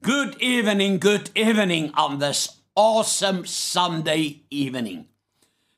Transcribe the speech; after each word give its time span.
Good 0.00 0.40
evening, 0.40 0.98
good 0.98 1.28
evening 1.34 1.90
on 1.92 2.18
this 2.18 2.56
awesome 2.74 3.44
Sunday 3.44 4.40
evening. 4.48 5.08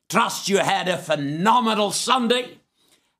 Trust 0.07 0.47
you 0.47 0.59
had 0.59 0.87
a 0.87 0.97
phenomenal 0.97 1.91
Sunday. 1.91 2.59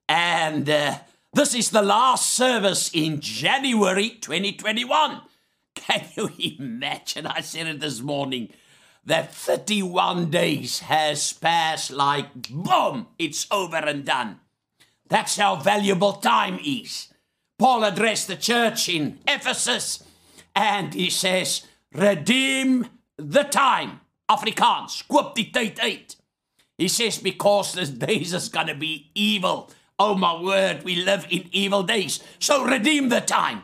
And 0.07 0.69
uh, 0.69 0.99
this 1.33 1.53
is 1.53 1.71
the 1.71 1.81
last 1.81 2.31
service 2.31 2.89
in 2.93 3.19
January 3.19 4.11
2021. 4.11 5.19
Can 5.75 6.05
you 6.15 6.29
imagine? 6.57 7.27
I 7.27 7.41
said 7.41 7.67
it 7.67 7.81
this 7.81 7.99
morning 7.99 8.47
that 9.03 9.35
31 9.35 10.29
days 10.29 10.79
has 10.79 11.33
passed 11.33 11.91
like 11.91 12.49
boom, 12.49 13.07
it's 13.19 13.45
over 13.51 13.75
and 13.75 14.05
done. 14.05 14.39
That's 15.09 15.35
how 15.35 15.57
valuable 15.57 16.13
time 16.13 16.61
is. 16.65 17.09
Paul 17.59 17.83
addressed 17.83 18.29
the 18.29 18.37
church 18.37 18.87
in 18.87 19.19
Ephesus 19.27 20.06
and 20.57 20.93
he 20.93 21.09
says, 21.09 21.67
Redeem 21.93 22.87
the 23.17 23.43
time. 23.43 24.01
Afrikaans, 24.29 25.07
koop 25.07 25.35
die 25.35 25.49
tyd 25.53 25.79
uit. 25.79 26.15
He 26.77 26.87
says, 26.87 27.17
because 27.17 27.73
this 27.73 27.89
days 27.89 28.33
is 28.33 28.49
going 28.49 28.67
to 28.67 28.75
be 28.75 29.09
evil. 29.15 29.71
Oh 29.97 30.15
my 30.15 30.39
word, 30.39 30.83
we 30.83 30.95
live 30.95 31.25
in 31.29 31.49
evil 31.51 31.81
days. 31.83 32.19
So 32.39 32.65
redeem 32.65 33.09
the 33.09 33.21
time. 33.21 33.63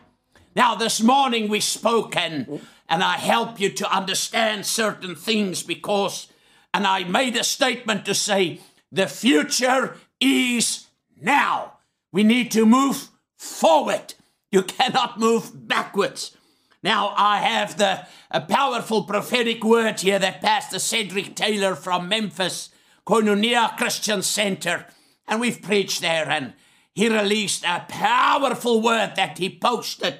Now, 0.55 0.75
this 0.75 1.01
morning 1.01 1.49
we 1.49 1.59
spoke 1.59 2.15
and, 2.15 2.61
and 2.87 3.03
I 3.03 3.17
help 3.17 3.59
you 3.59 3.69
to 3.69 3.95
understand 3.95 4.65
certain 4.65 5.15
things 5.15 5.61
because, 5.63 6.27
and 6.73 6.87
I 6.87 7.03
made 7.03 7.35
a 7.35 7.43
statement 7.43 8.05
to 8.05 8.15
say, 8.15 8.61
the 8.91 9.07
future 9.07 9.97
is 10.19 10.87
now. 11.19 11.73
We 12.11 12.23
need 12.23 12.51
to 12.51 12.65
move 12.65 13.09
forward. 13.37 14.13
You 14.51 14.63
cannot 14.63 15.19
move 15.19 15.67
backwards. 15.67 16.35
Now, 16.83 17.13
I 17.15 17.39
have 17.39 17.77
the 17.77 18.05
a 18.29 18.41
powerful 18.41 19.03
prophetic 19.03 19.63
word 19.63 20.01
here 20.01 20.19
that 20.19 20.41
Pastor 20.41 20.79
Cedric 20.79 21.35
Taylor 21.35 21.75
from 21.75 22.09
Memphis, 22.09 22.69
Koinonia 23.07 23.77
Christian 23.77 24.21
Center, 24.21 24.87
and 25.27 25.39
we've 25.39 25.61
preached 25.61 26.01
there, 26.01 26.29
and 26.29 26.53
he 26.93 27.07
released 27.07 27.63
a 27.63 27.85
powerful 27.87 28.81
word 28.81 29.13
that 29.15 29.37
he 29.37 29.49
posted, 29.49 30.19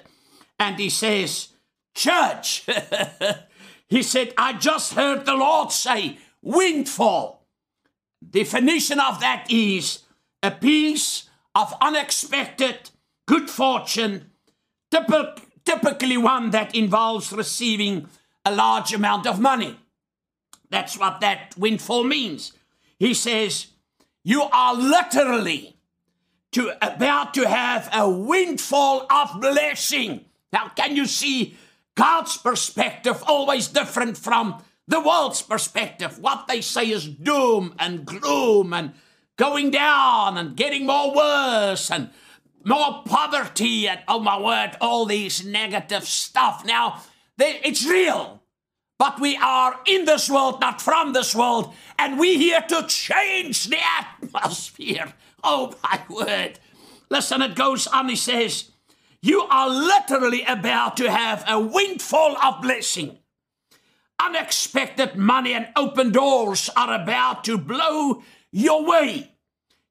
and 0.58 0.80
he 0.80 0.90
says, 0.90 1.50
Church, 1.96 2.66
he 3.88 4.02
said, 4.02 4.34
I 4.38 4.54
just 4.54 4.94
heard 4.94 5.26
the 5.26 5.36
Lord 5.36 5.72
say, 5.72 6.18
windfall. 6.42 7.46
Definition 8.28 9.00
of 9.00 9.20
that 9.20 9.48
is 9.50 10.04
a 10.42 10.52
piece 10.52 11.30
of 11.54 11.74
unexpected 11.82 12.92
good 13.28 13.50
fortune, 13.50 14.32
typical 14.90 15.36
typically 15.66 16.18
one 16.18 16.52
that 16.52 16.76
involves 16.76 17.32
receiving 17.32 18.08
a 18.46 18.54
large 18.54 18.94
amount 18.94 19.28
of 19.28 19.40
money. 19.40 19.78
That's 20.70 20.98
what 20.98 21.22
that 21.22 21.56
windfall 21.58 22.04
means. 22.04 22.54
He 22.98 23.14
says, 23.14 23.68
You 24.24 24.44
are 24.44 24.74
literally 24.74 25.76
to, 26.54 26.72
about 26.82 27.34
to 27.36 27.48
have 27.48 27.90
a 27.94 28.10
windfall 28.10 29.06
of 29.12 29.40
blessing. 29.40 30.26
Now, 30.52 30.70
can 30.70 30.96
you 30.96 31.06
see 31.06 31.58
God's 31.96 32.38
perspective 32.38 33.24
always 33.28 33.68
different 33.68 34.18
from 34.18 34.64
the 34.88 35.00
world's 35.00 35.42
perspective? 35.42 36.20
What 36.20 36.48
they 36.48 36.62
say 36.62 36.90
is 36.90 37.08
doom 37.08 37.76
and 37.80 38.06
gloom 38.06 38.74
and 38.74 38.94
going 39.36 39.72
down 39.72 40.38
and 40.38 40.56
getting 40.56 40.86
more 40.86 41.14
worse 41.16 41.90
and 41.92 42.10
more 42.66 43.04
poverty 43.06 43.88
and 43.88 44.00
oh 44.08 44.20
my 44.20 44.40
word, 44.40 44.78
all 44.80 45.06
these 45.06 45.46
negative 45.46 46.06
stuff. 46.06 46.66
Now, 46.66 47.02
they, 47.38 47.60
it's 47.64 47.86
real. 47.86 48.42
But 49.00 49.20
we 49.20 49.36
are 49.36 49.80
in 49.86 50.06
this 50.06 50.30
world, 50.30 50.62
not 50.62 50.82
from 50.82 51.14
this 51.14 51.36
world, 51.36 51.74
and 52.00 52.20
we 52.20 52.38
here 52.38 52.62
to 52.62 52.86
change 52.88 53.66
the 53.66 53.80
atmosphere. 54.00 55.14
Oh 55.46 55.76
my 55.84 56.00
word. 56.08 56.58
Listen, 57.10 57.42
it 57.42 57.54
goes 57.54 57.86
on, 57.86 58.08
he 58.08 58.16
says, 58.16 58.72
You 59.22 59.42
are 59.42 59.70
literally 59.70 60.44
about 60.44 60.96
to 60.96 61.12
have 61.12 61.44
a 61.46 61.60
windfall 61.60 62.38
of 62.38 62.62
blessing. 62.62 63.18
Unexpected 64.22 65.18
money 65.18 65.54
and 65.54 65.68
open 65.76 66.14
doors 66.14 66.70
are 66.78 66.94
about 66.94 67.44
to 67.44 67.58
blow 67.58 68.24
your 68.54 68.86
way. 68.86 69.33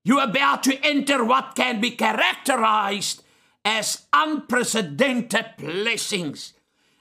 You're 0.04 0.24
about 0.24 0.62
to 0.64 0.78
enter 0.84 1.24
what 1.24 1.54
can 1.54 1.80
be 1.80 1.92
characterized 1.92 3.22
as 3.64 4.06
unprecedented 4.12 5.46
blessings. 5.58 6.54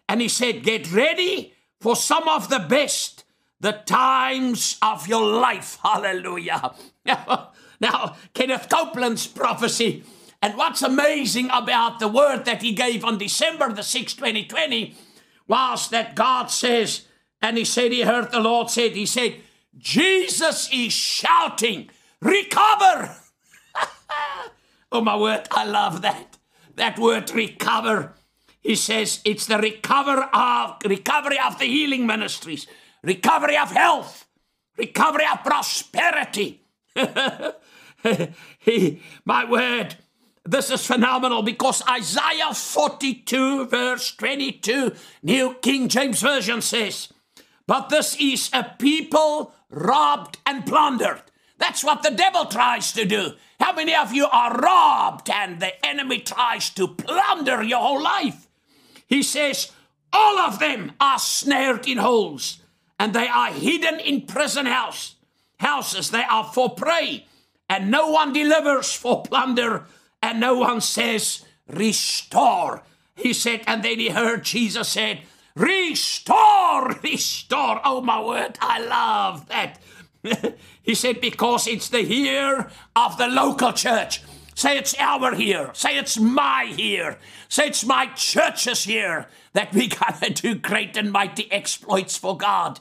And 0.08 0.22
he 0.22 0.28
said, 0.28 0.64
Get 0.64 0.92
ready 0.92 1.54
for 1.80 1.96
some 1.96 2.28
of 2.28 2.50
the 2.50 2.60
best, 2.60 3.24
the 3.60 3.72
times 3.72 4.78
of 4.82 5.08
your 5.08 5.26
life. 5.26 5.80
Hallelujah. 5.84 6.74
Now, 7.82 8.16
Kenneth 8.36 8.70
Copeland's 8.70 9.26
prophecy, 9.26 10.04
and 10.40 10.56
what's 10.56 10.84
amazing 10.84 11.50
about 11.52 11.98
the 11.98 12.08
word 12.08 12.46
that 12.46 12.62
he 12.62 12.74
gave 12.74 13.04
on 13.04 13.18
December 13.18 13.74
the 13.74 13.82
6th, 13.82 14.18
2020, 14.18 14.96
was 15.48 15.90
that 15.90 16.16
God 16.16 16.52
says, 16.52 17.08
and 17.42 17.58
he 17.58 17.66
said, 17.66 17.92
he 17.92 18.04
heard 18.04 18.32
the 18.32 18.40
Lord 18.40 18.70
said, 18.70 18.92
he 18.92 19.08
said, 19.08 19.38
Jesus 19.80 20.70
is 20.72 20.94
shouting 20.94 21.90
recover. 22.22 23.16
oh, 24.92 25.02
my 25.02 25.16
word, 25.16 25.48
I 25.52 25.66
love 25.66 26.02
that. 26.02 26.38
That 26.76 26.98
word 26.98 27.32
recover. 27.32 28.14
He 28.62 28.76
says 28.76 29.22
it's 29.26 29.48
the 29.48 29.58
recover 29.58 30.30
of, 30.34 30.78
recovery 30.86 31.40
of 31.40 31.58
the 31.58 31.66
healing 31.66 32.06
ministries, 32.06 32.68
recovery 33.04 33.58
of 33.58 33.72
health, 33.72 34.28
recovery 34.78 35.26
of 35.32 35.44
prosperity. 35.44 36.64
he, 38.60 39.02
my 39.26 39.50
word, 39.50 39.96
this 40.46 40.70
is 40.70 40.86
phenomenal 40.86 41.42
because 41.44 41.84
Isaiah 41.88 42.54
42, 42.54 43.68
verse 43.68 44.16
22, 44.16 44.94
New 45.24 45.56
King 45.62 45.88
James 45.88 46.22
Version 46.22 46.62
says, 46.62 47.10
But 47.68 47.90
this 47.90 48.16
is 48.20 48.50
a 48.54 48.64
people 48.78 49.54
robbed 49.70 50.38
and 50.46 50.66
plundered. 50.66 51.24
That's 51.62 51.84
what 51.84 52.02
the 52.02 52.10
devil 52.10 52.46
tries 52.46 52.92
to 52.94 53.06
do. 53.06 53.34
How 53.60 53.72
many 53.74 53.94
of 53.94 54.12
you 54.12 54.26
are 54.26 54.58
robbed 54.58 55.30
and 55.30 55.60
the 55.60 55.86
enemy 55.86 56.18
tries 56.20 56.72
to 56.72 56.88
plunder 56.88 57.62
your 57.62 57.80
whole 57.80 58.02
life? 58.02 58.48
He 59.06 59.22
says, 59.22 59.72
all 60.12 60.40
of 60.40 60.58
them 60.58 60.94
are 61.00 61.20
snared 61.20 61.88
in 61.88 62.00
holes 62.00 62.64
and 63.00 63.14
they 63.14 63.28
are 63.28 63.54
hidden 63.54 64.00
in 64.00 64.26
prison 64.26 64.66
house 64.66 65.16
houses. 65.60 66.10
They 66.10 66.24
are 66.24 66.46
for 66.46 66.72
prey 66.72 67.28
and 67.70 67.92
no 67.92 68.10
one 68.10 68.34
delivers 68.34 68.92
for 68.92 69.22
plunder 69.22 69.86
and 70.24 70.40
no 70.40 70.56
one 70.56 70.82
says, 70.82 71.46
restore. 71.68 72.82
He 73.16 73.34
said, 73.34 73.62
and 73.68 73.84
then 73.84 74.00
he 74.00 74.10
heard 74.10 74.44
Jesus 74.44 74.88
said, 74.90 75.22
restore, 75.56 76.90
restore. 77.04 77.80
Oh 77.86 78.02
my 78.02 78.20
word, 78.20 78.58
I 78.60 78.80
love 78.80 79.48
that. 79.50 79.80
he 80.82 80.96
said, 80.96 81.22
because 81.22 81.68
it's 81.68 81.90
the 81.90 82.04
year 82.04 82.70
of 82.96 83.18
the 83.18 83.28
local 83.28 83.74
church. 83.74 84.22
Say 84.56 84.78
it's 84.78 84.96
our 85.00 85.34
here. 85.34 85.72
Say 85.74 85.98
it's 85.98 86.20
my 86.20 86.72
here. 86.76 87.18
Say 87.50 87.68
it's 87.68 87.86
my 87.86 88.08
church's 88.16 88.84
here 88.84 89.28
that 89.54 89.74
we 89.74 89.88
gotta 90.00 90.30
do 90.30 90.56
great 90.56 90.98
and 90.98 91.12
mighty 91.12 91.52
exploits 91.52 92.18
for 92.18 92.38
God. 92.38 92.80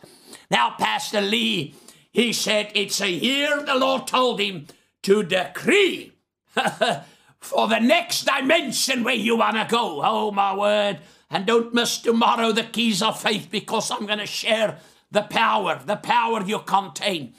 Now, 0.51 0.75
Pastor 0.79 1.21
Lee, 1.21 1.75
he 2.13 2.33
said 2.33 2.73
it's 2.75 3.01
a 3.01 3.11
year 3.11 3.63
the 3.63 3.77
Lord 3.77 4.07
told 4.07 4.41
him 4.41 4.67
to 5.03 5.23
decree 5.23 6.13
for 7.41 7.69
the 7.69 7.79
next 7.79 8.25
dimension 8.25 9.05
where 9.05 9.15
you 9.15 9.37
wanna 9.37 9.67
go. 9.69 10.03
Oh 10.05 10.31
my 10.33 10.55
word. 10.55 10.99
And 11.31 11.47
don't 11.47 11.73
miss 11.73 11.99
tomorrow 11.99 12.51
the 12.51 12.65
keys 12.65 13.01
of 13.01 13.21
faith 13.21 13.49
because 13.51 13.91
I'm 13.91 14.07
gonna 14.07 14.27
share 14.27 14.79
the 15.11 15.23
power, 15.23 15.81
the 15.85 15.97
power 15.97 16.43
you 16.43 16.59
contain. 16.61 17.35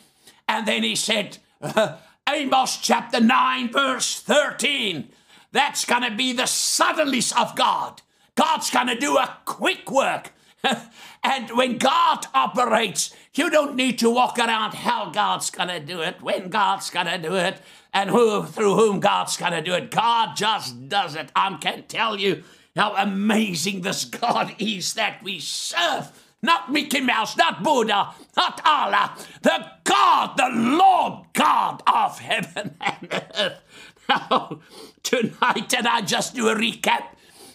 And 0.52 0.68
then 0.68 0.84
he 0.84 0.98
said, 0.98 1.38
uh, 1.62 1.96
Amos 2.30 2.76
chapter 2.76 3.22
9, 3.22 3.72
verse 3.72 4.20
13. 4.20 5.08
That's 5.54 5.86
going 5.86 6.04
to 6.04 6.14
be 6.14 6.34
the 6.34 6.46
suddenness 6.46 7.32
of 7.32 7.56
God. 7.56 8.02
God's 8.36 8.70
going 8.70 8.88
to 8.88 9.00
do 9.00 9.18
a 9.18 9.38
quick 9.46 9.90
work. 9.90 10.34
and 11.24 11.50
when 11.52 11.78
God 11.78 12.26
operates, 12.34 13.16
you 13.34 13.50
don't 13.50 13.78
need 13.78 13.98
to 14.00 14.10
walk 14.10 14.38
around 14.38 14.74
how 14.74 15.10
God's 15.12 15.50
going 15.52 15.70
to 15.70 15.80
do 15.80 16.02
it, 16.02 16.22
when 16.22 16.50
God's 16.50 16.90
going 16.90 17.08
to 17.08 17.18
do 17.18 17.36
it, 17.36 17.62
and 17.94 18.10
who 18.10 18.44
through 18.44 18.76
whom 18.76 19.00
God's 19.00 19.38
going 19.38 19.54
to 19.54 19.62
do 19.62 19.74
it. 19.74 19.90
God 19.90 20.36
just 20.36 20.90
does 20.90 21.16
it. 21.16 21.32
I 21.34 21.58
can 21.62 21.84
tell 21.84 22.20
you 22.20 22.44
how 22.76 22.94
amazing 22.98 23.82
this 23.82 24.04
God 24.04 24.54
is 24.60 24.96
that 24.96 25.24
we 25.24 25.40
serve 25.40 26.12
not 26.42 26.72
Mickey 26.72 27.02
Mouse, 27.02 27.38
not 27.38 27.64
Buddha, 27.64 28.14
not 28.36 28.62
Allah, 28.66 29.16
the 29.42 29.66
God, 29.84 30.38
the 30.38 30.50
Lord 30.52 31.26
God 31.34 31.84
of 31.86 32.20
heaven 32.20 32.76
and 32.82 33.08
earth. 33.12 33.62
Now, 34.10 34.60
tonight, 35.04 35.74
and 35.74 35.88
I 35.88 36.02
just 36.02 36.36
do 36.36 36.50
a 36.50 36.56
recap 36.56 37.04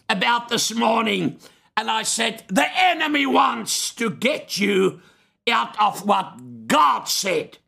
about 0.09 0.49
this 0.49 0.75
morning. 0.75 1.38
And 1.77 1.91
I 1.91 2.03
said, 2.03 2.44
The 2.49 2.67
enemy 2.75 3.27
wants 3.27 3.94
to 3.97 4.11
get 4.11 4.59
you 4.59 5.00
out 5.49 5.79
of 5.81 6.06
what 6.06 6.67
God 6.67 7.05
said. 7.05 7.59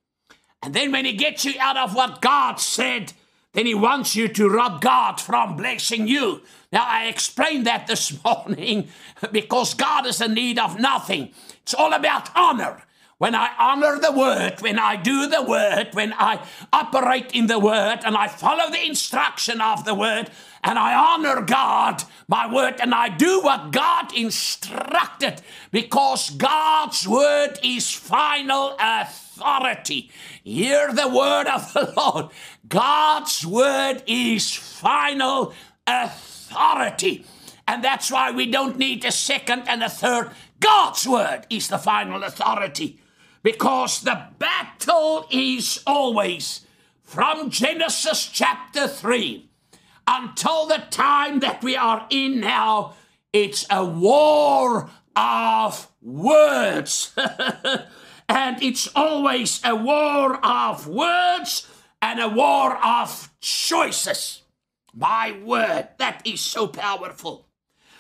And 0.63 0.75
then 0.75 0.93
when 0.93 1.05
he 1.05 1.13
gets 1.13 1.45
you 1.45 1.55
out 1.61 1.77
of 1.77 1.95
what 1.95 2.21
God 2.21 2.57
said, 2.57 3.13
then 3.59 3.67
he 3.67 3.75
wants 3.75 4.15
you 4.15 4.29
to 4.29 4.49
rob 4.49 4.81
God 4.81 5.21
from 5.21 5.57
blessing 5.57 6.07
you. 6.07 6.43
Now, 6.71 6.85
I 6.87 7.07
explained 7.07 7.67
that 7.67 7.89
this 7.89 8.17
morning 8.25 8.87
because 9.33 9.75
God 9.75 10.07
is 10.07 10.21
in 10.21 10.35
need 10.35 10.61
of 10.61 10.79
nothing. 10.79 11.33
It's 11.63 11.75
all 11.75 11.93
about 11.93 12.31
honor. 12.37 12.85
When 13.17 13.35
I 13.35 13.51
honor 13.59 13.99
the 13.99 14.13
word, 14.13 14.61
when 14.61 14.79
I 14.79 14.95
do 14.95 15.27
the 15.27 15.43
word, 15.43 15.89
when 15.95 16.13
I 16.13 16.41
operate 16.73 17.33
in 17.33 17.49
the 17.49 17.59
word 17.59 17.99
and 18.05 18.17
I 18.17 18.29
follow 18.29 18.71
the 18.71 18.87
instruction 18.87 19.61
of 19.61 19.85
the 19.85 19.95
word 19.95 20.31
and 20.63 20.79
I 20.79 20.95
honor 20.95 21.43
God, 21.43 22.05
my 22.29 22.53
word, 22.53 22.81
and 22.81 22.95
I 22.95 23.09
do 23.09 23.41
what 23.41 23.73
God 23.73 24.15
instructed 24.17 25.43
because 25.73 26.31
God's 26.31 27.09
word 27.09 27.59
is 27.65 27.91
final 27.91 28.77
authority. 28.79 29.28
Hear 29.41 30.93
the 30.93 31.09
word 31.09 31.47
of 31.47 31.73
the 31.73 31.93
Lord. 31.97 32.31
God's 32.69 33.47
word 33.47 34.03
is 34.07 34.55
final 34.55 35.53
authority. 35.87 37.25
And 37.67 37.85
that's 37.85 38.11
why 38.11 38.31
we 38.31 38.51
don't 38.51 38.79
need 38.79 39.05
a 39.05 39.13
second 39.13 39.65
and 39.69 39.83
a 39.83 39.89
third. 39.89 40.31
God's 40.61 41.07
word 41.07 41.47
is 41.51 41.69
the 41.69 41.79
final 41.79 42.25
authority 42.25 43.01
because 43.43 44.01
the 44.01 44.29
battle 44.39 45.27
is 45.31 45.83
always 45.87 46.67
from 47.03 47.51
Genesis 47.51 48.27
chapter 48.27 48.89
3 48.89 49.49
until 50.07 50.67
the 50.67 50.83
time 50.91 51.41
that 51.41 51.63
we 51.63 51.77
are 51.77 52.07
in 52.11 52.41
now, 52.41 52.95
it's 53.33 53.67
a 53.71 53.85
war 53.85 54.91
of 55.15 55.91
words. 56.01 57.15
and 58.29 58.63
it's 58.63 58.89
always 58.95 59.61
a 59.65 59.75
war 59.75 60.45
of 60.45 60.87
words 60.87 61.67
and 62.03 62.21
a 62.21 62.29
war 62.29 62.77
of 62.85 63.31
choices. 63.41 64.43
My 64.95 65.39
word, 65.45 65.89
that 65.99 66.23
is 66.27 66.41
so 66.41 66.67
powerful. 66.67 67.47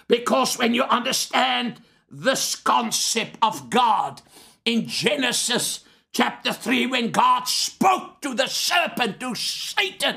Because 0.06 0.58
when 0.58 0.74
you 0.74 0.84
understand 0.84 1.80
this 2.10 2.56
concept 2.56 3.36
of 3.42 3.70
God, 3.70 4.22
in 4.68 4.86
Genesis 4.86 5.80
chapter 6.12 6.52
3 6.52 6.86
when 6.88 7.10
God 7.10 7.44
spoke 7.44 8.20
to 8.20 8.34
the 8.34 8.46
serpent, 8.46 9.18
to 9.20 9.34
Satan, 9.34 10.16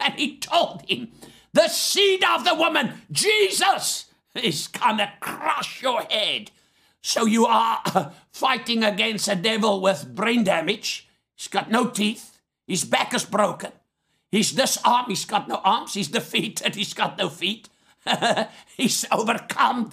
and 0.00 0.14
he 0.14 0.36
told 0.38 0.82
him, 0.88 1.12
The 1.52 1.68
seed 1.68 2.24
of 2.24 2.44
the 2.44 2.56
woman, 2.56 2.94
Jesus, 3.12 4.06
is 4.34 4.66
gonna 4.66 5.12
crush 5.20 5.80
your 5.80 6.02
head. 6.02 6.50
So 7.02 7.24
you 7.24 7.46
are 7.46 8.12
fighting 8.34 8.82
against 8.82 9.28
a 9.28 9.36
devil 9.36 9.80
with 9.80 10.12
brain 10.12 10.42
damage. 10.42 11.08
He's 11.36 11.46
got 11.46 11.70
no 11.70 11.88
teeth. 11.88 12.40
His 12.66 12.84
back 12.84 13.14
is 13.14 13.24
broken. 13.24 13.70
He's 14.32 14.50
disarmed. 14.50 15.08
He's 15.08 15.24
got 15.24 15.46
no 15.46 15.60
arms. 15.64 15.94
He's 15.94 16.08
defeated. 16.08 16.74
He's 16.80 16.94
got 16.94 17.16
no 17.16 17.28
feet. 17.28 17.68
he's 18.76 19.06
overcome 19.10 19.90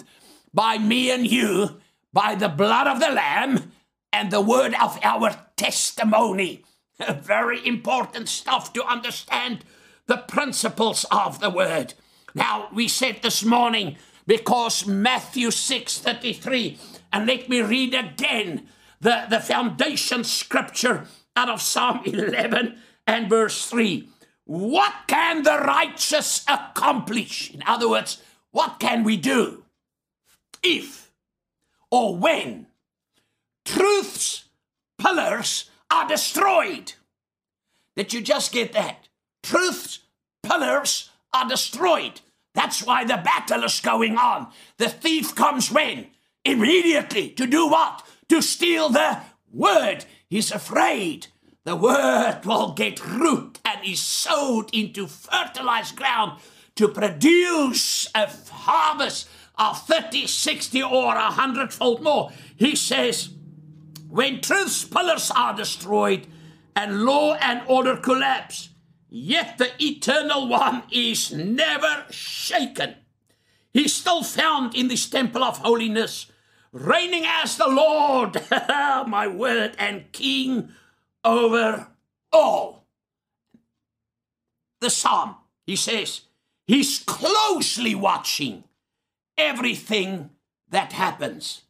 by 0.52 0.76
me 0.76 1.10
and 1.10 1.26
you, 1.26 1.80
by 2.12 2.34
the 2.34 2.48
blood 2.48 2.86
of 2.86 3.00
the 3.00 3.10
Lamb 3.10 3.72
and 4.12 4.30
the 4.30 4.40
word 4.40 4.74
of 4.82 4.98
our 5.02 5.34
testimony. 5.56 6.64
Very 7.20 7.66
important 7.66 8.28
stuff 8.28 8.72
to 8.74 8.84
understand 8.84 9.64
the 10.06 10.18
principles 10.18 11.06
of 11.10 11.40
the 11.40 11.48
word. 11.48 11.94
Now, 12.34 12.68
we 12.72 12.88
said 12.88 13.20
this 13.22 13.44
morning 13.44 13.96
because 14.26 14.86
Matthew 14.86 15.50
6 15.50 15.98
33, 15.98 16.78
and 17.12 17.26
let 17.26 17.48
me 17.48 17.60
read 17.60 17.94
again 17.94 18.68
the, 19.00 19.26
the 19.28 19.40
foundation 19.40 20.24
scripture 20.24 21.06
out 21.36 21.48
of 21.48 21.60
Psalm 21.60 22.02
11 22.06 22.78
and 23.06 23.28
verse 23.28 23.66
3. 23.68 24.08
What 24.44 24.92
can 25.06 25.42
the 25.42 25.58
righteous 25.58 26.44
accomplish? 26.48 27.52
In 27.52 27.62
other 27.66 27.88
words, 27.88 28.22
what 28.50 28.78
can 28.80 29.04
we 29.04 29.16
do 29.16 29.64
if 30.62 31.10
or 31.90 32.16
when 32.16 32.66
truth's 33.64 34.44
pillars 34.98 35.70
are 35.90 36.08
destroyed. 36.08 36.94
Did 37.96 38.12
you 38.12 38.22
just 38.22 38.52
get 38.52 38.72
that? 38.72 39.08
Truth's 39.42 40.00
pillars 40.42 41.10
are 41.34 41.48
destroyed. 41.48 42.20
That's 42.54 42.84
why 42.84 43.04
the 43.04 43.16
battle 43.16 43.64
is 43.64 43.80
going 43.80 44.16
on. 44.16 44.48
The 44.78 44.88
thief 44.88 45.34
comes 45.34 45.70
when? 45.70 46.08
Immediately. 46.44 47.30
To 47.30 47.46
do 47.46 47.68
what? 47.68 48.02
To 48.28 48.42
steal 48.42 48.88
the 48.88 49.20
word. 49.52 50.04
He's 50.28 50.50
afraid 50.50 51.28
the 51.64 51.76
word 51.76 52.40
will 52.44 52.72
get 52.72 53.04
root 53.06 53.60
and 53.64 53.84
is 53.84 54.00
sowed 54.00 54.74
into 54.74 55.06
fertilized 55.06 55.96
ground 55.96 56.40
to 56.74 56.88
produce 56.88 58.08
a 58.14 58.28
harvest 58.50 59.28
of 59.56 59.78
30, 59.86 60.26
60, 60.26 60.82
or 60.82 61.14
a 61.14 61.30
hundredfold 61.30 62.02
more. 62.02 62.32
He 62.56 62.74
says, 62.74 63.30
when 64.08 64.40
truth's 64.40 64.84
pillars 64.84 65.30
are 65.30 65.54
destroyed 65.54 66.26
and 66.74 67.04
law 67.04 67.34
and 67.34 67.62
order 67.66 67.96
collapse, 67.96 68.70
yet 69.08 69.58
the 69.58 69.70
eternal 69.82 70.48
one 70.48 70.82
is 70.90 71.32
never 71.32 72.06
shaken. 72.10 72.94
He's 73.72 73.94
still 73.94 74.22
found 74.22 74.74
in 74.74 74.88
this 74.88 75.08
temple 75.08 75.44
of 75.44 75.58
holiness, 75.58 76.26
reigning 76.72 77.24
as 77.26 77.56
the 77.56 77.68
Lord, 77.68 78.42
my 78.50 79.26
word, 79.28 79.76
and 79.78 80.10
King 80.12 80.70
over 81.24 81.88
all. 82.32 82.86
The 84.80 84.90
psalm, 84.90 85.36
he 85.64 85.76
says, 85.76 86.22
he's 86.66 86.98
closely 86.98 87.94
watching 87.94 88.64
everything 89.38 90.30
that 90.70 90.92
happens. 90.92 91.62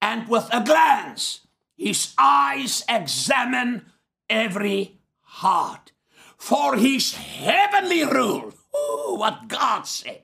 And 0.00 0.28
with 0.28 0.48
a 0.52 0.62
glance, 0.62 1.40
his 1.76 2.14
eyes 2.16 2.84
examine 2.88 3.86
every 4.30 4.98
heart. 5.20 5.92
For 6.38 6.76
his 6.76 7.14
heavenly 7.14 8.04
rule, 8.04 8.54
ooh, 8.74 9.16
what 9.16 9.48
God 9.48 9.82
said, 9.86 10.22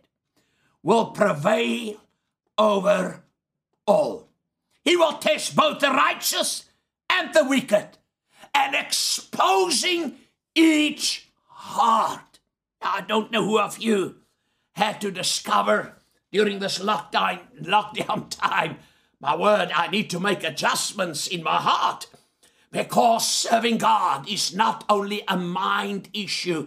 will 0.82 1.06
prevail 1.06 1.96
over 2.56 3.21
all. 3.86 4.28
He 4.84 4.96
will 4.96 5.14
test 5.14 5.54
both 5.54 5.80
the 5.80 5.90
righteous 5.90 6.64
and 7.08 7.32
the 7.34 7.44
wicked, 7.44 7.88
and 8.54 8.74
exposing 8.74 10.16
each 10.54 11.28
heart. 11.46 12.40
I 12.80 13.02
don't 13.02 13.30
know 13.30 13.44
who 13.44 13.58
of 13.58 13.78
you 13.78 14.16
had 14.74 15.00
to 15.02 15.10
discover 15.10 15.94
during 16.30 16.58
this 16.58 16.78
lockdown, 16.78 17.40
lockdown 17.62 18.28
time 18.30 18.78
my 19.22 19.36
word, 19.36 19.70
I 19.72 19.86
need 19.86 20.10
to 20.10 20.18
make 20.18 20.42
adjustments 20.42 21.28
in 21.28 21.44
my 21.44 21.58
heart 21.58 22.08
because 22.72 23.30
serving 23.30 23.78
God 23.78 24.28
is 24.28 24.52
not 24.52 24.84
only 24.88 25.22
a 25.28 25.36
mind 25.36 26.08
issue, 26.12 26.66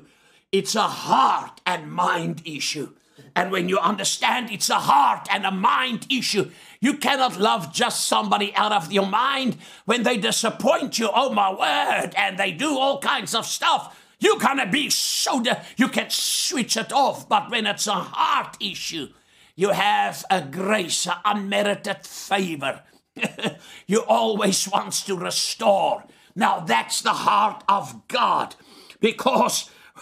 it's 0.53 0.73
a 0.73 0.83
heart 0.83 1.59
and 1.65 1.91
mind 1.91 2.43
issue. 2.45 2.93
And 3.35 3.51
when 3.51 3.67
you 3.67 3.77
understand 3.77 4.51
it's 4.51 4.69
a 4.69 4.79
heart 4.79 5.27
and 5.29 5.45
a 5.45 5.51
mind 5.51 6.07
issue, 6.09 6.49
you 6.85 6.93
cannot 6.93 7.39
love 7.39 7.73
just 7.73 8.05
somebody 8.05 8.53
out 8.53 8.71
of 8.71 8.91
your 8.91 9.07
mind 9.07 9.57
when 9.85 10.03
they 10.03 10.17
disappoint 10.17 10.99
you. 10.99 11.09
Oh, 11.11 11.33
my 11.33 11.49
word. 11.49 12.13
And 12.15 12.37
they 12.37 12.51
do 12.51 12.77
all 12.77 12.99
kinds 12.99 13.33
of 13.33 13.47
stuff. 13.47 13.99
You're 14.19 14.37
to 14.37 14.67
be 14.71 14.91
so, 14.91 15.41
de- 15.41 15.65
you 15.77 15.87
can 15.87 16.11
switch 16.11 16.77
it 16.77 16.93
off. 16.93 17.27
But 17.27 17.49
when 17.49 17.65
it's 17.65 17.87
a 17.87 17.93
heart 17.93 18.57
issue, 18.59 19.07
you 19.55 19.69
have 19.69 20.23
a 20.29 20.43
grace, 20.43 21.07
an 21.07 21.15
unmerited 21.25 22.05
favor. 22.05 22.83
you 23.87 24.01
always 24.01 24.69
wants 24.69 25.01
to 25.05 25.17
restore. 25.17 26.03
Now 26.35 26.59
that's 26.59 27.01
the 27.01 27.13
heart 27.13 27.63
of 27.67 28.07
God 28.07 28.55
because 28.99 29.71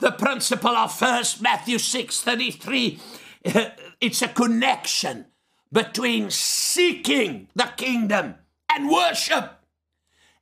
the 0.00 0.10
principle 0.10 0.74
of 0.74 0.92
first 0.92 1.40
Matthew 1.40 1.78
6 1.78 2.20
33 2.22 2.98
it's 4.00 4.22
a 4.22 4.28
connection 4.28 5.26
between 5.74 6.30
seeking 6.30 7.48
the 7.56 7.68
kingdom 7.76 8.36
and 8.72 8.88
worship. 8.88 9.58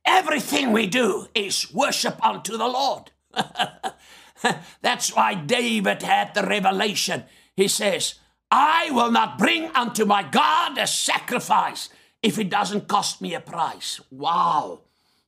Everything 0.05 0.71
we 0.71 0.85
do 0.85 1.27
is 1.33 1.73
worship 1.73 2.23
unto 2.23 2.55
the 2.55 2.67
Lord. 2.67 3.11
That's 4.81 5.15
why 5.15 5.33
David 5.33 6.03
had 6.03 6.35
the 6.35 6.43
revelation. 6.43 7.23
He 7.55 7.67
says, 7.67 8.15
I 8.51 8.91
will 8.91 9.09
not 9.09 9.39
bring 9.39 9.65
unto 9.73 10.05
my 10.05 10.21
God 10.21 10.77
a 10.77 10.85
sacrifice 10.85 11.89
if 12.21 12.37
it 12.37 12.51
doesn't 12.51 12.87
cost 12.87 13.19
me 13.19 13.33
a 13.33 13.39
price. 13.39 13.99
Wow. 14.11 14.81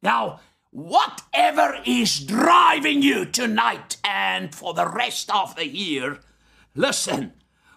Now, 0.03 0.39
whatever 0.69 1.79
is 1.83 2.19
driving 2.19 3.01
you 3.01 3.25
tonight 3.25 3.97
and 4.03 4.53
for 4.53 4.75
the 4.75 4.87
rest 4.87 5.31
of 5.33 5.55
the 5.55 5.67
year, 5.67 6.19
listen, 6.75 7.33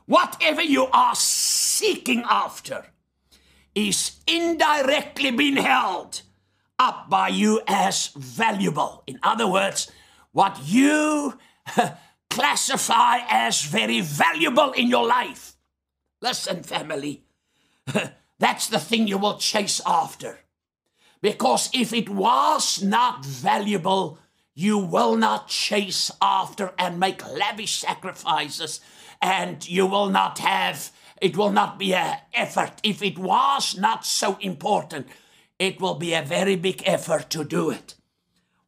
whatever 0.08 0.62
you 0.62 0.86
are 0.86 1.14
seeking 1.14 2.24
after 2.28 2.86
is 3.74 4.16
indirectly 4.26 5.30
being 5.30 5.56
held 5.56 6.22
up 6.78 7.08
by 7.10 7.28
you 7.28 7.60
as 7.68 8.08
valuable. 8.16 9.04
In 9.06 9.20
other 9.22 9.46
words, 9.46 9.90
what 10.32 10.58
you 10.64 11.38
classify 12.30 13.18
as 13.28 13.62
very 13.62 14.00
valuable 14.00 14.72
in 14.72 14.88
your 14.88 15.06
life. 15.06 15.56
Listen, 16.20 16.62
family, 16.62 17.22
that's 18.38 18.66
the 18.68 18.80
thing 18.80 19.06
you 19.06 19.18
will 19.18 19.38
chase 19.38 19.80
after. 19.86 20.38
Because 21.20 21.68
if 21.74 21.92
it 21.92 22.08
was 22.08 22.82
not 22.82 23.24
valuable, 23.24 24.18
you 24.54 24.78
will 24.78 25.16
not 25.16 25.48
chase 25.48 26.10
after 26.22 26.72
and 26.78 26.98
make 26.98 27.26
lavish 27.28 27.78
sacrifices, 27.78 28.80
and 29.20 29.68
you 29.68 29.86
will 29.86 30.10
not 30.10 30.38
have, 30.38 30.92
it 31.20 31.36
will 31.36 31.50
not 31.50 31.78
be 31.78 31.94
an 31.94 32.18
effort. 32.32 32.80
If 32.82 33.02
it 33.02 33.18
was 33.18 33.76
not 33.76 34.04
so 34.04 34.38
important, 34.40 35.08
it 35.58 35.80
will 35.80 35.94
be 35.94 36.14
a 36.14 36.22
very 36.22 36.56
big 36.56 36.82
effort 36.86 37.30
to 37.30 37.44
do 37.44 37.70
it. 37.70 37.94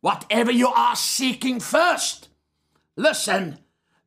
Whatever 0.00 0.50
you 0.50 0.68
are 0.68 0.96
seeking 0.96 1.60
first, 1.60 2.28
listen, 2.96 3.58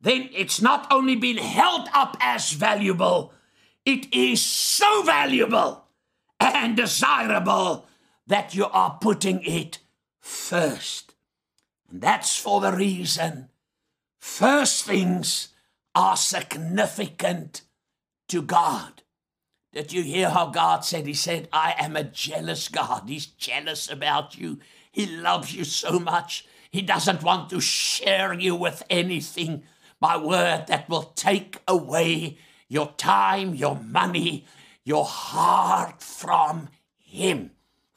then 0.02 0.30
it's 0.34 0.62
not 0.62 0.88
only 0.92 1.16
been 1.16 1.38
held 1.38 1.88
up 1.94 2.18
as 2.20 2.52
valuable, 2.52 3.34
it 3.86 4.14
is 4.14 4.42
so 4.42 5.04
valuable 5.04 5.86
and 6.40 6.76
desirable 6.76 7.88
that 8.28 8.54
you 8.56 8.66
are 8.66 8.98
putting 9.02 9.42
it 9.44 9.80
first. 10.20 11.16
And 11.90 12.02
that's 12.02 12.38
for 12.38 12.60
the 12.60 12.72
reason 12.72 13.50
first 14.18 14.86
things 14.86 15.50
are 15.96 16.18
significant 16.18 17.62
to 18.30 18.42
God. 18.42 19.04
Did 19.74 19.92
you 19.92 20.04
hear 20.04 20.30
how 20.30 20.48
God 20.48 20.86
said? 20.86 21.08
He 21.08 21.16
said, 21.16 21.50
I 21.52 21.74
am 21.80 21.96
a 21.96 22.04
jealous 22.04 22.70
God. 22.70 23.04
He's 23.08 23.26
jealous 23.26 23.90
about 23.90 24.38
you. 24.38 24.60
He 24.92 25.08
loves 25.08 25.56
you 25.56 25.64
so 25.64 26.00
much. 26.00 26.46
He 26.70 26.84
doesn't 26.84 27.24
want 27.24 27.50
to 27.50 27.60
share 27.60 28.34
you 28.34 28.56
with 28.56 28.84
anything, 28.90 29.64
my 30.00 30.16
word, 30.16 30.66
that 30.68 30.88
will 30.88 31.12
take 31.16 31.60
away 31.68 32.38
your 32.68 32.94
time, 32.98 33.56
your 33.56 33.76
money, 33.76 34.46
your 34.84 35.06
heart 35.06 36.04
from 36.04 36.70
Him. 36.98 37.52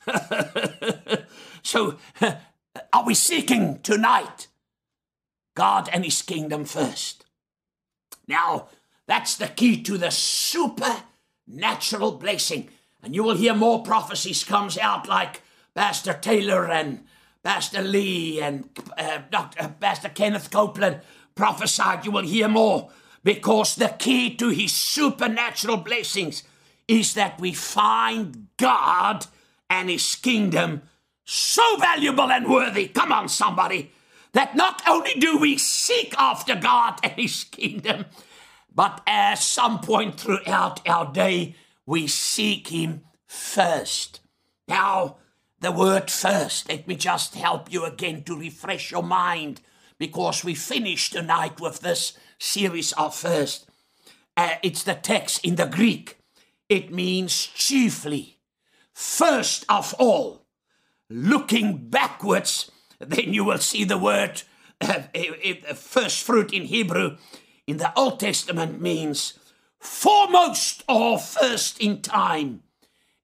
so, 1.62 1.98
are 2.92 3.04
we 3.04 3.14
seeking 3.14 3.80
tonight 3.80 4.46
God 5.54 5.90
and 5.92 6.04
His 6.04 6.22
kingdom 6.22 6.64
first? 6.64 7.25
Now, 8.28 8.68
that's 9.06 9.36
the 9.36 9.48
key 9.48 9.82
to 9.82 9.98
the 9.98 10.10
supernatural 10.10 12.12
blessing. 12.12 12.68
And 13.02 13.14
you 13.14 13.22
will 13.22 13.36
hear 13.36 13.54
more 13.54 13.82
prophecies 13.82 14.44
comes 14.44 14.76
out 14.76 15.08
like 15.08 15.42
Pastor 15.74 16.14
Taylor 16.14 16.66
and 16.66 17.04
Pastor 17.42 17.82
Lee 17.82 18.40
and 18.40 18.68
uh, 18.98 19.20
Dr. 19.30 19.62
Uh, 19.62 19.68
Pastor 19.68 20.08
Kenneth 20.08 20.50
Copeland 20.50 21.00
prophesied. 21.36 22.04
You 22.04 22.10
will 22.10 22.24
hear 22.24 22.48
more 22.48 22.90
because 23.22 23.76
the 23.76 23.94
key 23.98 24.34
to 24.36 24.48
his 24.48 24.72
supernatural 24.72 25.76
blessings 25.76 26.42
is 26.88 27.14
that 27.14 27.40
we 27.40 27.52
find 27.52 28.48
God 28.56 29.26
and 29.70 29.90
his 29.90 30.14
kingdom 30.16 30.82
so 31.24 31.76
valuable 31.76 32.30
and 32.30 32.48
worthy. 32.48 32.88
Come 32.88 33.12
on, 33.12 33.28
somebody. 33.28 33.92
That 34.36 34.54
not 34.54 34.82
only 34.86 35.14
do 35.14 35.38
we 35.38 35.56
seek 35.56 36.14
after 36.18 36.54
God 36.54 37.00
and 37.02 37.14
his 37.14 37.44
kingdom, 37.44 38.04
but 38.70 39.00
at 39.06 39.36
some 39.36 39.80
point 39.80 40.20
throughout 40.20 40.86
our 40.86 41.10
day, 41.10 41.56
we 41.86 42.06
seek 42.06 42.68
him 42.68 43.00
first. 43.26 44.20
Now, 44.68 45.16
the 45.60 45.72
word 45.72 46.10
first, 46.10 46.68
let 46.68 46.86
me 46.86 46.96
just 46.96 47.34
help 47.34 47.72
you 47.72 47.86
again 47.86 48.24
to 48.24 48.38
refresh 48.38 48.90
your 48.90 49.02
mind 49.02 49.62
because 49.96 50.44
we 50.44 50.54
finished 50.54 51.14
tonight 51.14 51.58
with 51.58 51.80
this 51.80 52.12
series 52.38 52.92
of 52.92 53.14
first. 53.14 53.66
Uh, 54.36 54.56
it's 54.62 54.82
the 54.82 54.92
text 54.92 55.42
in 55.46 55.54
the 55.54 55.64
Greek. 55.64 56.18
It 56.68 56.92
means 56.92 57.46
chiefly 57.46 58.36
first 58.92 59.64
of 59.70 59.94
all, 59.98 60.46
looking 61.08 61.88
backwards, 61.88 62.70
then 62.98 63.32
you 63.32 63.44
will 63.44 63.58
see 63.58 63.84
the 63.84 63.98
word 63.98 64.42
uh, 64.80 65.02
first 65.74 66.22
fruit 66.22 66.52
in 66.52 66.62
Hebrew 66.62 67.16
in 67.66 67.78
the 67.78 67.92
Old 67.98 68.20
Testament 68.20 68.80
means 68.80 69.38
foremost 69.78 70.84
or 70.88 71.18
first 71.18 71.80
in 71.80 72.00
time, 72.00 72.62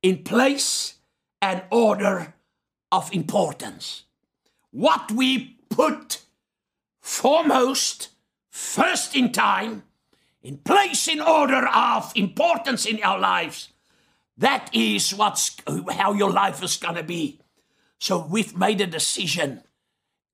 in 0.02 0.24
place 0.24 0.94
and 1.40 1.62
order 1.70 2.34
of 2.90 3.12
importance. 3.12 4.04
What 4.70 5.12
we 5.12 5.58
put 5.68 6.22
foremost, 7.00 8.08
first 8.50 9.14
in 9.14 9.32
time, 9.32 9.84
in 10.42 10.58
place 10.58 11.06
in 11.06 11.20
order 11.20 11.68
of 11.68 12.12
importance 12.16 12.84
in 12.84 13.02
our 13.02 13.18
lives, 13.18 13.68
that 14.36 14.70
is 14.72 15.14
what's 15.14 15.56
how 15.92 16.12
your 16.12 16.30
life 16.30 16.62
is 16.62 16.76
going 16.76 16.96
to 16.96 17.02
be. 17.02 17.38
So 18.02 18.18
we've 18.18 18.56
made 18.56 18.80
a 18.80 18.86
decision 18.88 19.62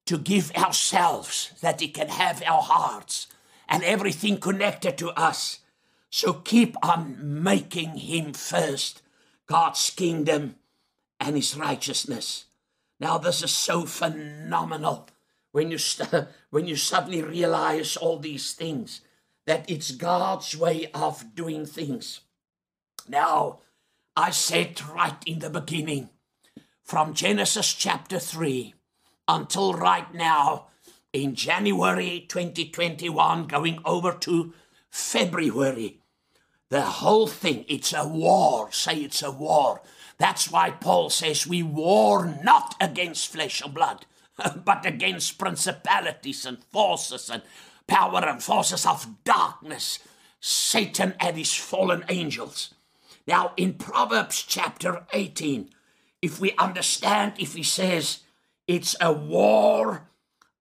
to 0.06 0.16
give 0.16 0.50
ourselves 0.52 1.52
that 1.60 1.82
He 1.82 1.88
can 1.88 2.08
have 2.08 2.42
our 2.46 2.62
hearts 2.62 3.26
and 3.68 3.84
everything 3.84 4.40
connected 4.40 4.96
to 4.96 5.10
us. 5.10 5.58
So 6.08 6.32
keep 6.32 6.76
on 6.82 7.42
making 7.42 7.98
Him 7.98 8.32
first, 8.32 9.02
God's 9.46 9.90
kingdom 9.90 10.54
and 11.20 11.36
His 11.36 11.58
righteousness. 11.58 12.46
Now, 13.00 13.18
this 13.18 13.42
is 13.42 13.52
so 13.52 13.84
phenomenal 13.84 15.06
when 15.52 15.70
you, 15.70 15.76
st- 15.76 16.26
when 16.48 16.66
you 16.66 16.76
suddenly 16.76 17.22
realize 17.22 17.98
all 17.98 18.18
these 18.18 18.54
things, 18.54 19.02
that 19.44 19.70
it's 19.70 19.90
God's 19.90 20.56
way 20.56 20.90
of 20.94 21.34
doing 21.34 21.66
things. 21.66 22.20
Now, 23.06 23.58
I 24.16 24.30
said 24.30 24.80
right 24.88 25.22
in 25.26 25.40
the 25.40 25.50
beginning, 25.50 26.08
from 26.88 27.12
Genesis 27.12 27.74
chapter 27.74 28.18
3 28.18 28.72
until 29.28 29.74
right 29.74 30.14
now, 30.14 30.68
in 31.12 31.34
January 31.34 32.24
2021, 32.26 33.46
going 33.46 33.78
over 33.84 34.12
to 34.12 34.54
February, 34.88 36.00
the 36.70 36.80
whole 36.80 37.26
thing, 37.26 37.66
it's 37.68 37.92
a 37.92 38.08
war. 38.08 38.72
Say 38.72 39.02
it's 39.02 39.22
a 39.22 39.30
war. 39.30 39.82
That's 40.16 40.50
why 40.50 40.70
Paul 40.70 41.10
says 41.10 41.46
we 41.46 41.62
war 41.62 42.38
not 42.42 42.74
against 42.80 43.28
flesh 43.28 43.60
and 43.60 43.74
blood, 43.74 44.06
but 44.64 44.86
against 44.86 45.38
principalities 45.38 46.46
and 46.46 46.64
forces 46.72 47.28
and 47.28 47.42
power 47.86 48.26
and 48.26 48.42
forces 48.42 48.86
of 48.86 49.22
darkness, 49.24 49.98
Satan 50.40 51.12
and 51.20 51.36
his 51.36 51.52
fallen 51.52 52.06
angels. 52.08 52.72
Now, 53.26 53.52
in 53.58 53.74
Proverbs 53.74 54.42
chapter 54.42 55.04
18, 55.12 55.68
if 56.20 56.40
we 56.40 56.52
understand, 56.58 57.34
if 57.38 57.54
he 57.54 57.62
says 57.62 58.20
it's 58.66 58.96
a 59.00 59.12
war 59.12 60.08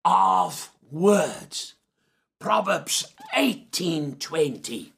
of 0.05 0.71
words, 0.91 1.75
Proverbs 2.39 3.13
18:20. 3.35 4.93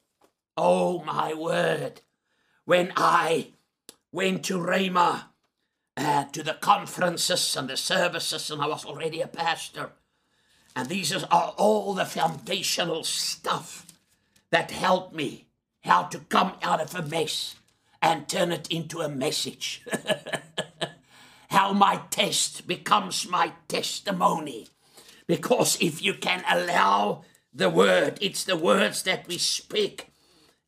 Oh 0.56 1.02
my 1.04 1.32
word. 1.34 2.02
When 2.64 2.92
I 2.96 3.52
went 4.12 4.44
to 4.44 4.58
Rhema, 4.58 5.24
uh, 5.96 6.24
to 6.26 6.42
the 6.42 6.54
conferences 6.54 7.56
and 7.56 7.68
the 7.68 7.76
services, 7.76 8.50
and 8.50 8.62
I 8.62 8.66
was 8.66 8.84
already 8.84 9.20
a 9.20 9.26
pastor, 9.26 9.92
and 10.76 10.88
these 10.88 11.12
are 11.12 11.54
all 11.56 11.94
the 11.94 12.04
foundational 12.04 13.02
stuff 13.04 13.86
that 14.50 14.70
helped 14.70 15.14
me 15.14 15.46
how 15.80 16.04
to 16.04 16.18
come 16.20 16.52
out 16.62 16.80
of 16.80 16.94
a 16.94 17.02
mess 17.02 17.56
and 18.02 18.28
turn 18.28 18.52
it 18.52 18.68
into 18.70 19.00
a 19.00 19.08
message. 19.08 19.84
How 21.50 21.72
my 21.72 22.00
test 22.10 22.66
becomes 22.66 23.28
my 23.28 23.52
testimony. 23.68 24.68
Because 25.26 25.80
if 25.80 26.02
you 26.02 26.14
can 26.14 26.42
allow 26.48 27.24
the 27.52 27.70
word, 27.70 28.18
it's 28.20 28.44
the 28.44 28.56
words 28.56 29.02
that 29.02 29.26
we 29.26 29.38
speak. 29.38 30.12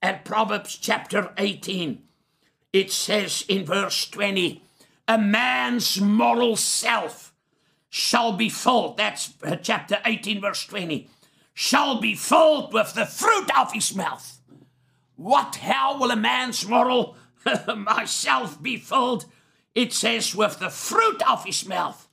And 0.00 0.24
Proverbs 0.24 0.76
chapter 0.76 1.32
18, 1.38 2.02
it 2.72 2.90
says 2.90 3.44
in 3.48 3.64
verse 3.64 4.08
20, 4.08 4.62
a 5.08 5.18
man's 5.18 6.00
moral 6.00 6.56
self 6.56 7.32
shall 7.88 8.32
be 8.32 8.48
filled. 8.48 8.96
That's 8.96 9.34
uh, 9.42 9.56
chapter 9.56 9.98
18, 10.04 10.40
verse 10.40 10.66
20. 10.66 11.08
Shall 11.54 12.00
be 12.00 12.14
filled 12.14 12.72
with 12.72 12.94
the 12.94 13.06
fruit 13.06 13.50
of 13.56 13.72
his 13.72 13.94
mouth. 13.94 14.40
What? 15.16 15.56
How 15.56 15.98
will 15.98 16.10
a 16.10 16.16
man's 16.16 16.66
moral 16.66 17.16
myself 17.76 18.62
be 18.62 18.76
filled, 18.76 19.26
it 19.74 19.92
says, 19.92 20.34
with 20.34 20.58
the 20.58 20.70
fruit 20.70 21.22
of 21.28 21.44
his 21.44 21.66
mouth 21.66 22.08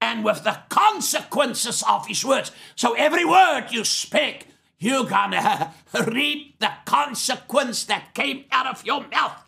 and 0.00 0.24
with 0.24 0.44
the 0.44 0.58
consequences 0.68 1.82
of 1.88 2.06
his 2.06 2.24
words. 2.24 2.52
So 2.76 2.94
every 2.94 3.24
word 3.24 3.68
you 3.70 3.84
speak, 3.84 4.48
you're 4.78 5.04
gonna 5.04 5.72
reap 6.06 6.58
the 6.58 6.72
consequence 6.84 7.84
that 7.84 8.14
came 8.14 8.44
out 8.50 8.66
of 8.66 8.84
your 8.84 9.06
mouth. 9.08 9.42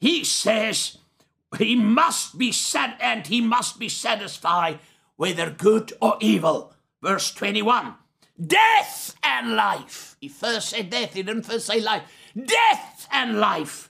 He 0.00 0.24
says 0.24 0.98
he 1.58 1.74
must 1.74 2.38
be 2.38 2.52
set 2.52 2.96
and 3.00 3.26
he 3.26 3.40
must 3.40 3.78
be 3.78 3.88
satisfied 3.88 4.78
whether 5.16 5.50
good 5.50 5.92
or 6.00 6.16
evil. 6.20 6.72
Verse 7.02 7.32
21. 7.32 7.94
Death 8.40 9.14
and 9.22 9.56
life. 9.56 10.16
He 10.20 10.28
first 10.28 10.70
said 10.70 10.90
death, 10.90 11.14
he 11.14 11.22
didn't 11.22 11.42
first 11.42 11.66
say 11.66 11.80
life. 11.80 12.04
Death 12.34 13.08
and 13.10 13.40
life 13.40 13.87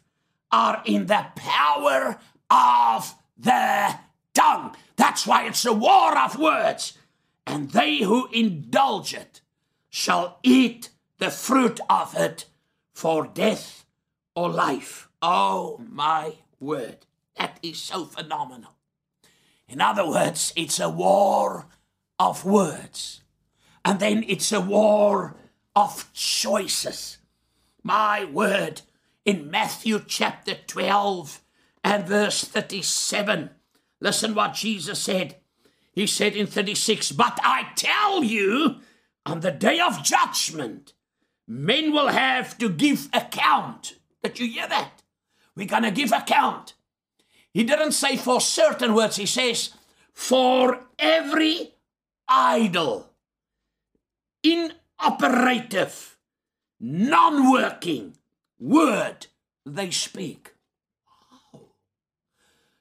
are 0.51 0.83
in 0.85 1.07
the 1.07 1.27
power 1.37 2.19
of 2.51 3.15
the 3.37 3.99
tongue. 4.35 4.75
That's 4.97 5.27
why 5.27 5.47
it's 5.47 5.65
a 5.65 5.73
war 5.73 6.17
of 6.17 6.39
words. 6.39 6.97
And 7.47 7.71
they 7.71 7.99
who 7.99 8.29
indulge 8.33 9.15
it 9.15 9.41
shall 9.89 10.39
eat 10.43 10.91
the 11.19 11.31
fruit 11.31 11.81
of 11.89 12.15
it 12.17 12.47
for 12.93 13.27
death 13.27 13.87
or 14.35 14.49
life. 14.49 15.09
Oh 15.21 15.81
my 15.89 16.35
word. 16.61 17.07
That 17.37 17.59
is 17.63 17.79
so 17.79 18.05
phenomenal. 18.05 18.73
In 19.69 19.81
other 19.81 20.09
words, 20.09 20.53
it's 20.57 20.81
a 20.81 20.89
war 20.89 21.67
of 22.19 22.45
words. 22.45 23.23
And 23.85 24.01
then 24.01 24.25
it's 24.27 24.53
a 24.53 24.61
war 24.61 25.37
of 25.75 26.13
choices. 26.13 27.19
My 27.83 28.25
word, 28.25 28.83
in 29.25 29.51
Matthew 29.51 30.01
chapter 30.07 30.55
12 30.67 31.41
and 31.85 32.07
verse 32.07 32.45
37, 32.45 33.51
listen 34.01 34.35
what 34.35 34.55
Jesus 34.55 35.01
said. 35.01 35.37
He 35.93 36.07
said 36.07 36.37
in 36.37 36.47
36, 36.47 37.13
But 37.13 37.39
I 37.43 37.71
tell 37.75 38.23
you, 38.23 38.77
on 39.27 39.41
the 39.41 39.51
day 39.51 39.81
of 39.81 40.03
judgment, 40.03 40.93
men 41.47 41.93
will 41.93 42.09
have 42.09 42.57
to 42.59 42.69
give 42.69 43.09
account. 43.13 43.95
Did 44.23 44.39
you 44.39 44.49
hear 44.49 44.69
that? 44.69 45.03
We're 45.57 45.67
going 45.67 45.83
to 45.83 45.91
give 45.91 46.13
account. 46.13 46.75
He 47.53 47.65
didn't 47.65 47.93
say 47.93 48.17
for 48.17 48.41
certain 48.41 48.95
words, 48.95 49.17
he 49.17 49.27
says 49.27 49.75
for 50.13 50.81
every 50.99 51.75
idle, 52.29 53.11
inoperative, 54.43 56.19
non 56.79 57.51
working 57.51 58.18
word 58.59 59.27
they 59.65 59.91
speak. 59.91 60.55
Oh. 61.55 61.73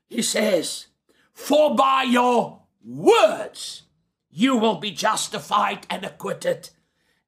He 0.07 0.21
says, 0.21 0.87
For 1.33 1.75
by 1.75 2.03
your 2.03 2.61
words 2.83 3.83
you 4.29 4.55
will 4.57 4.75
be 4.75 4.91
justified 4.91 5.85
and 5.89 6.05
acquitted, 6.05 6.69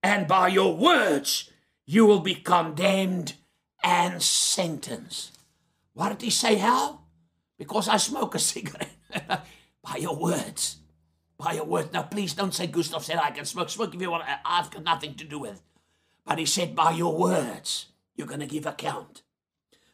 and 0.04 0.28
by 0.28 0.48
your 0.48 0.76
words 0.76 1.50
you 1.86 2.06
will 2.06 2.20
be 2.20 2.36
condemned 2.36 3.34
and 3.84 4.22
sentenced. 4.22 5.38
What 5.94 6.10
did 6.10 6.22
he 6.22 6.30
say, 6.30 6.56
how? 6.56 7.02
Because 7.58 7.90
I 7.90 7.98
smoke 7.98 8.36
a 8.36 8.40
cigarette. 8.52 8.96
by 9.84 9.98
your 9.98 10.16
words. 10.16 10.78
By 11.38 11.54
your 11.54 11.66
words. 11.66 11.92
Now, 11.94 12.04
please 12.04 12.34
don't 12.34 12.54
say 12.54 12.68
Gustav 12.68 13.04
said 13.04 13.18
I 13.18 13.32
can 13.32 13.46
smoke. 13.46 13.70
Smoke 13.70 13.96
if 13.96 14.02
you 14.02 14.12
want. 14.12 14.24
I've 14.46 14.70
got 14.72 14.84
nothing 14.84 15.16
to 15.16 15.24
do 15.24 15.40
with 15.40 15.56
it. 15.56 15.62
But 16.26 16.38
he 16.38 16.46
said, 16.46 16.76
by 16.76 16.92
your 16.92 17.18
words, 17.18 17.88
you're 18.20 18.28
going 18.28 18.42
to 18.42 18.46
give 18.46 18.66
account. 18.66 19.24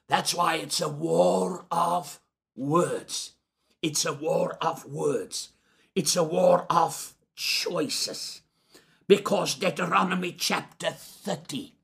That's 0.08 0.34
why 0.34 0.56
it's 0.56 0.82
a 0.82 0.90
war 0.90 1.68
of 1.70 2.20
words. 2.56 3.34
It's 3.84 4.04
a 4.04 4.14
war 4.14 4.58
of 4.62 4.84
words. 4.86 5.50
It's 5.94 6.16
a 6.16 6.24
war 6.24 6.66
of 6.68 7.14
choices. 7.36 8.42
Because 9.08 9.54
Deuteronomy 9.54 10.32
chapter 10.32 10.90
30, 10.90 11.76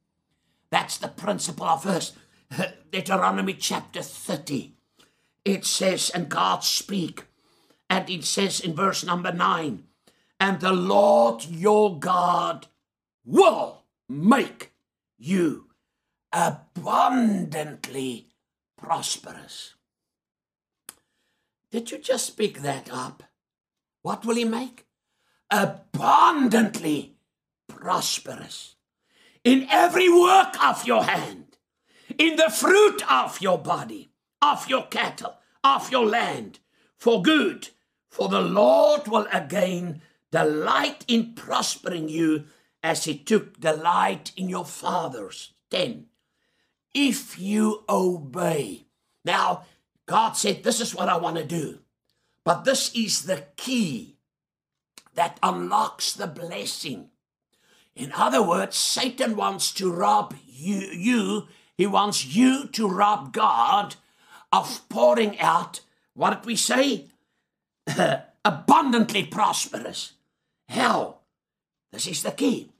that's 0.71 0.97
the 0.97 1.09
principle 1.09 1.67
of 1.67 1.83
verse. 1.83 2.13
Deuteronomy 2.91 3.53
chapter 3.53 4.01
30, 4.01 4.73
it 5.45 5.63
says, 5.63 6.09
and 6.09 6.27
God 6.27 6.63
speak, 6.63 7.25
and 7.87 8.09
it 8.09 8.23
says 8.23 8.59
in 8.59 8.73
verse 8.73 9.05
number 9.05 9.31
9, 9.31 9.83
and 10.39 10.59
the 10.59 10.73
Lord 10.73 11.45
your 11.45 11.99
God 11.99 12.65
will 13.23 13.83
make 14.09 14.71
you 15.19 15.67
abundantly 16.33 18.27
prosperous. 18.77 19.75
Did 21.71 21.91
you 21.91 21.97
just 21.97 22.27
speak 22.27 22.61
that 22.61 22.89
up? 22.91 23.23
What 24.01 24.25
will 24.25 24.35
he 24.35 24.45
make? 24.45 24.85
Abundantly 25.49 27.15
prosperous. 27.67 28.75
In 29.43 29.67
every 29.69 30.09
work 30.09 30.61
of 30.63 30.85
your 30.85 31.03
hand, 31.03 31.57
in 32.17 32.35
the 32.35 32.49
fruit 32.49 33.01
of 33.09 33.41
your 33.41 33.57
body, 33.57 34.11
of 34.41 34.67
your 34.69 34.85
cattle, 34.87 35.37
of 35.63 35.91
your 35.91 36.05
land, 36.05 36.59
for 36.97 37.21
good. 37.21 37.69
For 38.09 38.27
the 38.27 38.41
Lord 38.41 39.07
will 39.07 39.27
again 39.31 40.01
delight 40.31 41.05
in 41.07 41.33
prospering 41.33 42.09
you 42.09 42.45
as 42.83 43.05
he 43.05 43.17
took 43.17 43.59
delight 43.59 44.31
in 44.35 44.49
your 44.49 44.65
fathers. 44.65 45.53
10. 45.69 46.07
If 46.93 47.39
you 47.39 47.83
obey. 47.87 48.85
Now, 49.23 49.65
God 50.05 50.33
said, 50.33 50.63
This 50.63 50.79
is 50.81 50.95
what 50.95 51.09
I 51.09 51.17
want 51.17 51.37
to 51.37 51.45
do. 51.45 51.79
But 52.43 52.63
this 52.63 52.93
is 52.93 53.23
the 53.23 53.45
key 53.55 54.17
that 55.13 55.39
unlocks 55.43 56.13
the 56.13 56.27
blessing. 56.27 57.09
In 57.95 58.11
other 58.13 58.41
words, 58.41 58.77
Satan 58.77 59.35
wants 59.35 59.71
to 59.73 59.91
rob 59.91 60.35
you, 60.47 60.77
you, 60.77 61.47
he 61.77 61.85
wants 61.85 62.25
you 62.25 62.67
to 62.69 62.87
rob 62.87 63.33
God 63.33 63.95
of 64.51 64.87
pouring 64.89 65.39
out, 65.39 65.81
what 66.13 66.31
did 66.31 66.45
we 66.45 66.55
say? 66.55 67.07
Abundantly 68.45 69.25
prosperous. 69.25 70.13
How? 70.69 71.17
This 71.91 72.07
is 72.07 72.23
the 72.23 72.31
key. 72.31 72.71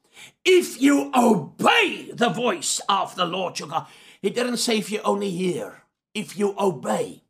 If 0.44 0.82
you 0.82 1.12
obey 1.16 2.12
the 2.14 2.30
voice 2.30 2.82
of 2.90 3.16
the 3.16 3.26
Lord 3.26 3.60
your 3.60 3.70
God, 3.70 3.88
he 4.22 4.30
didn't 4.30 4.58
say 4.58 4.78
if 4.78 4.92
you 4.92 5.02
only 5.02 5.32
hear, 5.32 5.84
if 6.14 6.38
you 6.38 6.56
obey. 6.60 7.24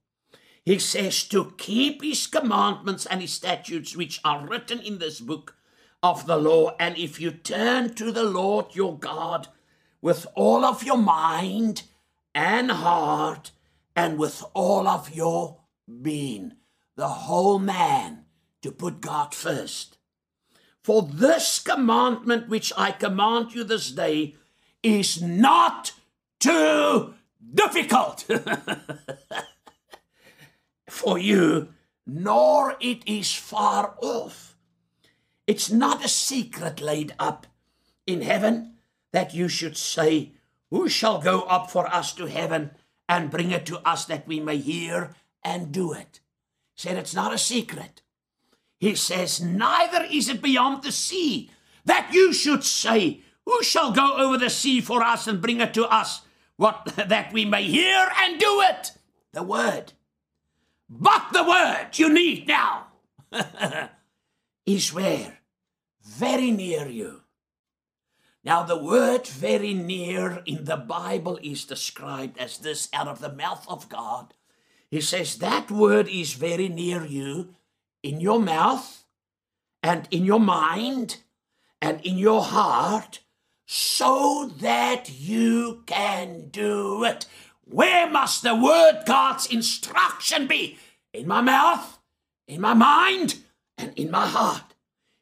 He 0.64 0.78
says 0.80 1.24
to 1.26 1.54
keep 1.58 2.04
his 2.04 2.28
commandments 2.28 3.06
and 3.06 3.22
his 3.22 3.34
statutes, 3.34 3.96
which 3.96 4.20
are 4.24 4.48
written 4.48 4.80
in 4.80 5.00
this 5.00 5.20
book 5.20 5.56
of 6.04 6.28
the 6.28 6.38
law. 6.38 6.76
And 6.80 6.98
if 6.98 7.20
you 7.20 7.32
turn 7.32 7.94
to 7.96 8.12
the 8.12 8.24
Lord 8.24 8.76
your 8.76 8.98
God 8.98 9.48
with 10.02 10.28
all 10.36 10.64
of 10.64 10.84
your 10.84 10.98
mind 10.98 11.84
and 12.36 12.72
heart 12.72 13.52
and 13.96 14.18
with 14.18 14.44
all 14.54 14.88
of 14.88 15.16
your 15.16 15.62
being, 16.02 16.54
the 16.96 17.08
whole 17.08 17.60
man, 17.60 18.26
to 18.62 18.72
put 18.72 19.02
God 19.02 19.34
first. 19.34 19.98
For 20.84 21.04
this 21.04 21.60
commandment 21.60 22.50
which 22.50 22.74
I 22.76 22.92
command 22.92 23.54
you 23.54 23.64
this 23.64 23.92
day 23.92 24.36
is 24.82 25.22
not 25.22 25.94
too 26.40 27.14
difficult. 27.54 28.26
for 30.92 31.18
you, 31.18 31.70
nor 32.06 32.76
it 32.80 33.02
is 33.08 33.34
far 33.34 33.96
off. 34.02 34.56
It's 35.48 35.72
not 35.72 36.06
a 36.06 36.10
secret 36.10 36.82
laid 36.82 37.14
up 37.18 37.48
in 38.06 38.22
heaven 38.22 38.76
that 39.12 39.34
you 39.34 39.48
should 39.48 39.78
say, 39.78 40.34
Who 40.70 40.90
shall 40.90 41.20
go 41.20 41.42
up 41.44 41.72
for 41.72 41.88
us 41.88 42.14
to 42.14 42.26
heaven 42.26 42.72
and 43.08 43.32
bring 43.32 43.52
it 43.52 43.66
to 43.68 43.80
us 43.88 44.06
that 44.06 44.28
we 44.28 44.40
may 44.40 44.58
hear 44.58 45.16
and 45.44 45.72
do 45.72 45.94
it? 45.94 46.20
Said 46.76 46.98
it's 46.98 47.16
not 47.16 47.34
a 47.34 47.38
secret. 47.38 48.01
He 48.82 48.96
says, 48.96 49.40
Neither 49.40 50.06
is 50.06 50.28
it 50.28 50.42
beyond 50.42 50.82
the 50.82 50.92
sea 50.92 51.52
that 51.86 52.10
you 52.12 52.34
should 52.34 52.64
say, 52.64 53.22
Who 53.46 53.62
shall 53.62 53.92
go 53.92 54.18
over 54.18 54.40
the 54.40 54.50
sea 54.50 54.82
for 54.82 55.04
us 55.04 55.28
and 55.28 55.40
bring 55.40 55.62
it 55.62 55.76
to 55.76 55.86
us, 55.86 56.24
what 56.58 56.86
that 57.08 57.32
we 57.32 57.46
may 57.46 57.64
hear 57.64 58.10
and 58.18 58.40
do 58.40 58.62
it? 58.62 58.94
The 59.34 59.44
word. 59.44 59.94
But 60.90 61.28
the 61.32 61.44
word 61.44 61.90
you 61.94 62.12
need 62.12 62.48
now 62.48 62.88
is 64.66 64.92
where? 64.92 65.38
Very 66.04 66.50
near 66.50 66.88
you. 66.88 67.22
Now, 68.44 68.64
the 68.64 68.84
word 68.84 69.28
very 69.28 69.76
near 69.76 70.42
in 70.48 70.66
the 70.66 70.76
Bible 70.76 71.40
is 71.44 71.66
described 71.66 72.40
as 72.40 72.58
this 72.58 72.90
out 72.92 73.08
of 73.08 73.20
the 73.20 73.32
mouth 73.32 73.64
of 73.70 73.88
God. 73.90 74.34
He 74.90 75.02
says 75.02 75.38
that 75.38 75.70
word 75.70 76.08
is 76.08 76.34
very 76.34 76.68
near 76.68 77.06
you 77.06 77.54
in 78.04 78.20
your 78.20 78.40
mouth 78.40 79.06
and 79.84 80.08
in 80.12 80.26
your 80.26 80.40
mind 80.40 81.18
and 81.82 82.00
in 82.06 82.18
your 82.18 82.44
heart 82.44 83.20
so 83.66 84.52
that 84.60 85.10
you 85.10 85.84
can 85.86 86.50
do 86.50 87.04
it. 87.04 87.26
Where 87.64 88.10
must 88.10 88.44
the 88.44 88.56
word 88.56 89.04
God's 89.06 89.48
instruction 89.48 90.48
be? 90.48 90.78
In 91.14 91.28
my 91.28 91.42
mouth, 91.42 92.00
in 92.48 92.62
my 92.62 92.74
mind, 92.74 93.40
and 93.78 93.98
in 93.98 94.12
my 94.12 94.28
heart. 94.28 94.74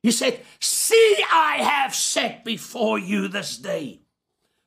He 0.01 0.11
said, 0.11 0.41
See, 0.59 1.17
I 1.31 1.57
have 1.61 1.93
set 1.93 2.43
before 2.43 2.97
you 2.97 3.27
this 3.27 3.57
day 3.57 3.99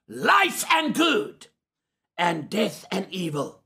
life 0.09 0.65
and 0.71 0.95
good, 0.95 1.47
and 2.19 2.51
death 2.51 2.85
and 2.91 3.07
evil. 3.11 3.63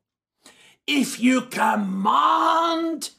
If 0.86 1.18
you 1.20 1.42
command, 1.42 3.10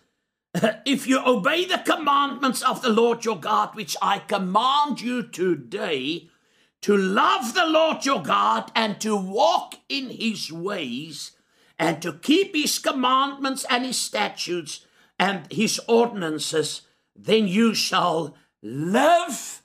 if 0.85 1.07
you 1.07 1.21
obey 1.25 1.65
the 1.65 1.79
commandments 1.79 2.61
of 2.61 2.81
the 2.81 2.89
Lord 2.89 3.25
your 3.25 3.39
God, 3.39 3.75
which 3.75 3.95
I 4.01 4.19
command 4.19 5.01
you 5.01 5.23
today, 5.23 6.29
to 6.81 6.95
love 6.95 7.53
the 7.53 7.65
Lord 7.65 8.05
your 8.05 8.21
God 8.21 8.71
and 8.75 8.99
to 9.01 9.15
walk 9.15 9.75
in 9.89 10.09
his 10.09 10.51
ways 10.51 11.31
and 11.79 12.01
to 12.01 12.13
keep 12.13 12.55
his 12.55 12.79
commandments 12.79 13.65
and 13.69 13.85
his 13.85 13.99
statutes 13.99 14.85
and 15.19 15.51
his 15.51 15.79
ordinances, 15.87 16.81
then 17.15 17.47
you 17.47 17.73
shall 17.73 18.35
live 18.61 19.63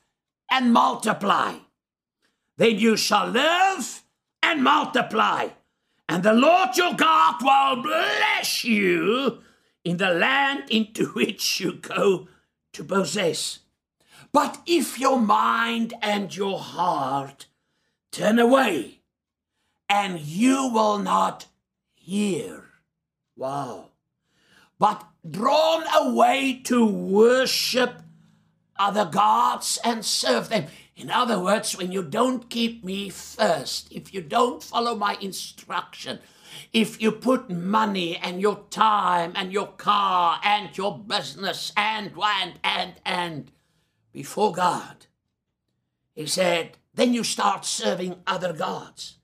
and 0.51 0.73
multiply. 0.73 1.57
Then 2.57 2.79
you 2.79 2.97
shall 2.97 3.29
live 3.29 4.03
and 4.43 4.63
multiply. 4.63 5.49
And 6.09 6.23
the 6.23 6.33
Lord 6.33 6.77
your 6.77 6.95
God 6.95 7.37
will 7.43 7.83
bless 7.83 8.65
you 8.65 9.43
in 9.85 9.97
the 9.97 10.11
land 10.11 10.65
into 10.71 11.07
which 11.15 11.61
you 11.61 11.75
go 11.75 12.29
to 12.73 12.85
possess. 12.85 13.61
But 14.33 14.61
if 14.67 14.99
your 14.99 15.21
mind 15.21 15.95
and 16.01 16.35
your 16.35 16.59
heart 16.59 17.47
turn 18.11 18.39
away, 18.39 19.01
and 19.89 20.21
you 20.21 20.69
will 20.69 20.99
not 20.99 21.47
hear, 21.95 22.65
wow, 23.37 23.91
but 24.79 25.07
drawn 25.29 25.85
away 25.95 26.61
to 26.65 26.85
worship 26.85 28.01
other 28.79 29.05
gods 29.05 29.79
and 29.85 30.05
serve 30.05 30.49
them. 30.49 30.67
In 30.97 31.11
other 31.11 31.39
words, 31.39 31.77
when 31.77 31.93
you 31.93 32.03
don't 32.03 32.49
keep 32.49 32.83
me 32.83 33.11
first, 33.11 33.93
if 33.93 34.15
you 34.15 34.23
don't 34.23 34.63
follow 34.63 34.95
my 34.95 35.17
instruction, 35.21 36.21
if 36.73 37.01
you 37.01 37.13
put 37.13 37.51
money 37.51 38.17
and 38.17 38.41
your 38.41 38.65
time 38.71 39.33
and 39.35 39.53
your 39.53 39.69
car 39.69 40.41
and 40.45 40.77
your 40.77 40.99
business 40.99 41.73
and 41.77 42.13
and 42.23 42.55
and 42.65 42.95
and 43.05 43.53
before 44.13 44.53
God, 44.53 45.07
he 46.15 46.27
said, 46.27 46.77
then 46.95 47.15
you 47.15 47.25
start 47.25 47.65
serving 47.65 48.17
other 48.27 48.53
gods. 48.53 49.19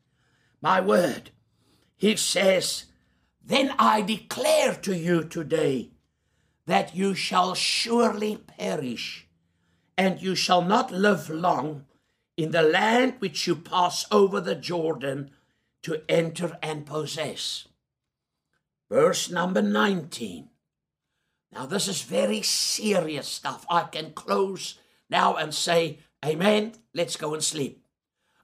My 0.63 0.81
word, 0.81 1.31
he 1.97 2.17
says, 2.17 2.87
then 3.45 3.75
I 3.79 4.03
declare 4.03 4.75
to 4.75 4.97
you 4.97 5.25
today 5.25 5.91
that 6.67 6.95
you 6.95 7.15
shall 7.15 7.55
surely 7.55 8.37
perish 8.37 9.27
and 9.97 10.21
you 10.21 10.35
shall 10.35 10.63
not 10.63 10.93
live 10.93 11.29
long 11.29 11.87
in 12.37 12.53
the 12.53 12.63
land 12.63 13.15
which 13.19 13.47
you 13.47 13.57
pass 13.57 14.07
over 14.11 14.41
the 14.41 14.55
Jordan 14.55 15.31
to 15.83 16.03
enter 16.09 16.59
and 16.63 16.87
possess. 16.87 17.69
Verse 18.91 19.31
number 19.31 19.63
19. 19.63 20.49
Now, 21.53 21.67
this 21.67 21.89
is 21.89 22.03
very 22.03 22.43
serious 22.43 23.29
stuff. 23.29 23.65
I 23.71 23.85
can 23.85 24.13
close 24.13 24.79
now 25.09 25.37
and 25.37 25.55
say, 25.55 25.99
Amen. 26.25 26.73
Let's 26.95 27.17
go 27.17 27.35
and 27.35 27.43
sleep. 27.43 27.85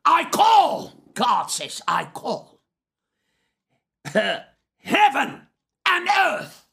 I 0.05 0.25
call, 0.27 0.93
God 1.15 1.47
says, 1.47 1.83
I 1.89 2.05
call 2.05 2.61
heaven 4.05 5.41
and 5.87 6.09
earth 6.19 6.67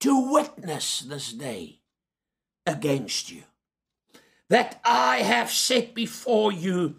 to 0.00 0.32
witness 0.32 1.00
this 1.00 1.32
day 1.32 1.80
against 2.66 3.30
you 3.30 3.44
that 4.50 4.80
I 4.84 5.18
have 5.18 5.50
set 5.50 5.94
before 5.94 6.52
you 6.52 6.96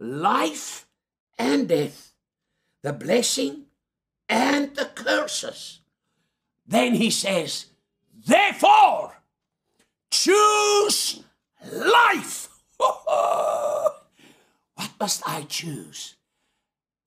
life 0.00 0.86
and 1.38 1.68
death, 1.68 2.07
the 2.82 2.92
blessing 2.92 3.64
and 4.28 4.74
the 4.74 4.86
curses. 4.86 5.80
Then 6.66 6.94
he 6.94 7.10
says, 7.10 7.66
Therefore, 8.26 9.22
choose 10.10 11.22
life. 11.72 12.48
what 12.76 13.94
must 15.00 15.22
I 15.26 15.42
choose? 15.42 16.16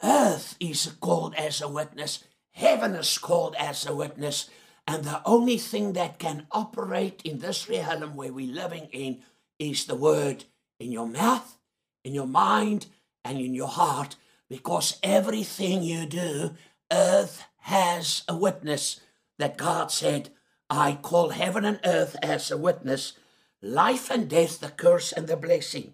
Earth 0.03 0.55
is 0.59 0.87
called 0.99 1.35
as 1.35 1.61
a 1.61 1.67
witness, 1.67 2.23
heaven 2.51 2.95
is 2.95 3.17
called 3.17 3.55
as 3.57 3.85
a 3.85 3.95
witness, 3.95 4.49
and 4.87 5.03
the 5.03 5.21
only 5.25 5.57
thing 5.57 5.93
that 5.93 6.17
can 6.17 6.47
operate 6.51 7.21
in 7.23 7.39
this 7.39 7.69
realm 7.69 8.15
where 8.15 8.33
we're 8.33 8.53
living 8.53 8.89
in 8.91 9.19
is 9.59 9.85
the 9.85 9.95
word 9.95 10.45
in 10.79 10.91
your 10.91 11.07
mouth, 11.07 11.57
in 12.03 12.15
your 12.15 12.27
mind, 12.27 12.87
and 13.23 13.39
in 13.39 13.53
your 13.53 13.67
heart, 13.67 14.15
because 14.51 14.99
everything 15.01 15.81
you 15.81 16.05
do, 16.05 16.51
earth 16.91 17.45
has 17.61 18.23
a 18.27 18.35
witness 18.35 18.99
that 19.39 19.57
God 19.57 19.89
said, 19.91 20.29
I 20.69 20.99
call 21.01 21.29
heaven 21.29 21.63
and 21.63 21.79
earth 21.85 22.17
as 22.21 22.51
a 22.51 22.57
witness, 22.57 23.13
life 23.61 24.11
and 24.11 24.29
death, 24.29 24.59
the 24.59 24.67
curse 24.69 25.13
and 25.13 25.27
the 25.27 25.37
blessing. 25.37 25.93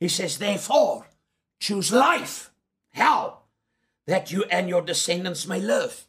He 0.00 0.08
says, 0.08 0.38
therefore, 0.38 1.06
choose 1.60 1.92
life. 1.92 2.50
How? 2.94 3.42
That 4.08 4.32
you 4.32 4.42
and 4.50 4.68
your 4.68 4.82
descendants 4.82 5.46
may 5.46 5.60
live 5.60 6.06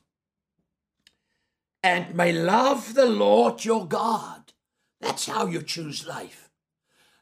and 1.83 2.15
may 2.15 2.33
love 2.33 2.95
the 2.95 3.05
Lord 3.05 3.63
your 3.63 3.85
God 3.87 4.43
that's 5.03 5.25
how 5.25 5.47
you 5.47 5.61
choose 5.61 6.07
life. 6.07 6.49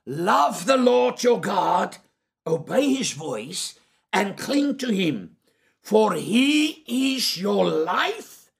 Love 0.06 0.68
the 0.68 0.78
Lord 0.78 1.24
your 1.24 1.42
God, 1.42 1.98
obey 2.46 2.94
his 2.94 3.12
voice, 3.12 3.80
and 4.14 4.38
cling 4.38 4.78
to 4.78 4.92
him, 4.92 5.38
for 5.82 6.14
he 6.14 6.84
is 7.16 7.38
your 7.38 7.66
life 7.66 8.52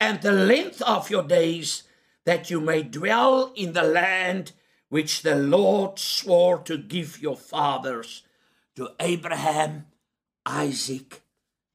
and 0.00 0.20
the 0.20 0.32
length 0.32 0.82
of 0.82 1.10
your 1.10 1.22
days, 1.22 1.84
that 2.24 2.50
you 2.50 2.60
may 2.60 2.82
dwell 2.82 3.52
in 3.54 3.72
the 3.72 3.82
land 3.82 4.52
which 4.88 5.22
the 5.22 5.34
Lord 5.34 5.98
swore 5.98 6.58
to 6.58 6.76
give 6.76 7.20
your 7.20 7.36
fathers, 7.36 8.22
to 8.74 8.90
Abraham, 9.00 9.86
Isaac, 10.44 11.22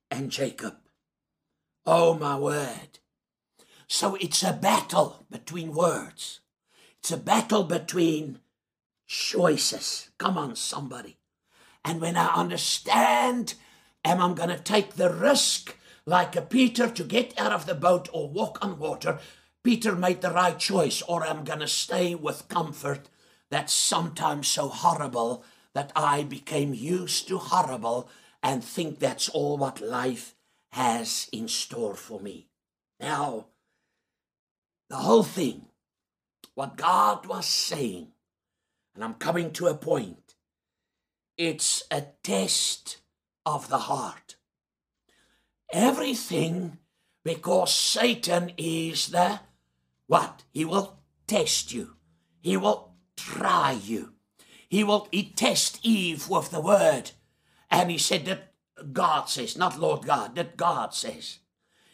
and 0.09 0.29
Jacob. 0.29 0.77
Oh, 1.85 2.13
my 2.13 2.37
word. 2.37 2.99
So 3.87 4.15
it's 4.15 4.43
a 4.43 4.53
battle 4.53 5.25
between 5.31 5.73
words. 5.73 6.41
It's 6.99 7.11
a 7.11 7.17
battle 7.17 7.63
between 7.63 8.39
choices. 9.07 10.09
Come 10.17 10.37
on, 10.37 10.55
somebody. 10.55 11.17
And 11.83 12.01
when 12.01 12.17
I 12.17 12.27
understand, 12.27 13.55
am 14.05 14.21
I 14.21 14.33
going 14.33 14.49
to 14.49 14.59
take 14.59 14.93
the 14.93 15.11
risk 15.11 15.77
like 16.05 16.35
a 16.35 16.41
Peter 16.41 16.89
to 16.89 17.03
get 17.03 17.39
out 17.39 17.51
of 17.51 17.65
the 17.65 17.75
boat 17.75 18.09
or 18.13 18.29
walk 18.29 18.59
on 18.61 18.79
water? 18.79 19.19
Peter 19.63 19.95
made 19.95 20.21
the 20.21 20.31
right 20.31 20.57
choice, 20.57 21.01
or 21.03 21.23
I'm 21.23 21.43
going 21.43 21.59
to 21.59 21.67
stay 21.67 22.15
with 22.15 22.47
comfort 22.47 23.09
that's 23.49 23.73
sometimes 23.73 24.47
so 24.47 24.69
horrible 24.69 25.43
that 25.73 25.91
I 25.95 26.23
became 26.23 26.73
used 26.73 27.27
to 27.27 27.37
horrible 27.37 28.09
and 28.41 28.63
think 28.63 28.99
that's 28.99 29.29
all 29.29 29.57
what 29.57 29.81
life 29.81 30.35
has 30.71 31.29
in 31.31 31.47
store 31.47 31.95
for 31.95 32.19
me. 32.19 32.47
Now, 32.99 33.47
the 34.89 34.97
whole 34.97 35.23
thing 35.23 35.65
what 36.53 36.77
God 36.77 37.25
was 37.25 37.45
saying. 37.45 38.07
And 38.93 39.03
I'm 39.03 39.13
coming 39.15 39.51
to 39.53 39.67
a 39.67 39.75
point. 39.75 40.20
It's 41.43 41.81
a 41.89 42.03
test 42.21 42.97
of 43.47 43.67
the 43.67 43.79
heart. 43.79 44.35
Everything 45.73 46.77
because 47.23 47.73
Satan 47.73 48.51
is 48.57 49.07
the 49.07 49.39
what? 50.05 50.43
He 50.51 50.65
will 50.65 50.99
test 51.25 51.73
you. 51.73 51.95
He 52.41 52.57
will 52.57 52.93
try 53.17 53.71
you. 53.71 54.13
He 54.69 54.83
will 54.83 55.07
he 55.11 55.31
test 55.31 55.79
Eve 55.81 56.29
with 56.29 56.51
the 56.51 56.61
word. 56.61 57.09
And 57.71 57.89
he 57.89 57.97
said 57.97 58.25
that 58.25 58.53
God 58.93 59.27
says, 59.27 59.57
not 59.57 59.79
Lord 59.79 60.05
God, 60.05 60.35
that 60.35 60.57
God 60.57 60.93
says. 60.93 61.39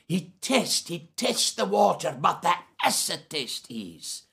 He 0.10 0.34
tests, 0.42 0.90
he 0.90 1.14
tests 1.16 1.54
the 1.54 1.64
water, 1.64 2.18
but 2.20 2.42
the 2.42 2.54
acid 2.84 3.30
test 3.30 3.68
is 3.70 4.24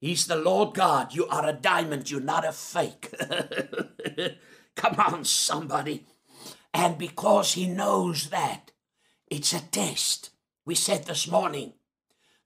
He's 0.00 0.26
the 0.26 0.36
Lord 0.36 0.74
God. 0.74 1.14
You 1.14 1.26
are 1.26 1.48
a 1.48 1.52
diamond. 1.52 2.10
You're 2.10 2.20
not 2.20 2.44
a 2.44 2.52
fake. 2.52 3.14
Come 4.76 4.94
on, 4.98 5.24
somebody. 5.24 6.06
And 6.72 6.98
because 6.98 7.54
he 7.54 7.66
knows 7.66 8.28
that, 8.30 8.70
it's 9.28 9.52
a 9.52 9.60
test. 9.60 10.30
We 10.64 10.74
said 10.74 11.04
this 11.04 11.28
morning 11.28 11.72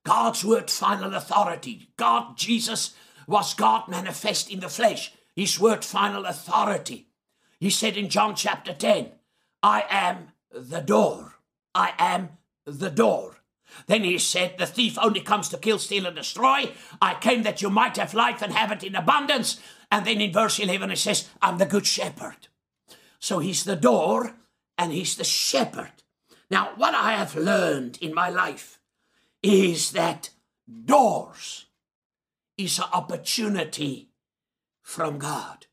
God's 0.05 0.45
word, 0.45 0.71
final 0.71 1.15
authority. 1.15 1.91
God, 1.97 2.37
Jesus, 2.37 2.95
was 3.27 3.55
God 3.55 3.89
manifest 3.89 4.51
in 4.51 4.61
the 4.61 4.69
flesh. 4.69 5.13
His 5.37 5.61
word, 5.61 5.85
final 5.85 6.25
authority. 6.25 7.09
He 7.59 7.71
said 7.71 7.97
in 7.97 8.09
John 8.09 8.35
chapter 8.35 8.73
10, 8.73 9.13
I 9.63 9.85
am 9.91 10.29
the 10.51 10.81
door. 10.81 11.35
I 11.75 11.93
am 11.99 12.31
the 12.65 12.91
door. 12.91 13.37
Then 13.87 14.05
he 14.05 14.19
said, 14.19 14.57
The 14.59 14.67
thief 14.67 14.99
only 15.01 15.21
comes 15.21 15.49
to 15.51 15.59
kill, 15.59 15.79
steal, 15.79 16.07
and 16.07 16.17
destroy. 16.17 16.73
I 17.01 17.15
came 17.15 17.43
that 17.43 17.63
you 17.63 17.71
might 17.71 17.97
have 17.97 18.15
life 18.15 18.43
and 18.43 18.53
have 18.53 18.73
it 18.73 18.83
in 18.83 18.97
abundance. 18.97 19.61
And 19.91 20.07
then 20.07 20.21
in 20.21 20.33
verse 20.33 20.59
11, 20.59 20.91
it 20.91 20.99
says, 20.99 21.29
I'm 21.43 21.59
the 21.59 21.67
good 21.67 21.87
shepherd. 21.87 22.49
So 23.19 23.39
he's 23.39 23.65
the 23.65 23.77
door 23.77 24.35
and 24.79 24.93
he's 24.93 25.17
the 25.17 25.25
shepherd. 25.25 25.93
Now, 26.51 26.71
what 26.77 26.95
I 26.95 27.13
have 27.13 27.37
learned 27.37 27.99
in 28.01 28.15
my 28.15 28.29
life 28.31 28.79
is 29.43 29.93
that 29.93 30.31
doors 30.85 31.67
is 32.57 32.79
an 32.79 32.87
opportunity 32.93 34.11
from 34.83 35.19
God. 35.19 35.67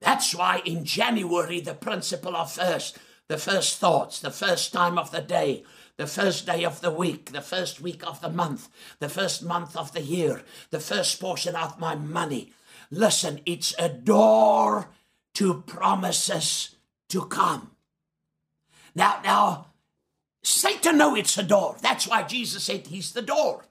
That's 0.00 0.34
why 0.34 0.62
in 0.64 0.84
January, 0.84 1.60
the 1.60 1.74
principle 1.74 2.36
of 2.36 2.52
first, 2.52 2.98
the 3.28 3.38
first 3.38 3.78
thoughts, 3.78 4.20
the 4.20 4.30
first 4.30 4.72
time 4.72 4.98
of 4.98 5.10
the 5.10 5.22
day, 5.22 5.64
the 5.96 6.06
first 6.06 6.46
day 6.46 6.64
of 6.64 6.80
the 6.80 6.90
week, 6.90 7.32
the 7.32 7.40
first 7.40 7.80
week 7.80 8.06
of 8.06 8.20
the 8.20 8.28
month, 8.28 8.68
the 9.00 9.08
first 9.08 9.42
month 9.42 9.76
of 9.76 9.92
the 9.92 10.02
year, 10.02 10.42
the 10.70 10.80
first 10.80 11.20
portion 11.20 11.56
of 11.56 11.80
my 11.80 11.94
money. 11.94 12.52
Listen, 12.90 13.40
it's 13.46 13.74
a 13.78 13.88
door 13.88 14.90
to 15.34 15.62
promises 15.62 16.76
to 17.08 17.26
come. 17.26 17.72
Now, 18.94 19.20
now, 19.22 19.66
Satan 20.42 20.98
know 20.98 21.14
it's 21.14 21.36
a 21.36 21.42
door. 21.42 21.76
That's 21.82 22.08
why 22.08 22.22
Jesus 22.22 22.64
said 22.64 22.86
he's 22.86 23.12
the 23.12 23.22
door. 23.22 23.64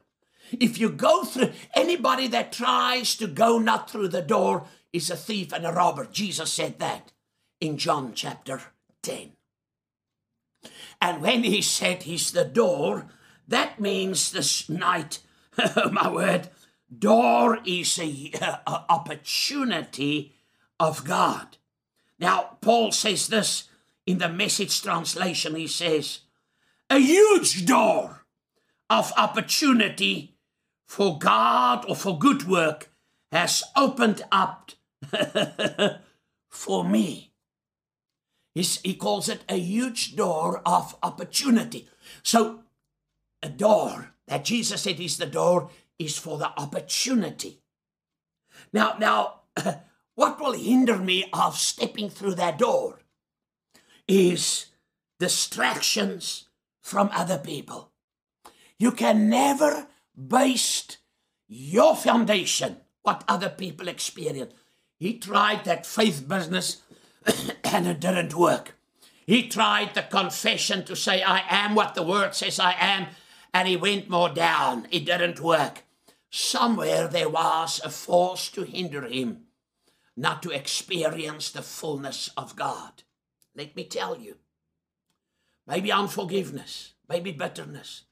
If 0.52 0.78
you 0.78 0.90
go 0.90 1.24
through 1.24 1.54
anybody 1.74 2.28
that 2.28 2.52
tries 2.52 3.16
to 3.16 3.28
go 3.28 3.58
not 3.58 3.90
through 3.90 4.10
the 4.10 4.22
door 4.22 4.68
is 4.94 5.10
a 5.10 5.16
thief 5.16 5.52
and 5.52 5.66
a 5.66 5.72
robber. 5.72 6.08
Jesus 6.12 6.52
said 6.52 6.80
that 6.80 7.12
in 7.60 7.78
John 7.78 8.14
chapter 8.14 8.62
10. 9.02 9.32
And 11.02 11.22
when 11.22 11.44
he 11.44 11.62
said 11.62 12.04
he's 12.04 12.32
the 12.32 12.46
door, 12.46 13.08
that 13.48 13.80
means 13.80 14.32
this 14.32 14.70
night, 14.70 15.20
oh 15.76 15.90
my 15.92 16.10
word, 16.10 16.50
door 16.98 17.60
is 17.66 18.00
a, 18.00 18.32
a 18.68 18.86
opportunity 18.90 20.34
of 20.80 21.04
God. 21.04 21.58
Now, 22.20 22.58
Paul 22.62 22.92
says 22.92 23.28
this 23.28 23.70
in 24.06 24.20
the 24.20 24.30
message 24.30 24.82
translation. 24.82 25.56
He 25.56 25.68
says, 25.68 26.20
a 26.90 27.00
huge 27.00 27.66
door 27.66 28.26
of 28.90 29.12
opportunity 29.18 30.36
for 30.86 31.18
God 31.18 31.86
or 31.88 31.96
for 31.96 32.18
good 32.18 32.48
work 32.48 32.90
has 33.32 33.64
opened 33.76 34.24
up 34.32 34.72
for 36.50 36.84
me. 36.84 37.32
He's, 38.54 38.80
he 38.82 38.94
calls 38.94 39.28
it 39.28 39.44
a 39.50 39.58
huge 39.58 40.16
door 40.16 40.62
of 40.66 40.96
opportunity. 41.04 41.90
So, 42.24 42.62
a 43.44 43.50
door 43.50 44.14
that 44.28 44.46
Jesus 44.46 44.84
said 44.84 45.00
is 45.00 45.18
the 45.18 45.26
door 45.26 45.70
is 46.00 46.18
for 46.18 46.38
the 46.38 46.52
opportunity. 46.60 47.62
Now, 48.74 48.96
now, 49.00 49.42
what 50.16 50.40
will 50.40 50.54
hinder 50.54 50.98
me 50.98 51.30
of 51.34 51.58
stepping 51.58 52.10
through 52.10 52.36
that 52.36 52.58
door 52.58 53.00
is 54.08 54.68
distractions 55.20 56.48
from 56.82 57.10
other 57.14 57.38
people. 57.38 57.92
You 58.78 58.92
can 58.92 59.30
never 59.30 59.88
base 60.16 60.98
your 61.48 61.96
foundation 61.96 62.78
what 63.02 63.24
other 63.28 63.50
people 63.50 63.88
experience. 63.88 64.54
He 64.98 65.18
tried 65.18 65.66
that 65.66 65.86
faith 65.86 66.28
business 66.28 66.82
and 67.64 67.88
it 67.88 68.00
didn't 68.00 68.34
work. 68.34 68.76
He 69.26 69.48
tried 69.48 69.94
the 69.94 70.04
confession 70.04 70.86
to 70.86 70.96
say, 70.96 71.24
I 71.24 71.44
am 71.50 71.76
what 71.76 71.96
the 71.96 72.04
word 72.04 72.36
says 72.36 72.60
I 72.60 72.76
am, 72.80 73.08
and 73.54 73.68
he 73.68 73.76
went 73.76 74.10
more 74.10 74.30
down. 74.30 74.88
It 74.92 75.06
didn't 75.06 75.40
work. 75.40 75.85
Somewhere 76.38 77.08
there 77.08 77.30
was 77.30 77.80
a 77.82 77.90
force 77.90 78.50
to 78.50 78.64
hinder 78.64 79.08
him 79.08 79.46
not 80.18 80.44
to 80.44 80.50
experience 80.50 81.50
the 81.50 81.62
fullness 81.62 82.30
of 82.36 82.58
God. 82.58 83.04
Let 83.56 83.74
me 83.74 83.86
tell 83.86 84.20
you. 84.20 84.36
Maybe 85.66 85.94
unforgiveness, 85.94 86.96
maybe 87.08 87.32
bitterness, 87.32 88.04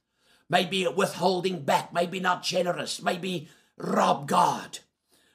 maybe 0.50 0.88
withholding 0.88 1.66
back, 1.66 1.92
maybe 1.92 2.22
not 2.22 2.44
generous, 2.44 3.02
maybe 3.02 3.50
rob 3.76 4.30
God 4.30 4.80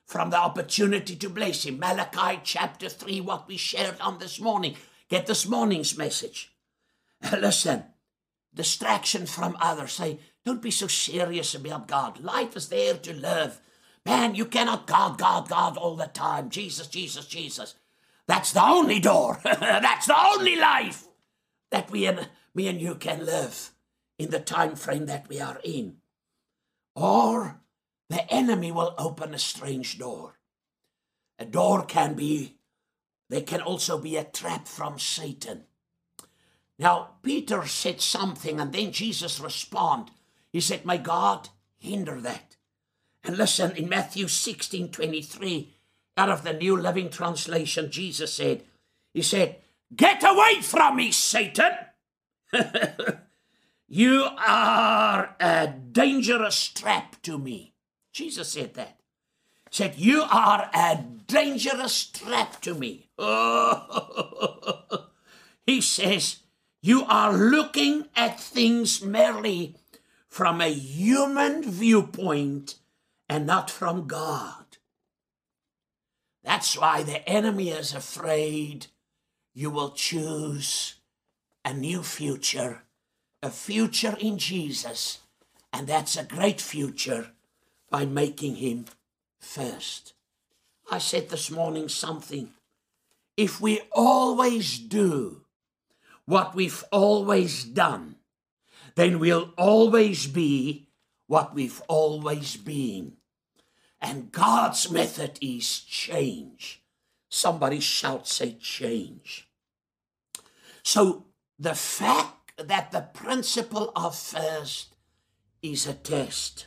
from 0.07 0.31
the 0.31 0.39
opportunity 0.39 1.15
to 1.17 1.29
bless 1.29 1.67
him. 1.67 1.79
Malachi 1.79 2.41
chapter 2.43 2.89
3, 2.89 3.21
what 3.21 3.47
we 3.47 3.59
shared 3.59 4.01
on 4.01 4.19
this 4.19 4.41
morning. 4.41 4.77
Get 5.11 5.27
this 5.27 5.47
morning's 5.47 5.99
message. 5.99 6.55
Listen, 7.33 7.85
distraction 8.55 9.27
from 9.27 9.59
others. 9.61 9.93
Say, 9.93 10.21
don't 10.49 10.63
be 10.63 10.71
so 10.71 10.87
serious 10.87 11.55
about 11.55 11.89
God. 11.89 12.21
Life 12.21 12.57
is 12.57 12.71
there 12.71 12.95
to 12.95 13.13
live. 13.13 13.61
Man, 14.07 14.35
you 14.35 14.47
cannot 14.47 14.87
God, 14.87 15.19
God, 15.19 15.47
God 15.47 15.77
all 15.77 15.95
the 15.95 16.07
time. 16.07 16.49
Jesus, 16.49 16.87
Jesus, 16.87 17.27
Jesus. 17.27 17.75
That's 18.27 18.53
the 18.53 18.65
only 18.65 18.99
door. 18.99 19.41
That's 19.45 20.07
the 20.07 20.17
only 20.19 20.57
life 20.57 21.07
that 21.71 21.91
we 21.91 22.07
and 22.07 22.31
me 22.55 22.67
and 22.67 22.81
you 22.81 22.95
can 22.95 23.27
live 23.27 23.73
in 24.19 24.31
the 24.31 24.41
time 24.41 24.75
frame 24.75 25.05
that 25.05 25.29
we 25.29 25.39
are 25.39 25.61
in. 25.63 25.97
Or 26.97 27.61
the 28.09 28.27
enemy 28.33 28.73
will 28.73 28.95
open 28.97 29.35
a 29.35 29.39
strange 29.39 29.99
door. 29.99 30.39
A 31.39 31.45
door 31.45 31.85
can 31.85 32.15
be, 32.15 32.57
there 33.29 33.43
can 33.43 33.61
also 33.61 33.99
be 33.99 34.17
a 34.17 34.25
trap 34.25 34.67
from 34.67 34.99
Satan. 34.99 35.65
Now, 36.79 37.17
Peter 37.23 37.67
said 37.67 38.01
something, 38.01 38.59
and 38.59 38.73
then 38.73 38.93
Jesus 38.93 39.41
responded. 39.41 40.15
He 40.53 40.61
said, 40.61 40.85
My 40.85 40.97
God 40.97 41.49
hinder 41.79 42.21
that. 42.21 42.57
And 43.25 43.37
listen, 43.37 43.77
in 43.77 43.89
Matthew 43.89 44.29
16 44.29 44.91
23, 44.91 45.75
out 46.17 46.31
of 46.31 46.45
the 46.45 46.53
New 46.53 46.77
Living 46.77 47.11
Translation, 47.11 47.91
Jesus 47.91 48.33
said, 48.33 48.65
He 49.13 49.23
said, 49.23 49.57
Get 49.95 50.23
away 50.23 50.61
from 50.63 50.97
me, 50.97 51.13
Satan! 51.13 51.73
you 53.89 54.27
are 54.47 55.37
a 55.41 55.69
dangerous 55.69 56.69
trap 56.69 57.17
to 57.23 57.39
me. 57.39 57.73
Jesus 58.13 58.49
said 58.49 58.75
that. 58.75 58.99
Said, 59.71 59.97
You 59.97 60.23
are 60.23 60.71
a 60.75 61.05
dangerous 61.27 62.07
trap 62.07 62.61
to 62.63 62.75
me. 62.75 63.09
he 65.67 65.81
says, 65.81 66.39
You 66.81 67.05
are 67.05 67.33
looking 67.33 68.07
at 68.17 68.41
things 68.41 69.03
merely 69.03 69.77
from 70.39 70.61
a 70.61 70.69
human 70.69 71.69
viewpoint 71.69 72.77
and 73.29 73.45
not 73.45 73.69
from 73.69 74.07
God. 74.07 74.77
That's 76.45 76.79
why 76.79 77.03
the 77.03 77.29
enemy 77.29 77.71
is 77.71 77.93
afraid 77.93 78.87
you 79.53 79.69
will 79.69 79.91
choose 79.91 80.95
a 81.65 81.75
new 81.75 82.05
future, 82.05 82.83
a 83.43 83.51
future 83.51 84.17
in 84.21 84.39
Jesus, 84.39 85.19
and 85.73 85.89
that's 85.89 86.17
a 86.17 86.23
great 86.23 86.61
future 86.61 87.33
by 87.91 88.05
making 88.05 88.55
him 88.55 88.85
first. 89.41 90.13
I 90.89 90.99
said 90.99 91.31
this 91.31 91.51
morning 91.51 91.89
something. 91.89 92.51
If 93.37 93.61
we 93.61 93.81
always 93.91 94.79
do 94.79 95.41
what 96.27 96.55
we've 96.55 96.85
always 96.93 97.65
done, 97.65 98.18
then 98.99 99.21
we'll 99.21 99.55
always 99.57 100.27
be 100.27 100.89
what 101.29 101.55
we've 101.55 101.81
always 101.87 102.57
been. 102.57 103.13
And 104.01 104.33
God's 104.33 104.91
method 104.91 105.39
is 105.41 105.79
change. 105.79 106.83
Somebody 107.29 107.79
shout, 107.79 108.27
say 108.27 108.57
change. 108.61 109.49
So 110.83 111.27
the 111.61 111.77
fact 111.77 112.53
that 112.59 112.91
the 112.91 113.03
principle 113.03 113.93
of 113.95 114.19
first 114.19 114.89
is 115.63 115.87
a 115.87 115.95
test 115.95 116.67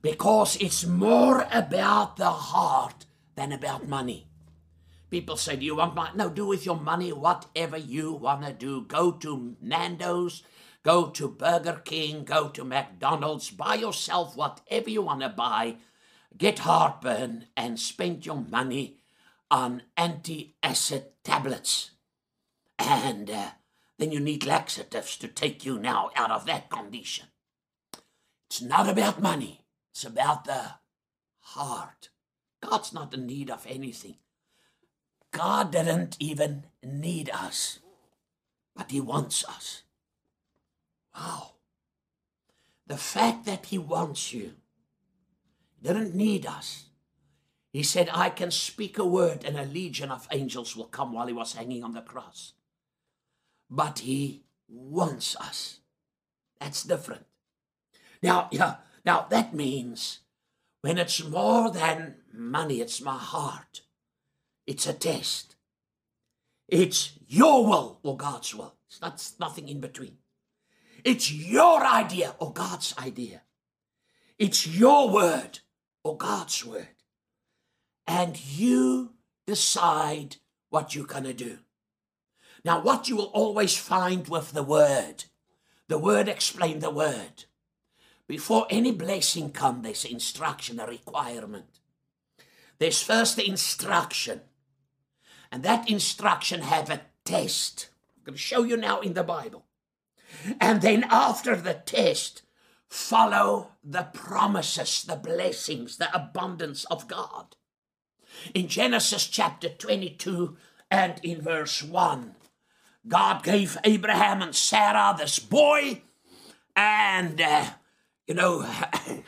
because 0.00 0.56
it's 0.56 0.84
more 0.84 1.46
about 1.52 2.16
the 2.16 2.30
heart 2.30 3.06
than 3.36 3.52
about 3.52 3.86
money. 3.86 4.26
People 5.10 5.36
say, 5.36 5.54
Do 5.54 5.64
you 5.64 5.76
want 5.76 5.94
money? 5.94 6.10
No, 6.16 6.28
do 6.28 6.46
with 6.46 6.66
your 6.66 6.80
money 6.80 7.12
whatever 7.12 7.76
you 7.76 8.14
want 8.14 8.44
to 8.44 8.52
do. 8.52 8.82
Go 8.82 9.12
to 9.12 9.54
Nando's, 9.60 10.42
go 10.82 11.08
to 11.10 11.28
Burger 11.28 11.80
King, 11.84 12.24
go 12.24 12.48
to 12.48 12.64
McDonald's, 12.64 13.50
buy 13.50 13.74
yourself 13.74 14.36
whatever 14.36 14.90
you 14.90 15.02
want 15.02 15.20
to 15.20 15.28
buy, 15.28 15.76
get 16.36 16.60
heartburn, 16.60 17.46
and 17.56 17.78
spend 17.78 18.26
your 18.26 18.44
money 18.50 18.98
on 19.50 19.82
anti-acid 19.96 21.04
tablets. 21.24 21.90
And 22.78 23.30
uh, 23.30 23.50
then 23.98 24.10
you 24.10 24.20
need 24.20 24.44
laxatives 24.44 25.16
to 25.18 25.28
take 25.28 25.64
you 25.64 25.78
now 25.78 26.10
out 26.16 26.30
of 26.30 26.46
that 26.46 26.70
condition. 26.70 27.26
It's 28.50 28.62
not 28.62 28.88
about 28.88 29.22
money. 29.22 29.60
It's 29.92 30.04
about 30.04 30.44
the 30.44 30.72
heart. 31.40 32.08
God's 32.62 32.92
not 32.92 33.14
in 33.14 33.26
need 33.26 33.50
of 33.50 33.66
anything. 33.68 34.16
God 35.32 35.72
didn't 35.72 36.16
even 36.18 36.64
need 36.82 37.30
us, 37.30 37.78
but 38.74 38.90
He 38.90 39.00
wants 39.00 39.44
us. 39.44 39.82
Wow. 41.14 41.52
The 42.86 42.96
fact 42.96 43.44
that 43.46 43.66
he 43.66 43.78
wants 43.78 44.32
you, 44.32 44.52
didn't 45.82 46.14
need 46.14 46.46
us. 46.46 46.86
He 47.72 47.82
said, 47.82 48.10
I 48.12 48.30
can 48.30 48.50
speak 48.50 48.98
a 48.98 49.04
word 49.04 49.44
and 49.44 49.58
a 49.58 49.64
legion 49.64 50.10
of 50.10 50.28
angels 50.30 50.76
will 50.76 50.84
come 50.84 51.12
while 51.12 51.26
he 51.26 51.32
was 51.32 51.54
hanging 51.54 51.82
on 51.82 51.94
the 51.94 52.02
cross. 52.02 52.52
But 53.70 54.00
he 54.00 54.44
wants 54.68 55.36
us. 55.36 55.78
That's 56.60 56.84
different. 56.84 57.24
Now, 58.22 58.48
yeah, 58.52 58.76
now 59.04 59.26
that 59.30 59.54
means 59.54 60.20
when 60.82 60.98
it's 60.98 61.24
more 61.24 61.70
than 61.70 62.16
money, 62.32 62.80
it's 62.80 63.00
my 63.00 63.16
heart. 63.16 63.80
It's 64.66 64.86
a 64.86 64.92
test. 64.92 65.56
It's 66.68 67.18
your 67.26 67.66
will 67.66 67.98
or 68.02 68.16
God's 68.16 68.54
will. 68.54 68.74
It's 68.88 69.00
not 69.00 69.30
nothing 69.40 69.68
in 69.68 69.80
between. 69.80 70.18
It's 71.04 71.32
your 71.32 71.84
idea 71.84 72.34
or 72.38 72.52
God's 72.52 72.94
idea. 72.98 73.42
It's 74.38 74.66
your 74.66 75.10
word 75.10 75.60
or 76.04 76.16
God's 76.16 76.64
word. 76.64 76.88
And 78.06 78.38
you 78.44 79.14
decide 79.46 80.36
what 80.70 80.94
you're 80.94 81.06
going 81.06 81.24
to 81.24 81.34
do. 81.34 81.58
Now, 82.64 82.80
what 82.80 83.08
you 83.08 83.16
will 83.16 83.32
always 83.34 83.76
find 83.76 84.28
with 84.28 84.52
the 84.52 84.62
word, 84.62 85.24
the 85.88 85.98
word 85.98 86.28
explain 86.28 86.78
the 86.78 86.90
word. 86.90 87.44
Before 88.28 88.66
any 88.70 88.92
blessing 88.92 89.50
comes, 89.50 89.82
there's 89.82 90.04
instruction, 90.04 90.78
a 90.78 90.86
requirement. 90.86 91.80
There's 92.78 93.02
first 93.02 93.36
the 93.36 93.48
instruction. 93.48 94.42
And 95.50 95.62
that 95.64 95.90
instruction 95.90 96.62
have 96.62 96.88
a 96.88 97.02
test. 97.24 97.88
I'm 98.16 98.24
going 98.24 98.34
to 98.34 98.40
show 98.40 98.62
you 98.62 98.76
now 98.76 99.00
in 99.00 99.14
the 99.14 99.22
Bible. 99.22 99.66
And 100.60 100.82
then 100.82 101.04
after 101.10 101.56
the 101.56 101.74
test, 101.74 102.42
follow 102.88 103.72
the 103.82 104.08
promises, 104.12 105.02
the 105.02 105.16
blessings, 105.16 105.96
the 105.96 106.14
abundance 106.14 106.84
of 106.86 107.08
God. 107.08 107.56
In 108.54 108.68
Genesis 108.68 109.26
chapter 109.26 109.68
22 109.68 110.56
and 110.90 111.20
in 111.22 111.42
verse 111.42 111.82
1, 111.82 112.34
God 113.06 113.42
gave 113.42 113.76
Abraham 113.84 114.42
and 114.42 114.54
Sarah 114.54 115.14
this 115.18 115.38
boy, 115.38 116.02
and 116.76 117.40
uh, 117.40 117.66
you 118.26 118.34
know, 118.34 118.66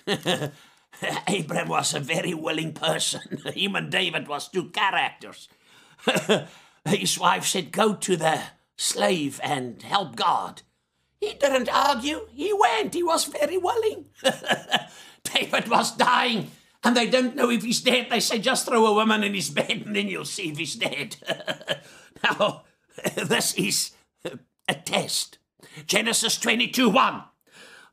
Abraham 1.28 1.68
was 1.68 1.94
a 1.94 2.00
very 2.00 2.34
willing 2.34 2.72
person. 2.72 3.38
Him 3.54 3.74
and 3.74 3.90
David 3.90 4.28
was 4.28 4.48
two 4.48 4.70
characters. 4.70 5.48
His 6.84 7.18
wife 7.18 7.46
said, 7.46 7.72
Go 7.72 7.94
to 7.94 8.16
the 8.16 8.42
slave 8.76 9.40
and 9.42 9.82
help 9.82 10.16
God. 10.16 10.62
He 11.24 11.34
didn't 11.34 11.74
argue. 11.74 12.26
He 12.34 12.52
went. 12.52 12.92
He 12.92 13.02
was 13.02 13.24
very 13.24 13.56
willing. 13.56 14.06
David 15.24 15.68
was 15.68 15.96
dying 15.96 16.50
and 16.82 16.94
they 16.94 17.08
don't 17.08 17.34
know 17.34 17.50
if 17.50 17.62
he's 17.62 17.80
dead. 17.80 18.08
They 18.10 18.20
say, 18.20 18.38
just 18.38 18.66
throw 18.66 18.84
a 18.86 18.94
woman 18.94 19.24
in 19.24 19.32
his 19.32 19.48
bed 19.48 19.82
and 19.86 19.96
then 19.96 20.08
you'll 20.08 20.26
see 20.26 20.50
if 20.50 20.58
he's 20.58 20.74
dead. 20.74 21.16
now, 22.24 22.64
this 23.16 23.54
is 23.54 23.92
a 24.68 24.74
test. 24.74 25.38
Genesis 25.86 26.38
22 26.38 26.90
1. 26.90 27.22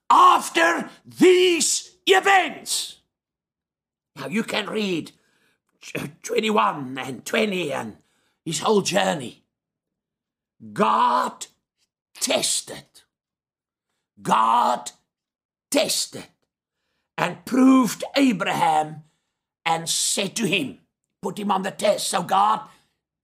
After 0.10 0.90
these 1.06 1.96
events, 2.06 2.98
now 4.18 4.28
you 4.28 4.44
can 4.44 4.70
read 4.70 5.14
21 6.24 6.98
and 6.98 7.26
20 7.26 7.72
and 7.72 7.98
his 8.44 8.60
whole 8.60 8.82
journey. 8.82 9.46
God 10.74 11.48
tested 12.20 12.91
God 14.22 14.92
tested 15.70 16.28
and 17.18 17.46
proved 17.46 18.04
Abraham 18.16 19.04
and 19.66 19.88
said 19.88 20.36
to 20.36 20.48
him, 20.48 20.80
put 21.22 21.40
him 21.40 21.52
on 21.52 21.62
the 21.62 21.72
test. 21.72 22.08
So 22.08 22.24
God 22.24 22.62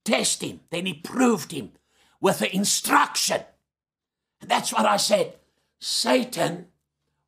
tested 0.06 0.50
him. 0.50 0.60
Then 0.70 0.86
he 0.86 0.94
proved 0.94 1.52
him 1.52 1.72
with 2.22 2.40
the 2.40 2.56
instruction. 2.56 3.42
And 4.42 4.50
that's 4.50 4.72
what 4.72 4.86
I 4.86 4.98
said. 4.98 5.36
Satan 5.80 6.68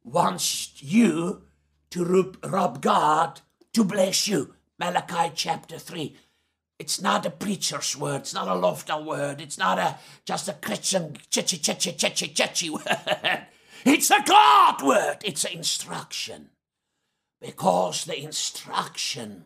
wants 0.04 0.74
you 0.82 1.44
to 1.92 2.34
rob 2.44 2.82
God 2.82 3.42
to 3.74 3.84
bless 3.84 4.28
you. 4.28 4.54
Malachi 4.80 5.32
chapter 5.36 5.78
3. 5.78 6.16
It's 6.80 7.02
not 7.02 7.26
a 7.26 7.30
preacher's 7.30 7.98
word. 7.98 8.22
It's 8.22 8.34
not 8.34 8.48
a 8.48 8.56
lofty 8.56 8.94
word. 8.94 9.42
It's 9.42 9.58
not 9.58 9.78
a 9.78 9.98
just 10.24 10.48
a 10.48 10.54
Christian 10.54 11.18
chitchy 11.30 11.58
chitchy 11.58 11.92
chitchy 11.92 12.30
chitchy 12.30 12.70
word. 12.70 13.48
It's 13.86 14.12
a 14.12 14.24
God 14.26 14.82
word. 14.82 15.18
It's 15.24 15.46
an 15.46 15.54
instruction. 15.54 16.50
Because 17.42 18.06
the 18.06 18.22
instruction 18.22 19.46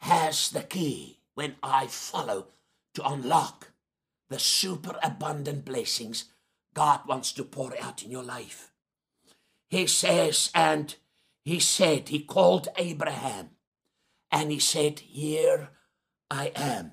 has 0.00 0.50
the 0.50 0.62
key 0.62 1.18
when 1.34 1.56
I 1.62 1.86
follow 1.86 2.48
to 2.94 3.08
unlock 3.08 3.72
the 4.28 4.38
super 4.38 4.96
abundant 5.02 5.64
blessings 5.64 6.26
God 6.74 7.00
wants 7.06 7.32
to 7.32 7.44
pour 7.44 7.74
out 7.80 8.02
in 8.04 8.10
your 8.10 8.22
life. 8.22 8.72
He 9.68 9.86
says, 9.86 10.50
and 10.54 10.94
he 11.44 11.58
said, 11.58 12.08
he 12.08 12.20
called 12.20 12.68
Abraham 12.76 13.50
and 14.30 14.50
he 14.50 14.58
said, 14.58 15.00
Here 15.00 15.70
I 16.30 16.52
am. 16.54 16.92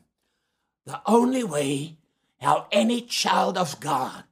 The 0.86 1.02
only 1.06 1.44
way 1.44 1.98
how 2.40 2.68
any 2.72 3.02
child 3.02 3.58
of 3.58 3.80
God 3.80 4.24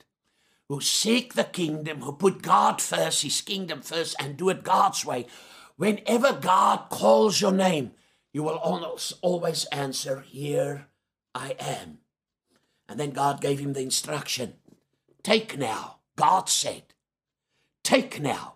who 0.69 0.82
seek 0.82 1.34
the 1.34 1.43
kingdom, 1.43 2.02
who 2.02 2.13
put 2.13 2.41
God 2.41 2.82
first, 2.82 3.23
his 3.23 3.41
kingdom 3.41 3.82
first, 3.82 4.15
and 4.19 4.38
do 4.38 4.49
it 4.49 4.63
God's 4.63 5.06
way, 5.06 5.28
whenever 5.76 6.34
God 6.34 6.89
calls 6.89 7.41
your 7.41 7.52
name, 7.52 7.91
you 8.32 8.43
will 8.43 8.56
almost 8.56 9.13
always 9.21 9.65
answer, 9.65 10.21
Here 10.21 10.88
I 11.36 11.56
am. 11.60 11.99
And 12.88 12.99
then 12.99 13.12
God 13.12 13.41
gave 13.41 13.60
him 13.60 13.73
the 13.73 13.82
instruction 13.82 14.54
Take 15.23 15.58
now, 15.58 15.99
God 16.17 16.49
said, 16.49 16.84
Take 17.84 18.21
now 18.21 18.56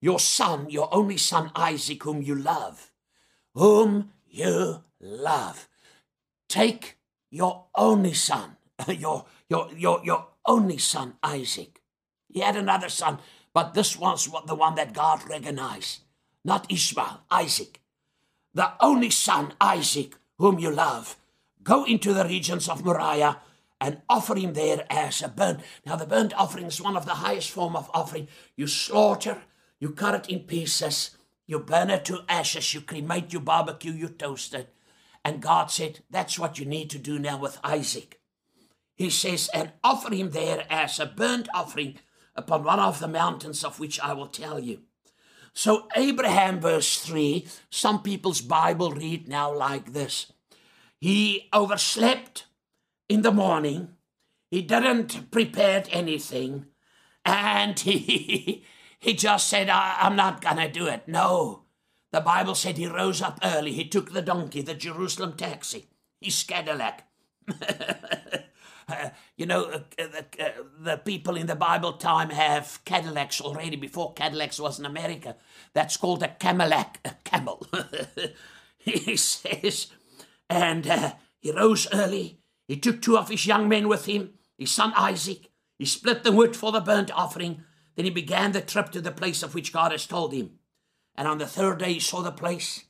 your 0.00 0.20
son, 0.20 0.68
your 0.70 0.92
only 0.94 1.16
son 1.16 1.50
Isaac, 1.56 2.02
whom 2.02 2.22
you 2.22 2.34
love, 2.34 2.92
whom 3.54 4.12
you 4.26 4.84
love. 5.00 5.68
Take 6.48 6.98
your 7.30 7.66
only 7.74 8.12
son, 8.12 8.56
your, 8.88 9.26
your, 9.48 9.70
your, 9.76 10.04
your 10.04 10.28
only 10.46 10.78
son, 10.78 11.14
Isaac. 11.22 11.80
He 12.28 12.40
had 12.40 12.56
another 12.56 12.88
son, 12.88 13.18
but 13.52 13.74
this 13.74 13.96
was 13.96 14.28
the 14.46 14.54
one 14.54 14.74
that 14.74 14.92
God 14.92 15.28
recognized, 15.28 16.00
not 16.44 16.70
Ishmael, 16.70 17.22
Isaac. 17.30 17.80
The 18.52 18.72
only 18.80 19.10
son, 19.10 19.54
Isaac, 19.60 20.14
whom 20.38 20.58
you 20.58 20.70
love. 20.70 21.16
Go 21.62 21.84
into 21.84 22.12
the 22.12 22.24
regions 22.24 22.68
of 22.68 22.84
Moriah 22.84 23.38
and 23.80 24.02
offer 24.08 24.34
him 24.34 24.52
there 24.52 24.84
as 24.90 25.22
a 25.22 25.28
burnt. 25.28 25.60
Now, 25.86 25.96
the 25.96 26.06
burnt 26.06 26.34
offering 26.34 26.66
is 26.66 26.80
one 26.80 26.96
of 26.96 27.06
the 27.06 27.14
highest 27.14 27.50
form 27.50 27.76
of 27.76 27.90
offering. 27.94 28.28
You 28.56 28.66
slaughter, 28.66 29.42
you 29.78 29.90
cut 29.90 30.14
it 30.14 30.32
in 30.32 30.40
pieces, 30.40 31.16
you 31.46 31.58
burn 31.58 31.90
it 31.90 32.04
to 32.06 32.24
ashes, 32.28 32.74
you 32.74 32.80
cremate, 32.80 33.32
you 33.32 33.40
barbecue, 33.40 33.92
you 33.92 34.08
toast 34.08 34.54
it. 34.54 34.72
And 35.24 35.40
God 35.40 35.70
said, 35.70 36.00
That's 36.10 36.38
what 36.38 36.58
you 36.58 36.66
need 36.66 36.90
to 36.90 36.98
do 36.98 37.18
now 37.18 37.38
with 37.38 37.58
Isaac 37.64 38.20
he 38.94 39.10
says, 39.10 39.50
and 39.52 39.72
offer 39.82 40.14
him 40.14 40.30
there 40.30 40.64
as 40.70 41.00
a 41.00 41.06
burnt 41.06 41.48
offering 41.54 41.98
upon 42.36 42.64
one 42.64 42.80
of 42.80 43.00
the 43.00 43.08
mountains 43.08 43.64
of 43.64 43.80
which 43.80 44.00
I 44.00 44.12
will 44.12 44.28
tell 44.28 44.58
you. 44.60 44.80
So, 45.52 45.86
Abraham, 45.94 46.60
verse 46.60 46.98
3, 46.98 47.46
some 47.70 48.02
people's 48.02 48.40
Bible 48.40 48.90
read 48.90 49.28
now 49.28 49.54
like 49.54 49.92
this 49.92 50.32
He 51.00 51.48
overslept 51.52 52.46
in 53.08 53.22
the 53.22 53.32
morning, 53.32 53.90
he 54.50 54.62
didn't 54.62 55.30
prepare 55.30 55.84
anything, 55.90 56.66
and 57.24 57.78
he, 57.80 58.64
he 58.98 59.14
just 59.14 59.48
said, 59.48 59.68
I'm 59.70 60.16
not 60.16 60.40
going 60.40 60.56
to 60.56 60.68
do 60.68 60.86
it. 60.86 61.06
No. 61.06 61.62
The 62.10 62.20
Bible 62.20 62.54
said 62.54 62.76
he 62.76 62.86
rose 62.86 63.20
up 63.20 63.40
early, 63.42 63.72
he 63.72 63.88
took 63.88 64.12
the 64.12 64.22
donkey, 64.22 64.62
the 64.62 64.74
Jerusalem 64.74 65.34
taxi, 65.36 65.88
his 66.20 66.42
Cadillac. 66.44 67.08
Uh, 68.88 69.10
you 69.36 69.46
know, 69.46 69.64
uh, 69.64 69.78
uh, 69.98 70.06
the, 70.06 70.26
uh, 70.38 70.50
the 70.80 70.96
people 70.98 71.36
in 71.36 71.46
the 71.46 71.56
Bible 71.56 71.94
time 71.94 72.30
have 72.30 72.80
Cadillacs 72.84 73.40
already 73.40 73.76
before 73.76 74.12
Cadillacs 74.12 74.60
was 74.60 74.78
in 74.78 74.84
America. 74.84 75.36
That's 75.72 75.96
called 75.96 76.22
a 76.22 76.28
Cadillac, 76.28 77.00
a 77.04 77.14
camel. 77.24 77.66
he 78.78 79.16
says, 79.16 79.88
and 80.50 80.86
uh, 80.86 81.12
he 81.40 81.52
rose 81.52 81.86
early. 81.92 82.40
He 82.68 82.76
took 82.76 83.00
two 83.00 83.18
of 83.18 83.28
his 83.28 83.46
young 83.46 83.68
men 83.68 83.88
with 83.88 84.06
him, 84.06 84.34
his 84.58 84.70
son 84.70 84.92
Isaac. 84.96 85.50
He 85.78 85.84
split 85.84 86.24
the 86.24 86.32
wood 86.32 86.56
for 86.56 86.72
the 86.72 86.80
burnt 86.80 87.10
offering. 87.12 87.64
Then 87.96 88.04
he 88.04 88.10
began 88.10 88.52
the 88.52 88.60
trip 88.60 88.90
to 88.92 89.00
the 89.00 89.12
place 89.12 89.42
of 89.42 89.54
which 89.54 89.72
God 89.72 89.92
has 89.92 90.06
told 90.06 90.32
him. 90.32 90.58
And 91.14 91.28
on 91.28 91.38
the 91.38 91.46
third 91.46 91.78
day, 91.78 91.94
he 91.94 92.00
saw 92.00 92.22
the 92.22 92.32
place. 92.32 92.84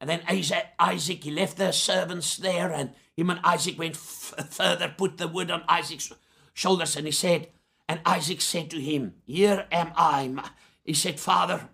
And 0.00 0.08
then 0.08 0.22
Isaac, 0.28 1.24
he 1.24 1.30
left 1.30 1.56
the 1.56 1.72
servants 1.72 2.36
there 2.36 2.72
and 2.72 2.92
him 3.18 3.30
and 3.30 3.40
Isaac 3.42 3.76
went 3.76 3.96
f- 3.96 4.48
further, 4.48 4.94
put 4.96 5.18
the 5.18 5.26
wood 5.26 5.50
on 5.50 5.64
Isaac's 5.68 6.12
shoulders, 6.54 6.94
and 6.94 7.04
he 7.04 7.10
said, 7.10 7.48
And 7.88 7.98
Isaac 8.06 8.40
said 8.40 8.70
to 8.70 8.80
him, 8.80 9.14
Here 9.24 9.66
am 9.72 9.90
I. 9.96 10.32
He 10.84 10.94
said, 10.94 11.18
Father, 11.18 11.68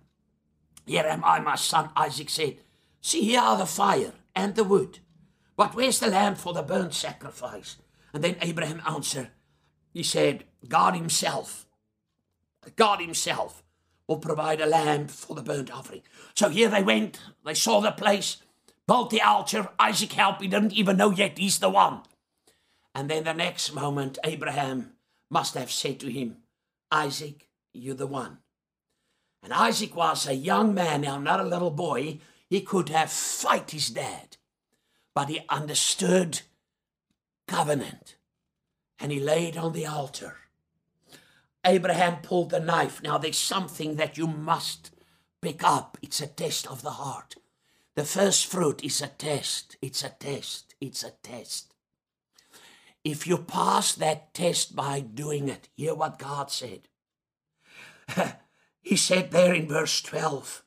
here 0.87 1.05
am 1.05 1.23
I, 1.23 1.41
my 1.41 1.57
son. 1.57 1.91
Isaac 1.95 2.31
said, 2.31 2.57
See, 3.03 3.21
here 3.21 3.43
are 3.43 3.59
the 3.59 3.67
fire 3.67 4.15
and 4.35 4.55
the 4.55 4.65
wood. 4.65 5.01
But 5.55 5.75
where's 5.75 5.99
the 5.99 6.07
lamb 6.07 6.37
for 6.37 6.55
the 6.55 6.63
burnt 6.63 6.95
sacrifice? 6.95 7.77
And 8.15 8.25
then 8.25 8.37
Abraham 8.41 8.81
answered, 8.89 9.29
He 9.93 10.03
said, 10.03 10.45
God 10.67 10.95
Himself, 10.95 11.67
God 12.75 13.03
Himself 13.03 13.63
will 14.09 14.17
provide 14.17 14.63
a 14.63 14.67
lamb 14.67 15.09
for 15.09 15.37
the 15.37 15.43
burnt 15.43 15.71
offering. 15.71 16.05
So 16.35 16.49
here 16.49 16.71
they 16.71 16.83
went, 16.83 17.21
they 17.45 17.53
saw 17.53 17.81
the 17.81 17.91
place, 17.91 18.39
the 18.87 19.23
altar. 19.23 19.69
Isaac 19.79 20.13
Help, 20.13 20.41
he 20.41 20.49
didn't 20.49 20.73
even 20.73 20.97
know 20.97 21.11
yet 21.11 21.39
he's 21.39 21.59
the 21.59 21.71
one. 21.71 22.03
And 22.95 23.11
then 23.11 23.25
the 23.25 23.33
next 23.33 23.75
moment, 23.75 24.19
Abraham 24.25 24.93
must 25.31 25.55
have 25.55 25.71
said 25.71 25.99
to 26.01 26.11
him, 26.11 26.39
Isaac, 26.93 27.49
you're 27.73 27.95
the 27.95 28.07
one. 28.07 28.39
And 29.43 29.53
Isaac 29.53 29.95
was 29.97 30.27
a 30.27 30.35
young 30.35 30.75
man 30.75 31.03
now, 31.03 31.19
not 31.19 31.41
a 31.41 31.45
little 31.45 31.71
boy. 31.71 32.21
He 32.49 32.61
could 32.61 32.89
have 32.91 33.11
fight 33.11 33.73
his 33.73 33.91
dad, 33.91 34.37
but 35.15 35.29
he 35.29 35.41
understood 35.49 36.43
covenant 37.47 38.17
and 38.99 39.11
he 39.11 39.21
laid 39.21 39.57
on 39.57 39.73
the 39.73 39.87
altar. 39.87 40.37
Abraham 41.65 42.17
pulled 42.23 42.51
the 42.51 42.61
knife. 42.61 43.03
Now, 43.03 43.19
there's 43.19 43.39
something 43.39 43.97
that 43.97 44.17
you 44.17 44.27
must 44.27 44.91
pick 45.43 45.65
up. 45.65 45.99
It's 46.03 46.21
a 46.21 46.27
test 46.27 46.67
of 46.67 46.83
the 46.83 46.91
heart. 46.91 47.37
The 47.95 48.05
first 48.05 48.47
fruit 48.47 48.83
is 48.83 49.01
a 49.01 49.07
test. 49.07 49.77
It's 49.81 50.03
a 50.03 50.09
test. 50.09 50.75
It's 50.81 51.05
a 51.05 51.13
test. 51.23 51.73
If 53.05 53.27
you 53.27 53.39
pass 53.39 53.95
that 53.95 54.35
test 54.35 54.75
by 54.75 55.01
doing 55.01 55.49
it, 55.49 55.69
hear 55.77 55.95
what 55.95 56.19
God 56.19 56.51
said. 56.51 56.89
he 58.83 58.97
said 58.97 59.31
there 59.31 59.55
in 59.55 59.69
verse 59.69 60.01
12, 60.03 60.63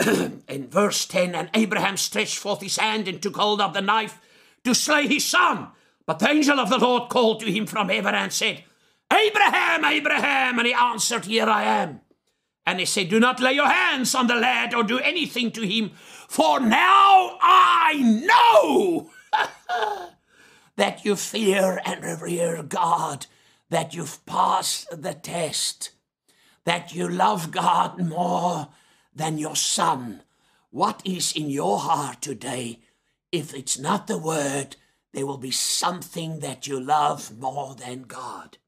in 0.48 0.68
verse 0.68 1.06
10, 1.06 1.34
and 1.34 1.50
Abraham 1.54 1.96
stretched 1.96 2.38
forth 2.38 2.60
his 2.60 2.76
hand 2.76 3.08
and 3.08 3.20
took 3.20 3.36
hold 3.36 3.60
of 3.60 3.72
the 3.72 3.80
knife 3.80 4.20
to 4.64 4.74
slay 4.74 5.06
his 5.06 5.24
son. 5.24 5.68
But 6.06 6.18
the 6.18 6.28
angel 6.28 6.60
of 6.60 6.70
the 6.70 6.78
Lord 6.78 7.08
called 7.08 7.40
to 7.40 7.50
him 7.50 7.66
from 7.66 7.88
heaven 7.88 8.14
and 8.14 8.32
said, 8.32 8.64
Abraham, 9.12 9.84
Abraham. 9.84 10.58
And 10.58 10.66
he 10.66 10.74
answered, 10.74 11.24
Here 11.24 11.48
I 11.48 11.64
am. 11.64 12.00
And 12.66 12.78
he 12.78 12.86
said, 12.86 13.08
Do 13.08 13.20
not 13.20 13.40
lay 13.40 13.52
your 13.52 13.68
hands 13.68 14.14
on 14.14 14.26
the 14.26 14.34
lad 14.34 14.74
or 14.74 14.82
do 14.82 14.98
anything 14.98 15.50
to 15.52 15.66
him, 15.66 15.92
for 16.30 16.60
now 16.60 17.38
I 17.42 17.94
know 18.24 19.10
that 20.76 21.04
you 21.04 21.16
fear 21.16 21.82
and 21.84 22.04
revere 22.04 22.62
God, 22.62 23.26
that 23.68 23.94
you've 23.94 24.24
passed 24.26 24.86
the 25.02 25.12
test, 25.12 25.90
that 26.64 26.94
you 26.94 27.08
love 27.08 27.50
God 27.50 27.98
more 27.98 28.68
than 29.12 29.38
your 29.38 29.56
son. 29.56 30.22
What 30.70 31.02
is 31.04 31.32
in 31.32 31.50
your 31.50 31.80
heart 31.80 32.22
today? 32.22 32.78
If 33.32 33.52
it's 33.52 33.76
not 33.76 34.06
the 34.06 34.16
word, 34.16 34.76
there 35.12 35.26
will 35.26 35.36
be 35.36 35.50
something 35.50 36.38
that 36.38 36.64
you 36.64 36.78
love 36.78 37.36
more 37.36 37.74
than 37.74 38.02
God. 38.02 38.58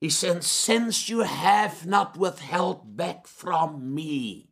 He 0.00 0.08
says, 0.08 0.46
Since 0.46 1.10
you 1.10 1.20
have 1.20 1.84
not 1.84 2.16
withheld 2.16 2.96
back 2.96 3.26
from 3.26 3.94
me, 3.94 4.51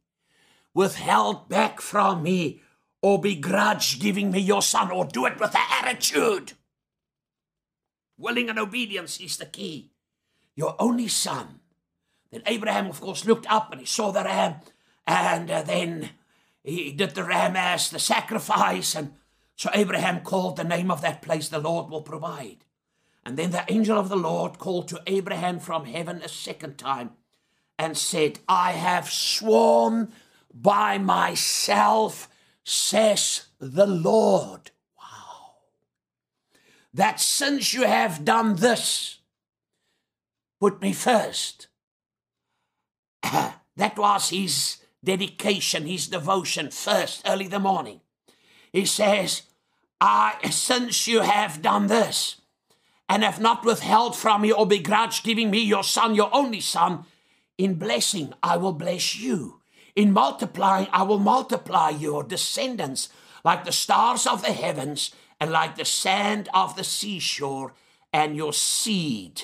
withheld 0.75 1.49
back 1.49 1.81
from 1.81 2.23
me, 2.23 2.63
or 3.03 3.21
begrudge 3.21 3.99
giving 4.01 4.31
me 4.31 4.41
your 4.41 4.63
son, 4.63 4.91
or 4.91 5.05
do 5.05 5.27
it 5.27 5.41
with 5.41 5.55
an 5.55 5.63
attitude 5.83 6.53
Willing 8.21 8.51
and 8.51 8.59
obedience 8.59 9.19
is 9.19 9.39
the 9.39 9.47
key. 9.47 9.93
Your 10.55 10.77
only 10.79 11.09
son. 11.09 11.61
Then 12.31 12.43
Abraham, 12.45 12.87
of 12.87 13.01
course, 13.01 13.25
looked 13.25 13.51
up 13.51 13.73
and 13.73 13.81
he 13.81 13.87
saw 13.87 14.13
the 14.13 14.23
ram, 14.23 14.57
and 15.07 15.51
uh, 15.51 15.63
then 15.63 16.11
he 16.63 16.93
did 16.93 17.15
the 17.15 17.25
ram 17.25 17.57
as 17.57 17.89
the 17.89 17.99
sacrifice. 17.99 18.95
And 18.95 19.15
so 19.57 19.71
Abraham 19.73 20.21
called 20.21 20.57
the 20.57 20.65
name 20.65 20.91
of 20.91 21.01
that 21.01 21.23
place, 21.23 21.49
the 21.49 21.59
Lord 21.59 21.91
will 21.91 22.03
provide. 22.03 22.67
And 23.25 23.39
then 23.39 23.53
the 23.53 23.65
angel 23.69 23.99
of 23.99 24.11
the 24.11 24.17
Lord 24.17 24.59
called 24.59 24.89
to 24.89 25.03
Abraham 25.07 25.59
from 25.59 25.87
heaven 25.87 26.21
a 26.23 26.29
second 26.29 26.77
time 26.77 27.13
and 27.79 27.97
said, 27.97 28.41
I 28.47 28.73
have 28.73 29.09
sworn 29.09 30.13
by 30.53 30.99
myself, 30.99 32.29
says 32.65 33.47
the 33.59 33.87
Lord 33.87 34.71
that 36.93 37.21
since 37.21 37.73
you 37.73 37.83
have 37.83 38.25
done 38.25 38.57
this, 38.57 39.19
put 40.61 40.81
me 40.81 40.93
first. 40.93 41.69
that 43.23 43.97
was 43.97 44.31
his 44.31 44.79
dedication, 45.03 45.87
his 45.87 46.09
devotion 46.09 46.71
first, 46.71 47.23
early 47.27 47.47
the 47.47 47.59
morning. 47.59 48.01
He 48.73 48.85
says, 48.85 49.43
I, 50.01 50.37
since 50.51 51.07
you 51.07 51.21
have 51.21 51.63
done 51.63 51.87
this, 51.87 52.37
and 53.09 53.25
have 53.25 53.41
not 53.41 53.65
withheld 53.65 54.17
from 54.17 54.43
me 54.43 54.53
or 54.53 54.67
begrudged 54.67 55.25
giving 55.25 55.51
me 55.51 55.61
your 55.61 55.83
son, 55.83 56.15
your 56.15 56.33
only 56.33 56.61
son, 56.61 57.05
in 57.59 57.75
blessing 57.75 58.33
I 58.43 58.57
will 58.57 58.73
bless 58.73 59.19
you. 59.19 59.60
In 60.01 60.15
multiplying 60.15 60.89
I 60.95 61.03
will 61.03 61.19
multiply 61.19 61.91
your 61.91 62.23
descendants 62.23 63.11
like 63.45 63.67
the 63.67 63.71
stars 63.71 64.27
of 64.27 64.41
the 64.41 64.53
heavens 64.53 65.11
and 65.39 65.53
like 65.53 65.77
the 65.77 65.85
sand 65.85 66.49
of 66.55 66.75
the 66.75 66.85
seashore, 66.85 67.75
and 68.11 68.35
your 68.35 68.55
seed, 68.55 69.43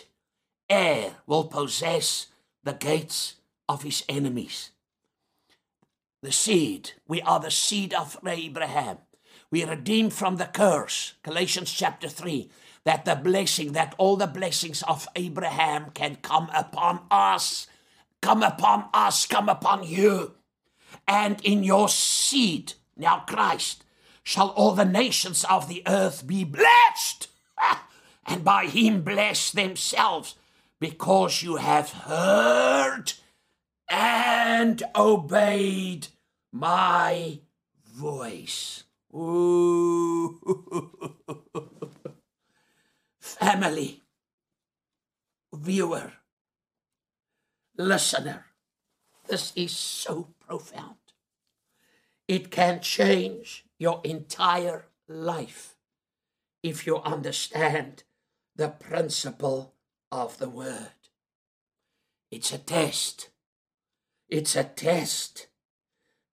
heir, 0.71 1.17
will 1.27 1.45
possess 1.45 2.29
the 2.65 2.73
gates 2.73 3.35
of 3.69 3.83
his 3.83 4.03
enemies. 4.09 4.71
The 6.23 6.33
seed, 6.33 6.93
we 7.07 7.21
are 7.21 7.39
the 7.39 7.51
seed 7.51 7.93
of 7.93 8.19
Abraham. 8.27 8.97
We 9.51 9.63
are 9.63 9.71
redeemed 9.71 10.15
from 10.15 10.37
the 10.37 10.47
curse, 10.47 11.17
Galatians 11.23 11.71
chapter 11.71 12.09
3, 12.09 12.49
that 12.85 13.05
the 13.05 13.15
blessing, 13.15 13.73
that 13.73 13.95
all 13.99 14.17
the 14.17 14.27
blessings 14.27 14.83
of 14.85 15.07
Abraham 15.17 15.91
can 15.91 16.17
come 16.17 16.49
upon 16.55 17.01
us, 17.11 17.67
come 18.23 18.43
upon 18.43 18.87
us, 18.95 19.27
come 19.27 19.51
upon 19.51 19.85
you, 19.85 20.36
and 21.07 21.41
in 21.45 21.63
your 21.65 21.89
seed, 21.89 22.75
now 22.97 23.25
Christ, 23.27 23.85
shall 24.23 24.49
all 24.51 24.73
the 24.73 24.85
nations 24.85 25.45
of 25.45 25.69
the 25.69 25.83
earth 25.87 26.27
be 26.27 26.43
blessed, 26.45 27.29
and 28.27 28.45
by 28.45 28.67
him 28.67 29.03
bless 29.03 29.53
themselves, 29.53 30.35
because 30.81 31.43
you 31.43 31.57
have 31.57 31.91
heard 31.93 33.13
and 33.89 34.83
obeyed 34.95 36.09
my 36.53 37.41
voice. 37.85 38.85
Family, 43.21 44.03
viewer, 45.55 46.13
listener, 47.79 48.47
this 49.29 49.53
is 49.57 49.75
so 49.75 50.29
profound. 50.47 50.97
It 52.29 52.51
can 52.51 52.81
change 52.81 53.65
your 53.79 54.01
entire 54.05 54.87
life 55.09 55.77
if 56.63 56.87
you 56.87 56.99
understand 56.99 58.05
the 58.57 58.69
principle 58.69 59.75
of 60.11 60.39
the 60.39 60.49
word. 60.49 60.91
It's 62.31 62.53
a 62.53 62.59
test. 62.59 63.31
It's 64.29 64.57
a 64.57 64.65
test. 64.65 65.47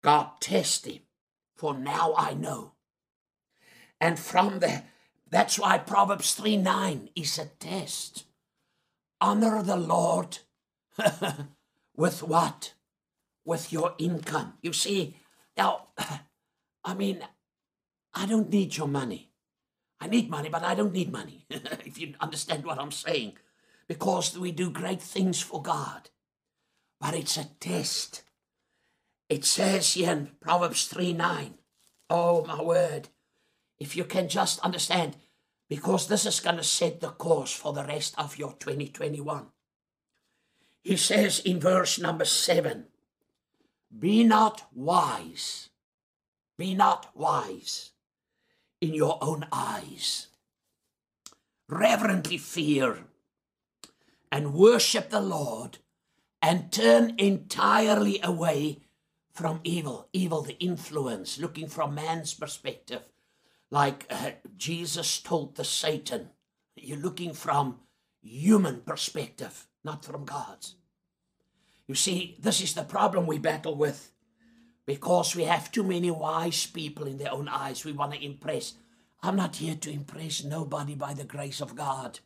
God 0.04 0.42
test 0.42 0.86
him, 0.86 1.02
for 1.56 1.78
now 1.78 2.14
I 2.18 2.34
know. 2.34 2.74
And 4.02 4.20
from 4.20 4.60
there, 4.60 4.84
that's 5.30 5.58
why 5.58 5.78
Proverbs 5.78 6.34
3 6.34 6.58
9 6.58 7.10
is 7.16 7.38
a 7.40 7.46
test. 7.46 8.26
Honor 9.22 9.64
the 9.64 9.78
Lord 9.78 10.40
with 11.96 12.22
what? 12.24 12.74
With 13.46 13.74
your 13.74 13.96
income. 13.98 14.54
You 14.62 14.74
see, 14.74 15.18
now, 15.58 15.88
I 16.84 16.94
mean, 16.94 17.20
I 18.14 18.26
don't 18.26 18.50
need 18.50 18.78
your 18.78 18.88
money. 18.88 19.32
I 20.00 20.08
need 20.08 20.30
money, 20.30 20.50
but 20.50 20.64
I 20.64 20.76
don't 20.76 20.94
need 20.94 21.12
money, 21.12 21.46
if 21.50 21.98
you 21.98 22.14
understand 22.20 22.66
what 22.66 22.80
I'm 22.80 22.92
saying. 22.92 23.38
Because 23.88 24.38
we 24.38 24.52
do 24.52 24.70
great 24.70 25.02
things 25.02 25.42
for 25.42 25.62
God. 25.62 26.10
But 27.00 27.16
it's 27.16 27.38
a 27.38 27.46
test. 27.60 28.24
It 29.30 29.46
says 29.46 29.94
here 29.94 30.12
in 30.12 30.32
Proverbs 30.42 30.86
3 30.86 31.14
9, 31.14 31.56
oh 32.10 32.46
my 32.46 32.62
word, 32.62 33.10
if 33.80 33.96
you 33.96 34.04
can 34.04 34.30
just 34.30 34.60
understand, 34.60 35.16
because 35.70 36.08
this 36.08 36.26
is 36.26 36.40
going 36.40 36.58
to 36.58 36.64
set 36.64 37.02
the 37.02 37.10
course 37.10 37.54
for 37.54 37.74
the 37.74 37.84
rest 37.84 38.14
of 38.18 38.38
your 38.38 38.54
2021. 38.60 39.48
He 40.84 40.98
says 40.98 41.40
in 41.40 41.60
verse 41.60 41.98
number 41.98 42.26
7 42.26 42.86
Be 43.98 44.24
not 44.24 44.68
wise, 44.74 45.70
be 46.58 46.74
not 46.74 47.16
wise 47.16 47.92
in 48.82 48.94
your 48.94 49.18
own 49.22 49.46
eyes. 49.52 50.28
Reverently 51.70 52.38
fear 52.38 53.06
and 54.32 54.54
worship 54.54 55.10
the 55.10 55.22
Lord 55.22 55.78
and 56.42 56.72
turn 56.72 57.14
entirely 57.18 58.20
away 58.22 58.80
from 59.32 59.62
evil. 59.64 60.10
Evil, 60.12 60.42
the 60.42 60.60
influence, 60.60 61.40
looking 61.40 61.68
from 61.68 61.96
man's 61.96 62.34
perspective. 62.34 63.04
Like 63.72 64.06
uh, 64.10 64.32
Jesus 64.58 65.22
told 65.22 65.56
the 65.56 65.64
Satan, 65.64 66.30
you're 66.76 66.98
looking 66.98 67.34
from 67.34 67.80
human 68.22 68.82
perspective, 68.82 69.68
not 69.84 70.04
from 70.04 70.26
God's. 70.26 70.76
You 71.88 71.96
see, 71.96 72.38
this 72.40 72.62
is 72.62 72.74
the 72.74 72.84
problem 72.84 73.28
we 73.28 73.38
battle 73.40 73.76
with 73.76 74.12
because 74.86 75.36
we 75.36 75.44
have 75.44 75.72
too 75.72 75.84
many 75.84 76.12
wise 76.12 76.66
people 76.66 77.06
in 77.06 77.18
their 77.18 77.32
own 77.32 77.48
eyes. 77.48 77.86
We 77.86 77.92
want 77.92 78.14
to 78.14 78.24
impress. 78.24 78.74
I'm 79.22 79.36
not 79.36 79.58
here 79.58 79.76
to 79.76 79.92
impress 79.92 80.44
nobody 80.44 80.96
by 80.96 81.14
the 81.14 81.24
grace 81.24 81.62
of 81.62 81.76
God. 81.76 82.20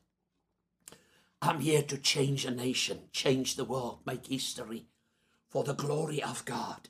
I'm 1.41 1.60
here 1.60 1.84
to 1.84 1.97
change 1.97 2.45
a 2.45 2.51
nation, 2.51 3.01
change 3.12 3.55
the 3.55 3.66
world, 3.66 3.99
make 4.05 4.28
history 4.28 4.88
for 5.49 5.64
the 5.64 5.74
glory 5.74 6.22
of 6.22 6.45
God. 6.45 6.89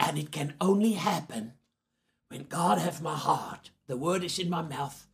And 0.00 0.18
it 0.18 0.32
can 0.32 0.54
only 0.60 0.92
happen 0.92 1.54
when 2.28 2.44
God 2.44 2.78
have 2.78 3.02
my 3.02 3.16
heart. 3.16 3.70
The 3.86 3.96
word 3.96 4.24
is 4.24 4.38
in 4.38 4.48
my 4.48 4.62
mouth, 4.62 5.06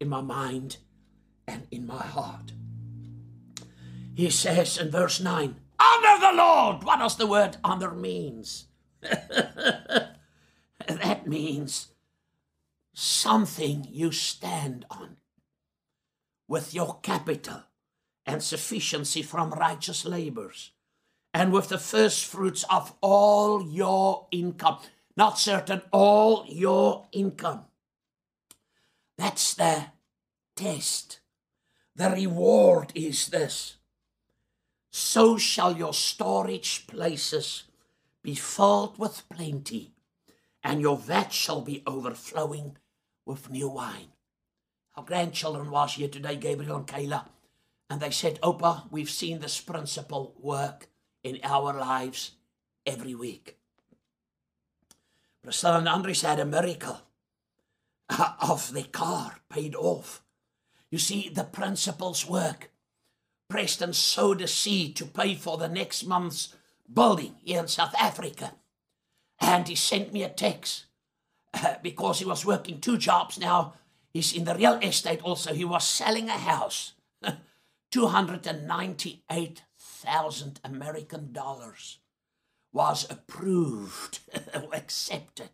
in 0.00 0.08
my 0.08 0.20
mind, 0.20 0.78
and 1.46 1.66
in 1.70 1.86
my 1.86 2.02
heart. 2.02 2.52
He 4.14 4.30
says 4.30 4.78
in 4.78 4.90
verse 4.90 5.20
9, 5.20 5.56
Honor 5.78 6.20
the 6.20 6.32
Lord. 6.36 6.84
What 6.84 6.98
does 6.98 7.16
the 7.16 7.26
word 7.26 7.56
honor 7.62 7.92
means? 7.92 8.66
that 9.00 10.16
means 11.26 11.88
something 12.94 13.86
you 13.90 14.10
stand 14.10 14.84
on 14.90 15.16
with 16.48 16.74
your 16.74 16.98
capital 17.02 17.62
and 18.26 18.42
sufficiency 18.42 19.22
from 19.22 19.50
righteous 19.50 20.04
labors 20.04 20.72
and 21.32 21.52
with 21.52 21.68
the 21.68 21.78
first 21.78 22.26
fruits 22.26 22.64
of 22.70 22.94
all 23.00 23.68
your 23.68 24.26
income. 24.32 24.78
Not 25.16 25.38
certain, 25.38 25.82
all 25.92 26.44
your 26.48 27.06
income. 27.12 27.66
That's 29.16 29.54
the 29.54 29.86
test. 30.56 31.20
The 31.96 32.10
reward 32.10 32.92
is 32.94 33.28
this. 33.28 33.77
So 34.98 35.38
shall 35.38 35.76
your 35.76 35.94
storage 35.94 36.88
places 36.88 37.62
be 38.20 38.34
filled 38.34 38.98
with 38.98 39.28
plenty, 39.28 39.92
and 40.64 40.80
your 40.80 40.96
vat 40.96 41.32
shall 41.32 41.60
be 41.60 41.84
overflowing 41.86 42.76
with 43.24 43.48
new 43.48 43.68
wine. 43.68 44.08
Our 44.96 45.04
grandchildren 45.04 45.70
was 45.70 45.94
here 45.94 46.08
today, 46.08 46.34
Gabriel 46.34 46.78
and 46.78 46.86
Kayla, 46.86 47.26
and 47.88 48.00
they 48.00 48.10
said, 48.10 48.40
Opa, 48.40 48.90
we've 48.90 49.08
seen 49.08 49.38
this 49.38 49.60
principle 49.60 50.34
work 50.36 50.88
in 51.22 51.38
our 51.44 51.72
lives 51.78 52.32
every 52.84 53.14
week. 53.14 53.56
Priscilla 55.44 55.78
and 55.78 55.88
Andres 55.88 56.22
had 56.22 56.40
a 56.40 56.44
miracle 56.44 57.02
of 58.40 58.72
the 58.72 58.82
car 58.82 59.36
paid 59.48 59.76
off. 59.76 60.24
You 60.90 60.98
see, 60.98 61.28
the 61.28 61.44
principles 61.44 62.28
work. 62.28 62.72
Preston 63.48 63.92
sowed 63.92 64.42
a 64.42 64.48
seed 64.48 64.96
to 64.96 65.06
pay 65.06 65.34
for 65.34 65.56
the 65.56 65.68
next 65.68 66.04
month's 66.04 66.54
building 66.92 67.36
here 67.42 67.60
in 67.60 67.68
South 67.68 67.94
Africa. 67.98 68.52
And 69.40 69.66
he 69.66 69.74
sent 69.74 70.12
me 70.12 70.22
a 70.22 70.28
text 70.28 70.84
uh, 71.54 71.76
because 71.82 72.18
he 72.18 72.24
was 72.24 72.44
working 72.44 72.80
two 72.80 72.98
jobs 72.98 73.38
now. 73.38 73.74
He's 74.12 74.34
in 74.34 74.44
the 74.44 74.54
real 74.54 74.74
estate 74.74 75.22
also. 75.22 75.54
He 75.54 75.64
was 75.64 75.86
selling 75.86 76.28
a 76.28 76.32
house, 76.32 76.92
298,000 77.90 80.60
American 80.64 81.32
dollars 81.32 81.98
was 82.72 83.10
approved, 83.10 84.20
accepted 84.72 85.50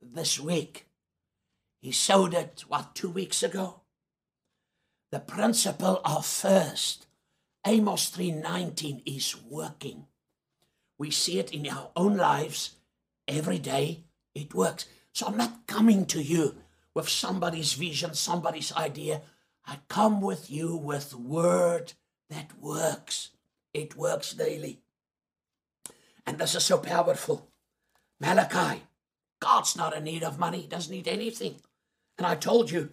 this 0.00 0.40
week. 0.40 0.86
He 1.80 1.92
sold 1.92 2.34
it, 2.34 2.64
what, 2.68 2.94
two 2.94 3.10
weeks 3.10 3.42
ago? 3.42 3.80
The 5.12 5.20
principle 5.20 6.00
of 6.04 6.26
first, 6.26 7.06
Amos 7.66 8.10
3.19 8.10 9.02
is 9.06 9.36
working. 9.48 10.06
We 10.98 11.10
see 11.10 11.38
it 11.38 11.52
in 11.52 11.68
our 11.68 11.90
own 11.94 12.16
lives 12.16 12.76
every 13.28 13.58
day. 13.58 14.04
It 14.34 14.54
works. 14.54 14.86
So 15.12 15.26
I'm 15.26 15.36
not 15.36 15.66
coming 15.66 16.06
to 16.06 16.22
you 16.22 16.56
with 16.94 17.08
somebody's 17.08 17.74
vision, 17.74 18.14
somebody's 18.14 18.72
idea. 18.72 19.22
I 19.66 19.78
come 19.88 20.20
with 20.20 20.50
you 20.50 20.76
with 20.76 21.14
word 21.14 21.92
that 22.30 22.50
works. 22.60 23.30
It 23.74 23.96
works 23.96 24.32
daily. 24.32 24.80
And 26.26 26.38
this 26.38 26.54
is 26.54 26.64
so 26.64 26.78
powerful. 26.78 27.48
Malachi, 28.20 28.82
God's 29.40 29.76
not 29.76 29.96
in 29.96 30.04
need 30.04 30.24
of 30.24 30.38
money, 30.38 30.62
he 30.62 30.66
doesn't 30.66 30.92
need 30.92 31.08
anything. 31.08 31.56
And 32.18 32.26
I 32.26 32.34
told 32.34 32.70
you, 32.70 32.90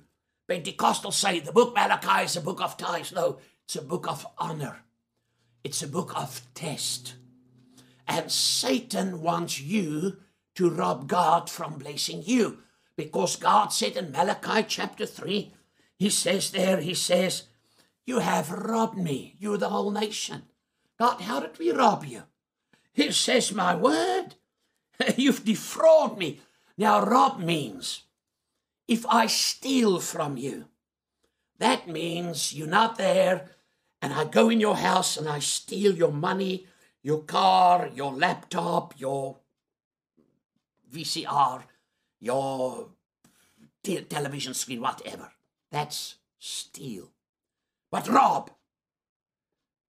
Pentecostals 0.54 1.14
say 1.14 1.40
the 1.40 1.52
book 1.52 1.74
Malachi 1.74 2.26
is 2.26 2.36
a 2.36 2.42
book 2.42 2.62
of 2.62 2.78
tithes. 2.78 3.12
No, 3.12 3.40
it's 3.66 3.76
a 3.76 3.82
book 3.82 4.08
of 4.08 4.28
honor. 4.38 4.84
It's 5.64 5.82
a 5.82 5.88
book 5.88 6.16
of 6.16 6.42
test. 6.54 7.16
And 8.08 8.32
Satan 8.32 9.22
wants 9.22 9.60
you 9.60 10.18
to 10.54 10.70
rob 10.70 11.08
God 11.08 11.50
from 11.50 11.80
blessing 11.80 12.22
you. 12.24 12.60
Because 12.96 13.36
God 13.36 13.70
said 13.70 13.98
in 13.98 14.12
Malachi 14.12 14.64
chapter 14.68 15.08
3, 15.08 15.52
He 15.98 16.12
says 16.12 16.52
there, 16.52 16.80
He 16.80 16.94
says, 16.94 17.44
You 18.06 18.20
have 18.20 18.52
robbed 18.52 19.00
me, 19.00 19.36
you 19.40 19.58
the 19.58 19.70
whole 19.70 19.90
nation. 19.90 20.44
God, 21.00 21.22
how 21.22 21.40
did 21.40 21.58
we 21.58 21.72
rob 21.72 22.06
you? 22.06 22.24
He 22.94 23.12
says, 23.12 23.52
My 23.52 23.74
word, 23.74 24.36
you've 25.18 25.46
defrauded 25.46 26.20
me. 26.20 26.42
Now, 26.78 27.04
rob 27.04 27.40
means 27.40 28.04
if 28.88 29.06
I 29.08 29.28
steal 29.28 30.00
from 30.00 30.38
you, 30.38 30.66
that 31.60 31.88
means 31.88 32.54
you're 32.54 32.68
not 32.68 32.98
there 32.98 33.50
and 34.02 34.14
I 34.14 34.26
go 34.26 34.50
in 34.50 34.60
your 34.60 34.76
house 34.76 35.18
and 35.18 35.30
I 35.30 35.40
steal 35.40 35.96
your 35.96 36.12
money 36.12 36.68
your 37.04 37.24
car, 37.24 37.90
your 37.94 38.14
laptop, 38.14 38.94
your 38.98 39.38
VCR, 40.92 41.64
your 42.20 42.90
te- 43.84 44.02
television 44.04 44.54
screen, 44.54 44.82
whatever. 44.82 45.34
That's 45.70 46.16
steal. 46.40 47.12
But 47.92 48.08
rob, 48.08 48.52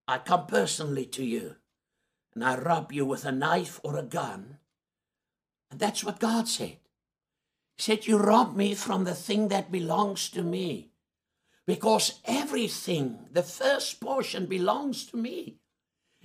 I 0.08 0.18
come 0.18 0.46
personally 0.46 1.06
to 1.06 1.24
you 1.24 1.56
and 2.34 2.44
I 2.44 2.58
rob 2.58 2.92
you 2.92 3.06
with 3.06 3.24
a 3.24 3.32
knife 3.32 3.80
or 3.84 3.96
a 3.96 4.02
gun. 4.02 4.58
And 5.70 5.78
that's 5.78 6.02
what 6.02 6.18
God 6.18 6.48
said. 6.48 6.78
He 7.76 7.82
said, 7.82 8.06
You 8.06 8.18
rob 8.18 8.56
me 8.56 8.74
from 8.74 9.04
the 9.04 9.14
thing 9.14 9.48
that 9.48 9.72
belongs 9.72 10.28
to 10.30 10.42
me. 10.42 10.90
Because 11.66 12.20
everything, 12.24 13.26
the 13.32 13.42
first 13.42 14.00
portion, 14.00 14.46
belongs 14.46 15.06
to 15.06 15.16
me. 15.16 15.56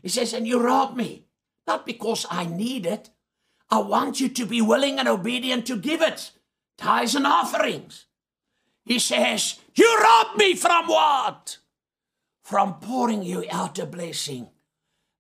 He 0.02 0.10
says, 0.10 0.34
and 0.34 0.48
you 0.48 0.62
rob 0.62 0.96
me, 0.96 1.28
not 1.68 1.86
because 1.86 2.26
I 2.30 2.46
need 2.46 2.86
it. 2.86 3.10
I 3.70 3.80
want 3.80 4.20
you 4.20 4.30
to 4.30 4.46
be 4.46 4.62
willing 4.62 5.00
and 5.00 5.08
obedient 5.08 5.66
to 5.68 5.78
give 5.78 6.02
it, 6.02 6.32
tithes 6.78 7.16
and 7.16 7.28
offerings. 7.28 8.06
He 8.84 9.00
says, 9.00 9.60
You 9.76 10.00
rob 10.02 10.38
me 10.38 10.56
from 10.56 10.88
what? 10.88 11.58
From 12.42 12.80
pouring 12.80 13.22
you 13.22 13.46
out 13.52 13.78
a 13.78 13.86
blessing 13.86 14.50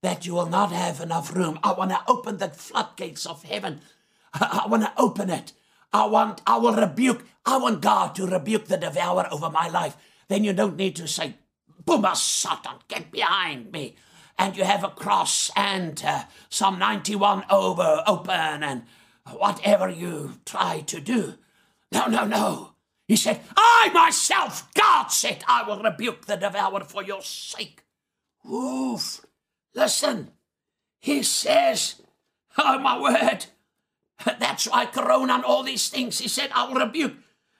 that 0.01 0.25
you 0.25 0.33
will 0.33 0.47
not 0.47 0.71
have 0.71 1.01
enough 1.01 1.35
room. 1.35 1.59
I 1.63 1.73
want 1.73 1.91
to 1.91 2.01
open 2.07 2.37
the 2.37 2.49
floodgates 2.49 3.25
of 3.25 3.43
heaven. 3.43 3.81
I 4.33 4.65
want 4.67 4.83
to 4.83 4.93
open 4.97 5.29
it. 5.29 5.53
I 5.91 6.05
want, 6.05 6.41
I 6.45 6.57
will 6.57 6.75
rebuke, 6.75 7.25
I 7.45 7.57
want 7.57 7.81
God 7.81 8.15
to 8.15 8.27
rebuke 8.27 8.65
the 8.65 8.77
devourer 8.77 9.27
over 9.31 9.49
my 9.49 9.67
life. 9.69 9.97
Then 10.27 10.43
you 10.43 10.53
don't 10.53 10.75
need 10.75 10.95
to 10.97 11.07
say, 11.07 11.35
Booma 11.83 12.15
Satan, 12.15 12.77
get 12.87 13.11
behind 13.11 13.71
me 13.71 13.95
and 14.39 14.55
you 14.55 14.63
have 14.63 14.83
a 14.83 14.89
cross 14.89 15.51
and 15.55 16.01
uh, 16.05 16.23
Psalm 16.49 16.79
91 16.79 17.43
over 17.51 18.03
open 18.07 18.63
and 18.63 18.83
whatever 19.33 19.89
you 19.89 20.39
try 20.45 20.79
to 20.87 21.01
do. 21.01 21.35
No, 21.91 22.07
no, 22.07 22.25
no. 22.25 22.71
He 23.07 23.15
said, 23.15 23.41
I 23.57 23.91
myself, 23.93 24.71
God 24.73 25.07
said, 25.07 25.43
I 25.47 25.63
will 25.63 25.81
rebuke 25.83 26.25
the 26.25 26.37
devourer 26.37 26.85
for 26.85 27.03
your 27.03 27.21
sake. 27.21 27.83
Oof. 28.49 29.25
Listen, 29.75 30.31
he 30.99 31.21
says, 31.21 32.01
oh 32.57 32.79
my 32.79 32.99
word, 32.99 33.47
that's 34.39 34.67
why 34.67 34.85
Corona 34.85 35.33
and 35.33 35.43
all 35.43 35.63
these 35.63 35.89
things. 35.89 36.19
He 36.19 36.27
said, 36.27 36.49
I 36.53 36.67
will 36.67 36.79
rebuke, 36.79 37.15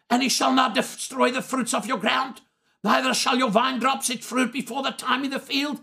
and 0.10 0.22
he 0.22 0.30
shall 0.30 0.54
not 0.54 0.76
destroy 0.76 1.32
the 1.32 1.42
fruits 1.42 1.74
of 1.74 1.86
your 1.86 1.98
ground, 1.98 2.42
neither 2.84 3.14
shall 3.14 3.38
your 3.38 3.50
vine 3.50 3.80
drops 3.80 4.10
its 4.10 4.26
fruit 4.26 4.52
before 4.52 4.84
the 4.84 4.92
time 4.92 5.24
in 5.24 5.32
the 5.32 5.40
field 5.40 5.82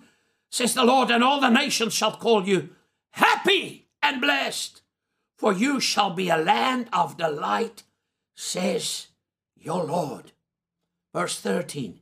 says 0.50 0.74
the 0.74 0.84
Lord, 0.84 1.10
and 1.10 1.22
all 1.22 1.40
the 1.40 1.50
nations 1.50 1.94
shall 1.94 2.16
call 2.16 2.46
you 2.46 2.70
happy 3.10 3.88
and 4.02 4.20
blessed, 4.20 4.82
for 5.36 5.52
you 5.52 5.80
shall 5.80 6.10
be 6.10 6.28
a 6.28 6.36
land 6.36 6.88
of 6.92 7.16
delight, 7.18 7.82
says 8.34 9.08
your 9.54 9.84
Lord. 9.84 10.32
Verse 11.12 11.38
13 11.40 12.00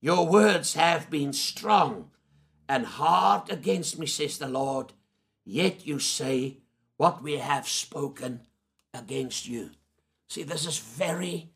Your 0.00 0.26
words 0.26 0.74
have 0.74 1.10
been 1.10 1.32
strong 1.32 2.10
and 2.68 2.84
hard 2.84 3.50
against 3.50 3.98
me, 3.98 4.06
says 4.06 4.38
the 4.38 4.48
Lord. 4.48 4.92
Yet 5.44 5.86
you 5.86 5.98
say, 5.98 6.58
What 6.98 7.22
we 7.22 7.38
have 7.38 7.68
spoken 7.68 8.40
against 8.92 9.48
you. 9.48 9.70
See, 10.28 10.42
this 10.42 10.66
is 10.66 10.78
very 10.78 11.50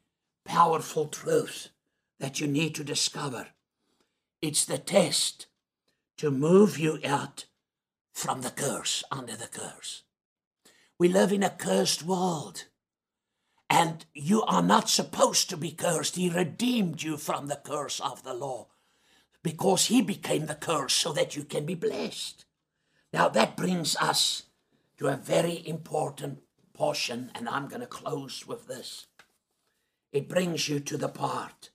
powerful 0.45 1.09
truth 1.09 1.69
that 2.21 2.41
you 2.41 2.47
need 2.47 2.75
to 2.77 2.85
discover. 2.85 3.49
It's 4.41 4.65
the 4.65 4.79
test 4.79 5.47
to 6.19 6.31
move 6.31 6.79
you 6.79 7.01
out 7.05 7.47
from 8.13 8.43
the 8.43 8.51
curse, 8.51 9.03
under 9.11 9.37
the 9.37 9.49
curse. 9.49 10.05
We 10.99 11.09
live 11.09 11.33
in 11.33 11.43
a 11.43 11.51
cursed 11.51 12.05
world. 12.05 12.67
And 13.69 14.05
you 14.15 14.43
are 14.43 14.63
not 14.63 14.89
supposed 14.89 15.51
to 15.51 15.57
be 15.57 15.73
cursed. 15.73 16.15
He 16.15 16.29
redeemed 16.29 17.03
you 17.03 17.17
from 17.17 17.49
the 17.49 17.61
curse 17.65 17.99
of 17.99 18.23
the 18.23 18.35
law 18.35 18.69
because 19.43 19.87
he 19.87 20.03
became 20.03 20.47
the 20.47 20.55
curse 20.55 20.93
so 20.93 21.13
that 21.15 21.35
you 21.35 21.43
can 21.43 21.67
be 21.67 21.75
blessed. 21.75 22.45
Now, 23.13 23.29
that 23.31 23.57
brings 23.57 23.97
us 23.97 24.45
to 25.03 25.09
a 25.09 25.17
very 25.17 25.67
important 25.67 26.39
portion, 26.75 27.33
and 27.35 27.49
I'm 27.49 27.67
going 27.67 27.81
to 27.81 27.89
close 27.89 28.47
with 28.47 28.69
this. 28.69 29.09
It 30.13 30.29
brings 30.29 30.69
you 30.69 30.79
to 30.79 30.97
the 30.97 31.09
part, 31.09 31.71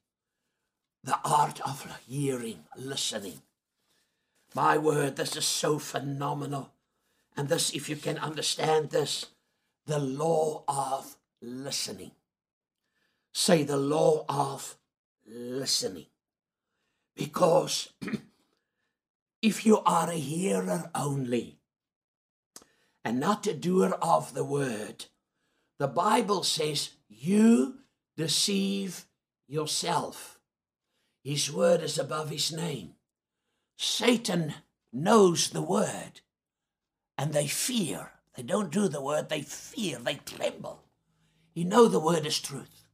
the 1.03 1.19
art 1.25 1.59
of 1.67 1.85
hearing, 2.07 2.59
listening. 2.77 3.41
My 4.55 4.77
word, 4.77 5.17
this 5.17 5.35
is 5.35 5.45
so 5.45 5.77
phenomenal. 5.77 6.71
And 7.35 7.49
this, 7.49 7.73
if 7.73 7.89
you 7.89 7.97
can 7.97 8.17
understand 8.17 8.91
this, 8.91 9.25
the 9.85 9.99
law 9.99 10.63
of 10.65 11.17
listening. 11.41 12.11
Say 13.33 13.63
the 13.63 13.75
law 13.75 14.23
of 14.29 14.77
listening. 15.25 16.05
Because 17.13 17.89
if 19.41 19.65
you 19.65 19.79
are 19.79 20.09
a 20.09 20.15
hearer 20.15 20.89
only 20.95 21.56
and 23.03 23.19
not 23.19 23.47
a 23.47 23.53
doer 23.53 23.97
of 24.01 24.33
the 24.33 24.43
word, 24.43 25.05
the 25.79 25.87
Bible 25.87 26.43
says 26.43 26.91
you 27.07 27.79
deceive 28.15 29.05
yourself. 29.47 30.39
His 31.23 31.51
word 31.51 31.81
is 31.81 31.97
above 31.97 32.29
his 32.29 32.51
name. 32.51 32.95
Satan 33.77 34.55
knows 34.91 35.49
the 35.49 35.61
word 35.61 36.21
and 37.17 37.33
they 37.33 37.47
fear. 37.47 38.11
They 38.35 38.43
don't 38.43 38.71
do 38.71 38.87
the 38.87 39.01
word, 39.01 39.29
they 39.29 39.41
fear, 39.41 39.97
they 39.99 40.15
tremble. 40.15 40.83
You 41.53 41.65
know 41.65 41.87
the 41.87 41.99
word 41.99 42.25
is 42.25 42.39
truth. 42.39 42.87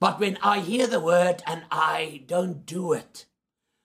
But 0.00 0.20
when 0.20 0.38
I 0.42 0.60
hear 0.60 0.86
the 0.86 1.00
word 1.00 1.42
and 1.46 1.64
I 1.70 2.22
don't 2.26 2.64
do 2.64 2.92
it, 2.92 3.26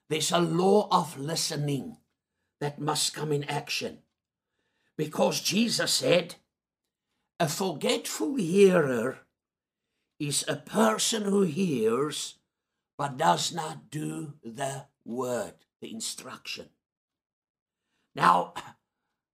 there's 0.08 0.30
a 0.32 0.38
law 0.38 0.88
of 0.90 1.18
listening 1.18 1.98
that 2.60 2.78
must 2.78 3.14
come 3.14 3.32
in 3.32 3.44
action. 3.44 3.98
Because 4.96 5.40
Jesus 5.40 5.92
said, 5.92 6.36
a 7.40 7.48
forgetful 7.48 8.36
hearer 8.36 9.18
is 10.20 10.44
a 10.46 10.56
person 10.56 11.24
who 11.24 11.42
hears 11.42 12.36
but 12.96 13.16
does 13.16 13.52
not 13.52 13.90
do 13.90 14.34
the 14.44 14.86
word, 15.04 15.54
the 15.80 15.92
instruction. 15.92 16.68
Now, 18.14 18.54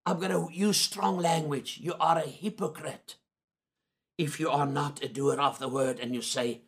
I'm 0.06 0.18
going 0.18 0.32
to 0.32 0.48
use 0.50 0.78
strong 0.78 1.18
language. 1.18 1.78
You 1.80 1.94
are 2.00 2.18
a 2.18 2.26
hypocrite 2.26 3.16
if 4.16 4.40
you 4.40 4.48
are 4.48 4.66
not 4.66 5.02
a 5.04 5.08
doer 5.08 5.38
of 5.38 5.58
the 5.58 5.68
word 5.68 6.00
and 6.00 6.14
you 6.14 6.22
say, 6.22 6.62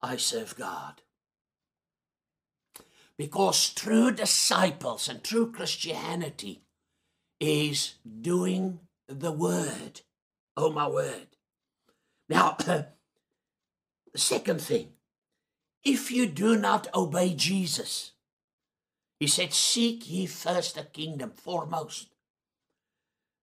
I 0.00 0.16
serve 0.16 0.56
God. 0.56 1.02
Because 3.18 3.70
true 3.70 4.12
disciples 4.12 5.08
and 5.08 5.24
true 5.24 5.50
Christianity 5.50 6.65
is 7.40 7.94
doing 8.20 8.80
the 9.08 9.32
word. 9.32 10.00
Oh, 10.56 10.70
my 10.70 10.86
word. 10.86 11.28
Now, 12.28 12.52
the 12.58 12.88
second 14.14 14.60
thing, 14.60 14.92
if 15.84 16.10
you 16.10 16.26
do 16.26 16.56
not 16.56 16.88
obey 16.94 17.34
Jesus, 17.34 18.12
he 19.20 19.26
said, 19.26 19.52
Seek 19.52 20.10
ye 20.10 20.26
first 20.26 20.74
the 20.74 20.82
kingdom 20.82 21.30
foremost, 21.30 22.08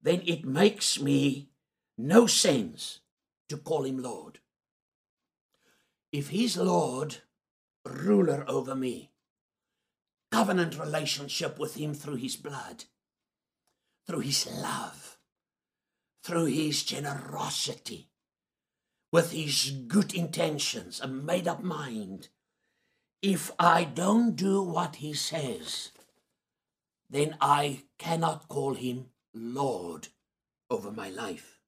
then 0.01 0.21
it 0.25 0.45
makes 0.45 0.99
me 0.99 1.49
no 1.97 2.27
sense 2.27 2.99
to 3.49 3.57
call 3.57 3.83
him 3.83 4.01
Lord. 4.01 4.39
If 6.11 6.29
he's 6.29 6.57
Lord, 6.57 7.17
ruler 7.85 8.45
over 8.47 8.75
me, 8.75 9.11
covenant 10.31 10.77
relationship 10.77 11.57
with 11.57 11.75
him 11.75 11.93
through 11.93 12.15
his 12.15 12.35
blood, 12.35 12.85
through 14.05 14.19
his 14.19 14.47
love, 14.51 15.17
through 16.23 16.45
his 16.45 16.83
generosity, 16.83 18.09
with 19.11 19.31
his 19.31 19.71
good 19.87 20.13
intentions, 20.13 20.99
a 20.99 21.07
made 21.07 21.47
up 21.47 21.63
mind. 21.63 22.29
If 23.21 23.51
I 23.57 23.83
don't 23.83 24.35
do 24.35 24.61
what 24.61 24.97
he 24.97 25.13
says, 25.13 25.91
then 27.09 27.37
I 27.39 27.83
cannot 27.97 28.47
call 28.49 28.73
him 28.73 29.05
Lord 29.33 30.09
over 30.69 30.91
my 30.91 31.09
life. 31.09 31.59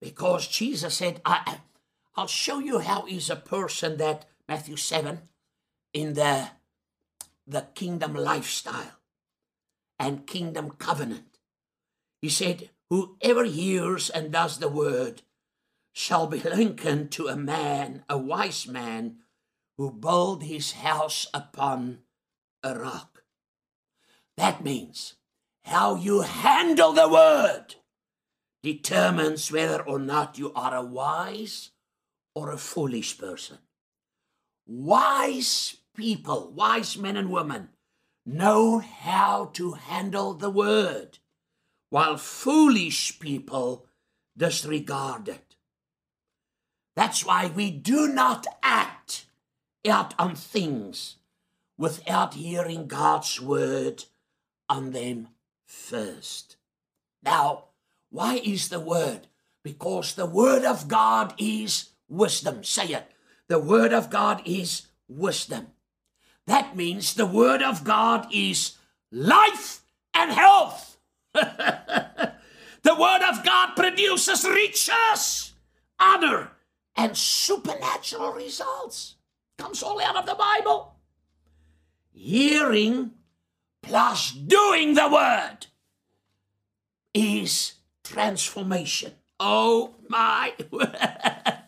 Because 0.00 0.48
Jesus 0.48 0.94
said, 0.94 1.20
I, 1.24 1.58
I'll 2.16 2.26
show 2.26 2.58
you 2.58 2.80
how 2.80 3.02
he's 3.02 3.30
a 3.30 3.36
person 3.36 3.96
that, 3.98 4.26
Matthew 4.48 4.76
7, 4.76 5.20
in 5.92 6.14
the, 6.14 6.48
the 7.46 7.66
kingdom 7.74 8.14
lifestyle 8.14 8.98
and 10.04 10.26
kingdom 10.26 10.70
covenant. 10.72 11.38
He 12.20 12.28
said, 12.28 12.68
Whoever 12.90 13.44
hears 13.44 14.10
and 14.10 14.30
does 14.30 14.58
the 14.58 14.68
word 14.68 15.22
shall 15.94 16.26
be 16.26 16.40
likened 16.40 17.10
to 17.12 17.28
a 17.28 17.36
man, 17.36 18.04
a 18.06 18.18
wise 18.18 18.68
man, 18.68 19.20
who 19.78 19.90
built 19.90 20.42
his 20.42 20.72
house 20.72 21.26
upon 21.32 22.00
a 22.62 22.78
rock. 22.78 23.22
That 24.36 24.62
means 24.62 25.14
how 25.64 25.94
you 25.94 26.20
handle 26.20 26.92
the 26.92 27.08
word 27.08 27.76
determines 28.62 29.50
whether 29.50 29.82
or 29.82 29.98
not 29.98 30.38
you 30.38 30.52
are 30.52 30.74
a 30.74 30.84
wise 30.84 31.70
or 32.34 32.50
a 32.50 32.58
foolish 32.58 33.16
person. 33.16 33.58
Wise 34.66 35.76
people, 35.96 36.52
wise 36.54 36.98
men 36.98 37.16
and 37.16 37.30
women, 37.30 37.70
know 38.26 38.78
how 38.78 39.50
to 39.54 39.72
handle 39.72 40.34
the 40.34 40.50
word, 40.50 41.18
while 41.90 42.16
foolish 42.16 43.18
people 43.20 43.86
disregard 44.36 45.28
it. 45.28 45.56
That's 46.96 47.24
why 47.24 47.46
we 47.54 47.70
do 47.70 48.08
not 48.08 48.46
act 48.62 49.26
out 49.86 50.14
on 50.18 50.34
things 50.34 51.16
without 51.76 52.34
hearing 52.34 52.86
God's 52.86 53.40
word 53.40 54.04
on 54.68 54.92
them 54.92 55.28
first. 55.66 56.56
Now, 57.22 57.64
why 58.10 58.36
is 58.36 58.68
the 58.68 58.80
word? 58.80 59.26
Because 59.62 60.14
the 60.14 60.26
word 60.26 60.64
of 60.64 60.88
God 60.88 61.34
is 61.38 61.90
wisdom. 62.08 62.62
Say 62.64 62.88
it. 62.88 63.10
The 63.48 63.58
word 63.58 63.92
of 63.92 64.08
God 64.08 64.42
is 64.44 64.86
wisdom. 65.08 65.68
That 66.46 66.76
means 66.76 67.14
the 67.14 67.26
word 67.26 67.62
of 67.62 67.84
God 67.84 68.26
is 68.32 68.76
life 69.10 69.82
and 70.12 70.30
health. 70.30 70.98
the 71.32 72.32
word 72.84 73.22
of 73.28 73.44
God 73.44 73.74
produces 73.74 74.44
riches, 74.44 75.52
honor, 75.98 76.50
and 76.96 77.16
supernatural 77.16 78.32
results. 78.32 79.16
Comes 79.58 79.82
all 79.82 80.00
out 80.00 80.16
of 80.16 80.26
the 80.26 80.34
Bible. 80.34 80.94
Hearing 82.12 83.12
plus 83.82 84.32
doing 84.32 84.94
the 84.94 85.08
word 85.08 85.66
is 87.12 87.74
transformation. 88.02 89.12
Oh 89.40 89.94
my 90.08 90.52
word. 90.70 91.58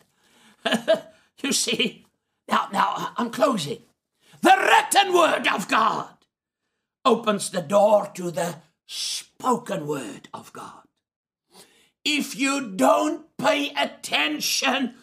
you 1.41 1.51
see, 1.51 2.05
now, 2.49 2.67
now 2.71 3.11
I'm 3.17 3.29
closing. 3.29 3.79
The 4.41 4.55
written 4.57 5.13
word 5.13 5.47
of 5.47 5.67
God 5.67 6.09
opens 7.03 7.49
the 7.49 7.61
door 7.61 8.11
to 8.15 8.31
the 8.31 8.57
spoken 8.85 9.87
word 9.87 10.29
of 10.33 10.53
God. 10.53 10.83
If 12.03 12.37
you 12.37 12.71
don't 12.71 13.25
pay 13.37 13.71
attention 13.71 14.95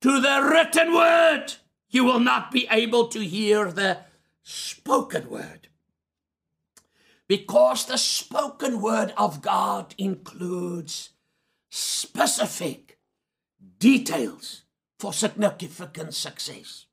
to 0.00 0.20
the 0.20 0.48
written 0.50 0.94
word, 0.94 1.54
you 1.88 2.04
will 2.04 2.20
not 2.20 2.50
be 2.50 2.66
able 2.70 3.08
to 3.08 3.20
hear 3.20 3.70
the 3.70 3.98
spoken 4.42 5.28
word 5.28 5.68
because 7.30 7.86
the 7.86 7.96
spoken 7.96 8.80
word 8.80 9.14
of 9.16 9.40
God 9.40 9.94
includes 9.96 11.10
specific 11.70 12.98
details 13.78 14.62
for 14.98 15.12
significant 15.12 16.12
success. 16.14 16.86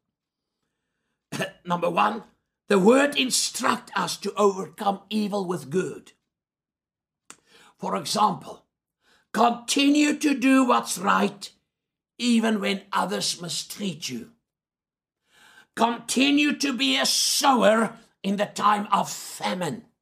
Number 1.65 1.89
one, 1.89 2.23
the 2.67 2.80
word 2.80 3.17
instruct 3.17 3.91
us 3.95 4.17
to 4.17 4.34
overcome 4.36 5.01
evil 5.09 5.45
with 5.45 5.69
good. 5.69 6.11
For 7.78 7.95
example, 7.95 8.65
continue 9.34 10.17
to 10.17 10.34
do 10.34 10.65
what's 10.65 10.97
right 10.97 11.49
even 12.17 12.59
when 12.59 12.82
others 12.91 13.41
mistreat 13.41 14.09
you. 14.09 14.32
Continue 15.75 16.55
to 16.57 16.73
be 16.73 16.97
a 16.97 17.05
sower 17.05 17.93
in 18.23 18.38
the 18.38 18.47
time 18.47 18.88
of 18.91 19.09
famine. 19.11 19.84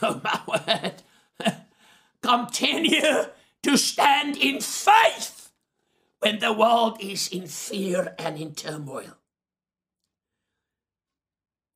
Oh, 0.00 0.22
my 0.24 0.40
word. 0.48 1.02
Continue 2.22 3.26
to 3.62 3.76
stand 3.76 4.38
in 4.38 4.62
faith 4.62 5.52
when 6.20 6.38
the 6.38 6.52
world 6.52 6.96
is 6.98 7.28
in 7.28 7.46
fear 7.46 8.14
and 8.18 8.38
in 8.38 8.54
turmoil. 8.54 9.18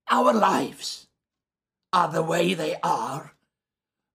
Our 0.09 0.33
lives 0.33 1.09
are 1.93 2.09
the 2.09 2.23
way 2.23 2.55
they 2.55 2.77
are 2.83 3.35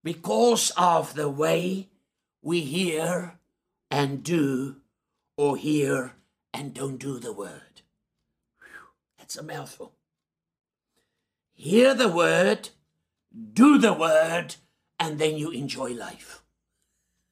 because 0.03 0.71
of 0.77 1.15
the 1.15 1.29
way 1.29 1.89
we 2.41 2.61
hear 2.61 3.39
and 3.89 4.23
do, 4.23 4.77
or 5.37 5.57
hear 5.57 6.13
and 6.53 6.73
don't 6.73 6.97
do 6.97 7.19
the 7.19 7.33
word. 7.33 7.81
Whew, 8.59 8.89
that's 9.17 9.37
a 9.37 9.43
mouthful. 9.43 9.93
Hear 11.53 11.93
the 11.93 12.07
word, 12.07 12.69
do 13.53 13.77
the 13.77 13.93
word, 13.93 14.55
and 14.99 15.19
then 15.19 15.37
you 15.37 15.51
enjoy 15.51 15.91
life. 15.91 16.41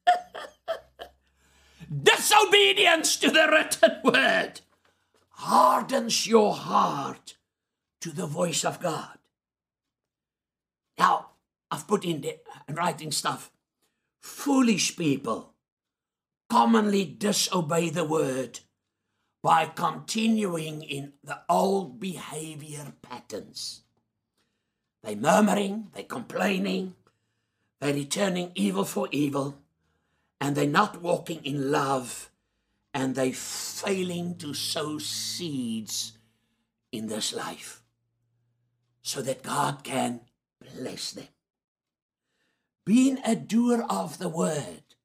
Disobedience 2.03 3.15
to 3.17 3.31
the 3.31 3.47
written 3.49 4.01
word 4.03 4.61
hardens 5.29 6.27
your 6.27 6.53
heart 6.53 7.35
to 8.01 8.11
the 8.11 8.25
voice 8.25 8.63
of 8.63 8.79
God. 8.79 9.17
Now, 10.97 11.31
I've 11.71 11.87
put 11.87 12.05
in 12.05 12.21
the 12.21 12.39
writing 12.69 13.11
stuff. 13.11 13.51
Foolish 14.21 14.97
people 14.97 15.53
commonly 16.49 17.05
disobey 17.05 17.89
the 17.89 18.03
word 18.03 18.59
by 19.41 19.65
continuing 19.65 20.81
in 20.81 21.13
the 21.23 21.39
old 21.47 21.99
behavior 21.99 22.93
patterns. 23.01 23.83
They're 25.03 25.15
murmuring, 25.15 25.87
they're 25.93 26.03
complaining, 26.03 26.95
they're 27.79 27.93
returning 27.93 28.51
evil 28.55 28.83
for 28.83 29.07
evil, 29.11 29.57
and 30.41 30.55
they're 30.55 30.67
not 30.67 31.01
walking 31.01 31.45
in 31.45 31.71
love, 31.71 32.29
and 32.93 33.15
they're 33.15 33.31
failing 33.31 34.37
to 34.39 34.53
sow 34.53 34.97
seeds 34.97 36.17
in 36.91 37.07
this 37.07 37.33
life 37.33 37.81
so 39.01 39.21
that 39.21 39.43
God 39.43 39.83
can 39.83 40.21
bless 40.75 41.11
them. 41.11 41.27
Being 42.85 43.19
a 43.25 43.35
doer 43.35 43.85
of 43.89 44.17
the 44.17 44.29
word 44.29 44.95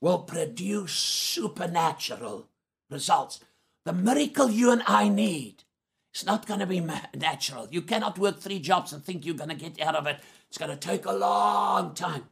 will 0.00 0.20
produce 0.20 0.92
supernatural 0.92 2.48
results. 2.90 3.40
The 3.84 3.92
miracle 3.92 4.50
you 4.50 4.70
and 4.70 4.82
I 4.86 5.08
need 5.08 5.64
is 6.14 6.26
not 6.26 6.46
going 6.46 6.60
to 6.60 6.66
be 6.66 6.80
natural. 6.80 7.68
You 7.70 7.82
cannot 7.82 8.18
work 8.18 8.38
three 8.38 8.58
jobs 8.58 8.92
and 8.92 9.04
think 9.04 9.24
you're 9.24 9.34
going 9.34 9.48
to 9.48 9.54
get 9.54 9.80
out 9.80 9.96
of 9.96 10.06
it. 10.06 10.18
It's 10.48 10.58
going 10.58 10.70
to 10.70 10.76
take 10.76 11.06
a 11.06 11.12
long 11.12 11.94
time. 11.94 12.24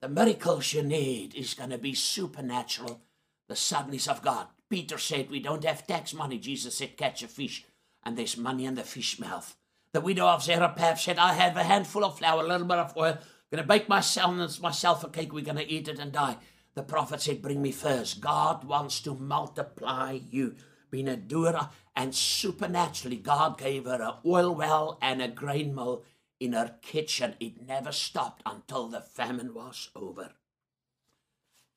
The 0.00 0.08
miracles 0.08 0.72
you 0.72 0.82
need 0.82 1.34
is 1.34 1.54
going 1.54 1.70
to 1.70 1.78
be 1.78 1.94
supernatural, 1.94 3.00
the 3.48 3.54
suddenlies 3.54 4.08
of 4.08 4.22
God. 4.22 4.46
Peter 4.68 4.98
said, 4.98 5.30
We 5.30 5.40
don't 5.40 5.64
have 5.64 5.86
tax 5.86 6.14
money. 6.14 6.38
Jesus 6.38 6.76
said, 6.76 6.96
Catch 6.96 7.22
a 7.22 7.28
fish, 7.28 7.66
and 8.02 8.16
there's 8.16 8.36
money 8.36 8.64
in 8.64 8.76
the 8.76 8.82
fish 8.82 9.18
mouth. 9.18 9.56
The 9.92 10.00
widow 10.00 10.26
of 10.26 10.42
Zarephath 10.42 11.00
said, 11.00 11.18
I 11.18 11.34
have 11.34 11.56
a 11.56 11.64
handful 11.64 12.04
of 12.04 12.18
flour, 12.18 12.44
a 12.44 12.46
little 12.46 12.66
bit 12.66 12.78
of 12.78 12.96
oil. 12.96 13.18
To 13.52 13.62
bake 13.64 13.88
myself, 13.88 14.60
myself 14.60 15.02
a 15.02 15.08
cake. 15.08 15.32
We're 15.32 15.44
going 15.44 15.56
to 15.56 15.68
eat 15.68 15.88
it 15.88 15.98
and 15.98 16.12
die. 16.12 16.36
The 16.74 16.84
prophet 16.84 17.20
said, 17.20 17.42
Bring 17.42 17.60
me 17.60 17.72
first. 17.72 18.20
God 18.20 18.62
wants 18.62 19.00
to 19.00 19.14
multiply 19.14 20.20
you. 20.30 20.54
Being 20.90 21.08
a 21.08 21.16
doer, 21.16 21.68
and 21.96 22.14
supernaturally, 22.14 23.16
God 23.16 23.58
gave 23.58 23.84
her 23.84 24.00
an 24.00 24.14
oil 24.24 24.54
well 24.54 24.98
and 25.02 25.20
a 25.20 25.28
grain 25.28 25.74
mill 25.74 26.04
in 26.38 26.52
her 26.52 26.76
kitchen. 26.82 27.34
It 27.40 27.66
never 27.66 27.90
stopped 27.90 28.42
until 28.46 28.88
the 28.88 29.00
famine 29.00 29.52
was 29.52 29.90
over. 29.96 30.30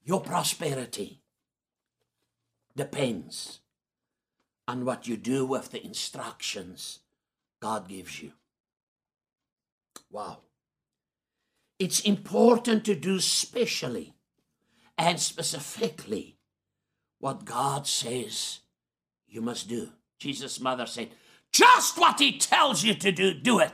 Your 0.04 0.22
prosperity 0.22 1.22
depends 2.76 3.60
on 4.68 4.86
what 4.86 5.08
you 5.08 5.18
do 5.18 5.46
with 5.46 5.72
the 5.72 5.84
instructions 5.84 7.00
God 7.64 7.88
gives 7.88 8.22
you. 8.22 8.34
Wow. 10.12 10.40
It's 11.80 12.02
important 12.02 12.84
to 12.84 12.94
do 12.94 13.22
specially 13.22 14.16
and 14.98 15.18
specifically 15.18 16.36
what 17.20 17.46
God 17.46 17.88
says 17.88 18.60
you 19.30 19.42
must 19.42 19.70
do. 19.70 19.92
Jesus' 20.20 20.60
mother 20.60 20.86
said, 20.86 21.12
Just 21.54 21.98
what 21.98 22.20
he 22.20 22.38
tells 22.38 22.84
you 22.84 22.96
to 22.96 23.14
do, 23.14 23.34
do 23.34 23.60
it, 23.60 23.72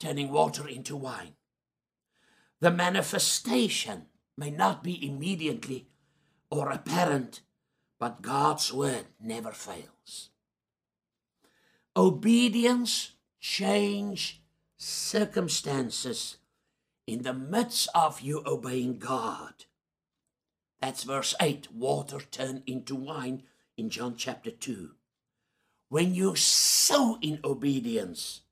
turning 0.00 0.32
water 0.32 0.66
into 0.66 0.96
wine. 0.96 1.34
The 2.60 2.72
manifestation 2.72 4.06
may 4.36 4.50
not 4.50 4.82
be 4.82 5.06
immediately 5.06 5.86
or 6.50 6.70
apparent, 6.70 7.42
but 8.00 8.20
God's 8.20 8.72
word 8.72 9.04
never 9.20 9.52
fails. 9.52 10.30
Obedience 11.96 13.12
change 13.40 14.42
circumstances 14.76 16.36
in 17.06 17.22
the 17.22 17.34
midst 17.34 17.88
of 17.94 18.20
you 18.20 18.42
obeying 18.46 18.98
God. 18.98 19.64
That's 20.80 21.04
verse 21.04 21.34
8. 21.40 21.72
Water 21.72 22.20
turned 22.30 22.62
into 22.66 22.94
wine 22.94 23.42
in 23.76 23.90
John 23.90 24.14
chapter 24.16 24.50
2. 24.50 24.90
When 25.88 26.14
you 26.14 26.36
sow 26.36 27.18
in 27.20 27.40
obedience, 27.44 28.42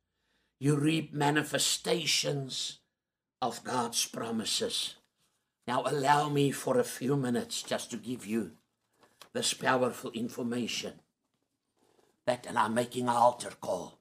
you 0.59 0.77
reap 0.77 1.13
manifestations 1.13 2.79
of 3.43 3.63
God's 3.63 4.05
promises. 4.07 4.95
Now, 5.67 5.83
allow 5.85 6.29
me 6.29 6.51
for 6.51 6.79
a 6.79 6.85
few 6.85 7.17
minutes 7.17 7.63
just 7.63 7.91
to 7.91 7.97
give 7.97 8.25
you 8.25 8.53
this 9.33 9.53
powerful 9.53 10.11
information 10.13 10.95
that, 12.27 12.47
and 12.47 12.57
I'm 12.57 12.75
making 12.75 13.05
an 13.05 13.15
altar 13.15 13.53
call 13.61 13.96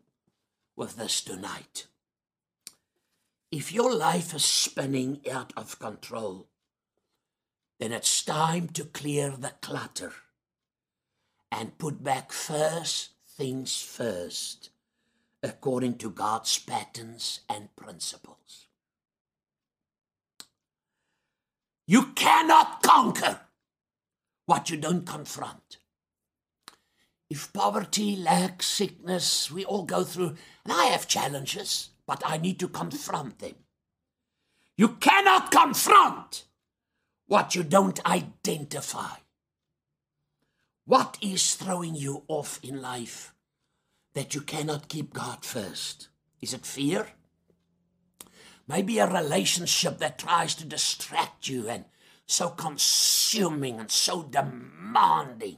with 0.76 0.98
this 0.98 1.22
tonight. 1.22 1.88
If 3.52 3.72
your 3.72 3.94
life 3.94 4.34
is 4.34 4.44
spinning 4.44 5.22
out 5.32 5.54
of 5.56 5.80
control, 5.80 6.48
then 7.80 7.92
it's 7.92 8.24
time 8.24 8.70
to 8.70 8.86
clear 8.86 9.32
the 9.32 9.54
clutter 9.62 10.14
and 11.52 11.78
put 11.78 12.04
back 12.04 12.32
first 12.32 13.12
things 13.28 13.82
first, 13.82 14.70
according 15.44 15.98
to 16.00 16.10
God's 16.10 16.58
patterns 16.58 17.42
and 17.50 17.74
principles. 17.76 18.68
You 21.88 22.08
cannot 22.16 22.82
conquer 22.82 23.42
what 24.46 24.70
you 24.70 24.78
don't 24.78 25.06
confront. 25.06 25.78
If 27.30 27.52
poverty, 27.54 28.16
lack, 28.16 28.62
sickness, 28.62 29.50
we 29.50 29.66
all 29.66 29.84
go 29.84 30.04
through, 30.04 30.36
and 30.64 30.74
I 30.74 30.86
have 30.86 31.08
challenges, 31.08 31.90
but 32.06 32.22
I 32.26 32.38
need 32.38 32.60
to 32.60 32.68
confront 32.68 33.40
them. 33.40 33.56
You 34.78 34.90
cannot 34.90 35.52
confront 35.52 36.46
what 37.28 37.56
you 37.56 37.64
don't 37.64 38.06
identify. 38.06 39.18
What 40.86 41.18
is 41.20 41.56
throwing 41.56 41.96
you 41.96 42.24
off 42.28 42.60
in 42.62 42.80
life 42.80 43.34
that 44.14 44.36
you 44.36 44.42
cannot 44.42 44.88
keep 44.88 45.14
God 45.14 45.44
first? 45.44 46.10
Is 46.42 46.54
it 46.54 46.66
fear? 46.66 47.08
Maybe 48.68 49.00
a 49.00 49.08
relationship 49.08 49.98
that 49.98 50.20
tries 50.20 50.54
to 50.56 50.66
distract 50.66 51.48
you 51.48 51.70
and 51.70 51.86
so 52.28 52.50
consuming 52.50 53.80
and 53.80 53.90
so 53.90 54.24
demanding 54.24 55.58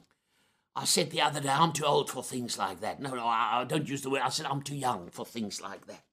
I 0.77 0.85
said 0.85 1.09
the 1.09 1.21
other 1.21 1.41
day, 1.41 1.49
I'm 1.49 1.73
too 1.73 1.85
old 1.85 2.11
for 2.11 2.21
things 2.21 2.59
like 2.59 2.81
that. 2.81 3.01
No, 3.01 3.09
no, 3.09 3.25
I, 3.25 3.65
don't 3.67 3.89
use 3.89 4.03
the 4.03 4.11
word. 4.11 4.21
I 4.23 4.29
said, 4.29 4.45
I'm 4.45 4.61
too 4.61 4.75
young 4.75 5.09
for 5.09 5.25
things 5.25 5.59
like 5.59 5.87
that. 5.87 6.03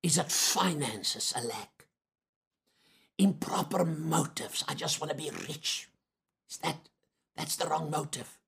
Is 0.00 0.16
it 0.16 0.30
finances 0.30 1.34
a 1.36 1.44
lack? 1.44 1.86
Improper 3.18 3.84
motives. 3.84 4.62
I 4.68 4.74
just 4.74 5.00
want 5.00 5.10
to 5.10 5.16
be 5.16 5.30
rich. 5.48 5.88
Is 6.48 6.58
that, 6.58 6.88
that's 7.36 7.56
the 7.56 7.66
wrong 7.66 7.90
motive. 7.90 8.38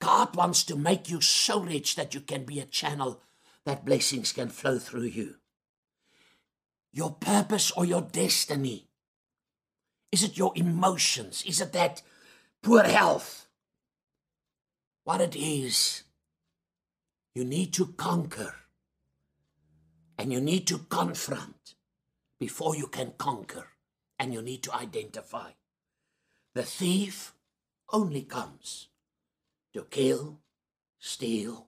God 0.00 0.36
wants 0.36 0.64
to 0.64 0.76
make 0.76 1.08
you 1.08 1.22
so 1.22 1.60
rich 1.60 1.96
that 1.96 2.14
you 2.14 2.20
can 2.20 2.44
be 2.44 2.60
a 2.60 2.66
channel 2.66 3.22
that 3.64 3.86
blessings 3.86 4.32
can 4.32 4.50
flow 4.50 4.78
through 4.78 5.04
you. 5.04 5.36
Your 6.92 7.12
purpose 7.12 7.70
or 7.70 7.86
your 7.86 8.02
destiny? 8.02 8.88
Is 10.12 10.22
it 10.22 10.36
your 10.36 10.52
emotions? 10.56 11.42
Is 11.46 11.62
it 11.62 11.72
that 11.72 12.02
poor 12.60 12.82
health? 12.82 13.46
What 15.10 15.20
it 15.20 15.34
is 15.34 16.04
You 17.34 17.44
need 17.44 17.72
to 17.74 17.86
conquer. 17.86 18.54
And 20.18 20.32
you 20.32 20.40
need 20.40 20.66
to 20.68 20.78
confront 20.78 21.74
before 22.38 22.76
you 22.76 22.86
can 22.86 23.14
conquer. 23.18 23.66
And 24.20 24.32
you 24.32 24.42
need 24.42 24.62
to 24.64 24.74
identify. 24.74 25.50
The 26.54 26.62
thief 26.62 27.34
only 27.92 28.22
comes 28.22 28.88
to 29.74 29.82
kill, 29.82 30.38
steal, 30.98 31.66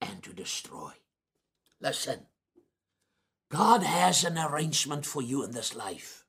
and 0.00 0.22
to 0.22 0.32
destroy. 0.32 0.92
Listen, 1.80 2.26
God 3.48 3.82
has 3.82 4.22
an 4.24 4.38
arrangement 4.38 5.06
for 5.06 5.22
you 5.22 5.42
in 5.42 5.52
this 5.52 5.74
life. 5.74 6.24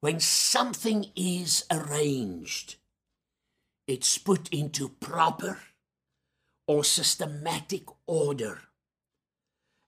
When 0.00 0.20
something 0.20 1.06
is 1.14 1.64
arranged, 1.70 2.76
it's 3.86 4.18
put 4.18 4.48
into 4.48 4.88
proper 4.88 5.58
or 6.66 6.82
systematic 6.82 7.84
order. 8.06 8.60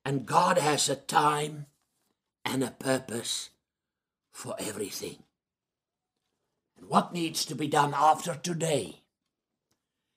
And 0.05 0.25
God 0.25 0.59
has 0.59 0.89
a 0.89 0.97
time 0.97 1.67
and 2.45 2.63
a 2.63 2.71
purpose 2.71 3.51
for 4.33 4.55
everything. 4.59 5.23
And 6.79 6.89
what 6.89 7.13
needs 7.13 7.45
to 7.47 7.55
be 7.55 7.67
done 7.67 7.93
after 7.95 8.35
today? 8.37 9.03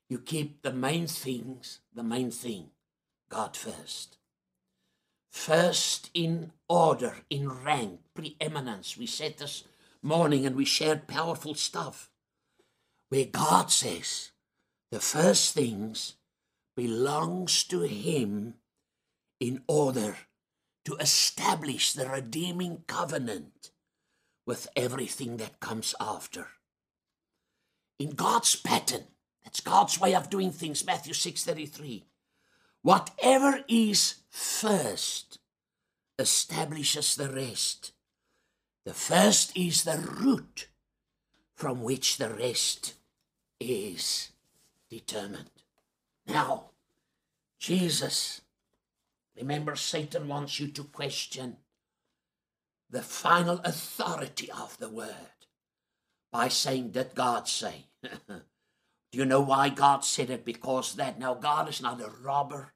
You 0.08 0.18
keep 0.18 0.62
the 0.62 0.72
main 0.72 1.06
things, 1.06 1.80
the 1.92 2.04
main 2.04 2.30
thing, 2.30 2.70
God 3.28 3.56
first. 3.56 4.18
First 5.30 6.10
in 6.14 6.52
order, 6.68 7.16
in 7.30 7.48
rank, 7.48 8.00
preeminence. 8.14 8.96
We 8.96 9.06
said 9.06 9.38
this 9.38 9.64
morning 10.02 10.46
and 10.46 10.54
we 10.54 10.64
shared 10.64 11.08
powerful 11.08 11.54
stuff 11.54 12.11
where 13.12 13.26
God 13.26 13.70
says 13.70 14.30
the 14.90 14.98
first 14.98 15.52
things 15.52 16.14
belongs 16.74 17.62
to 17.64 17.82
him 17.82 18.54
in 19.38 19.60
order 19.68 20.16
to 20.86 20.96
establish 20.96 21.92
the 21.92 22.08
redeeming 22.08 22.84
covenant 22.86 23.70
with 24.46 24.66
everything 24.74 25.36
that 25.36 25.60
comes 25.60 25.94
after. 26.00 26.46
In 27.98 28.12
God's 28.12 28.56
pattern, 28.56 29.04
that's 29.44 29.60
God's 29.60 30.00
way 30.00 30.14
of 30.14 30.30
doing 30.30 30.50
things, 30.50 30.86
Matthew 30.86 31.12
6:33. 31.12 32.04
Whatever 32.80 33.62
is 33.68 34.14
first 34.30 35.38
establishes 36.18 37.14
the 37.16 37.28
rest. 37.28 37.92
The 38.86 38.94
first 38.94 39.54
is 39.54 39.84
the 39.84 39.98
root 39.98 40.68
from 41.54 41.82
which 41.82 42.16
the 42.16 42.30
rest 42.30 42.94
is 43.62 44.30
determined. 44.90 45.50
Now, 46.26 46.70
Jesus, 47.58 48.42
remember, 49.36 49.76
Satan 49.76 50.28
wants 50.28 50.60
you 50.60 50.68
to 50.68 50.84
question 50.84 51.56
the 52.90 53.02
final 53.02 53.60
authority 53.64 54.50
of 54.50 54.78
the 54.78 54.90
word 54.90 55.46
by 56.30 56.48
saying, 56.48 56.90
Did 56.90 57.14
God 57.14 57.48
say? 57.48 57.86
Do 58.02 59.18
you 59.18 59.24
know 59.24 59.40
why 59.40 59.68
God 59.68 60.04
said 60.04 60.30
it? 60.30 60.44
Because 60.44 60.94
that 60.94 61.18
now 61.18 61.34
God 61.34 61.68
is 61.68 61.82
not 61.82 62.00
a 62.00 62.10
robber, 62.22 62.72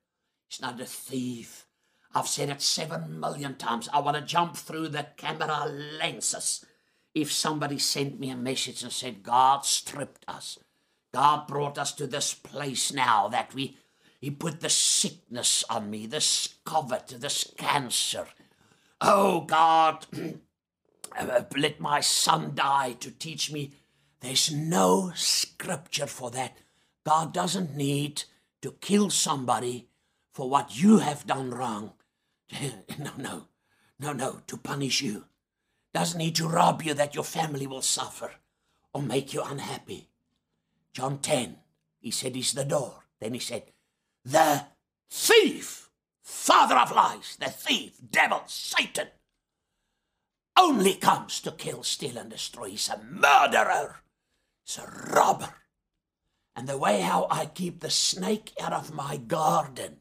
He's 0.49 0.61
not 0.61 0.81
a 0.81 0.85
thief. 0.85 1.67
I've 2.15 2.29
said 2.29 2.49
it 2.49 2.63
seven 2.63 3.21
million 3.21 3.57
times. 3.57 3.89
I 3.93 4.01
want 4.01 4.17
to 4.17 4.23
jump 4.23 4.57
through 4.57 4.89
the 4.89 5.09
camera 5.17 5.67
lenses. 5.67 6.65
If 7.15 7.33
somebody 7.33 7.79
sent 7.79 8.19
me 8.19 8.31
a 8.31 8.37
message 8.37 8.83
and 8.83 8.93
said, 8.93 9.23
God 9.23 9.67
stripped 9.67 10.25
us, 10.27 10.59
God 11.13 11.47
brought 11.47 11.79
us 11.79 11.93
to 11.95 12.07
this 12.07 12.35
place 12.35 12.93
now 12.93 13.29
that 13.29 13.55
we 13.55 13.77
He 14.21 14.31
put 14.31 14.61
the 14.61 14.71
sickness 14.71 15.65
on 15.71 15.91
me, 15.91 16.07
this 16.07 16.55
COVID, 16.65 17.21
this 17.21 17.53
cancer. 17.57 18.27
Oh 19.01 19.43
God, 19.43 20.07
let 21.57 21.81
my 21.81 22.01
son 22.01 22.53
die 22.55 22.97
to 23.01 23.11
teach 23.11 23.53
me 23.53 23.73
there's 24.21 24.53
no 24.53 25.13
scripture 25.15 26.07
for 26.07 26.31
that. 26.33 26.57
God 27.05 27.33
doesn't 27.33 27.77
need 27.77 28.25
to 28.63 28.73
kill 28.81 29.11
somebody 29.11 29.89
for 30.33 30.51
what 30.51 30.77
you 30.81 30.99
have 30.99 31.27
done 31.27 31.51
wrong. 31.51 31.93
no, 32.99 33.13
no, 33.17 33.49
no, 34.01 34.13
no, 34.13 34.41
to 34.47 34.57
punish 34.57 35.03
you. 35.03 35.27
Doesn't 35.95 36.19
need 36.19 36.35
to 36.37 36.49
rob 36.49 36.83
you 36.83 36.95
that 36.95 37.15
your 37.15 37.25
family 37.25 37.67
will 37.67 37.83
suffer 37.83 38.33
or 38.93 39.03
make 39.03 39.33
you 39.33 39.43
unhappy. 39.43 40.09
John 40.97 41.19
10, 41.19 41.59
he 42.01 42.11
said 42.11 42.35
he's 42.35 42.55
the 42.55 42.65
door. 42.65 43.05
Then 43.21 43.35
he 43.35 43.39
said, 43.39 43.65
the 44.25 44.65
thief, 45.11 45.91
father 46.23 46.75
of 46.75 46.91
lies, 46.91 47.37
the 47.39 47.51
thief, 47.51 47.99
devil, 48.11 48.45
Satan, 48.47 49.09
only 50.59 50.95
comes 50.95 51.43
to 51.43 51.53
kill, 51.53 51.83
steal, 51.83 52.17
and 52.17 52.31
destroy. 52.31 52.71
He's 52.71 52.89
a 52.89 52.99
murderer. 53.03 53.97
He's 54.65 54.79
a 54.79 54.91
robber. 55.15 55.53
And 56.57 56.67
the 56.67 56.79
way 56.79 57.03
how 57.03 57.27
I 57.31 57.45
keep 57.45 57.81
the 57.81 57.91
snake 57.91 58.55
out 58.59 58.73
of 58.73 58.95
my 58.95 59.19
garden, 59.19 59.99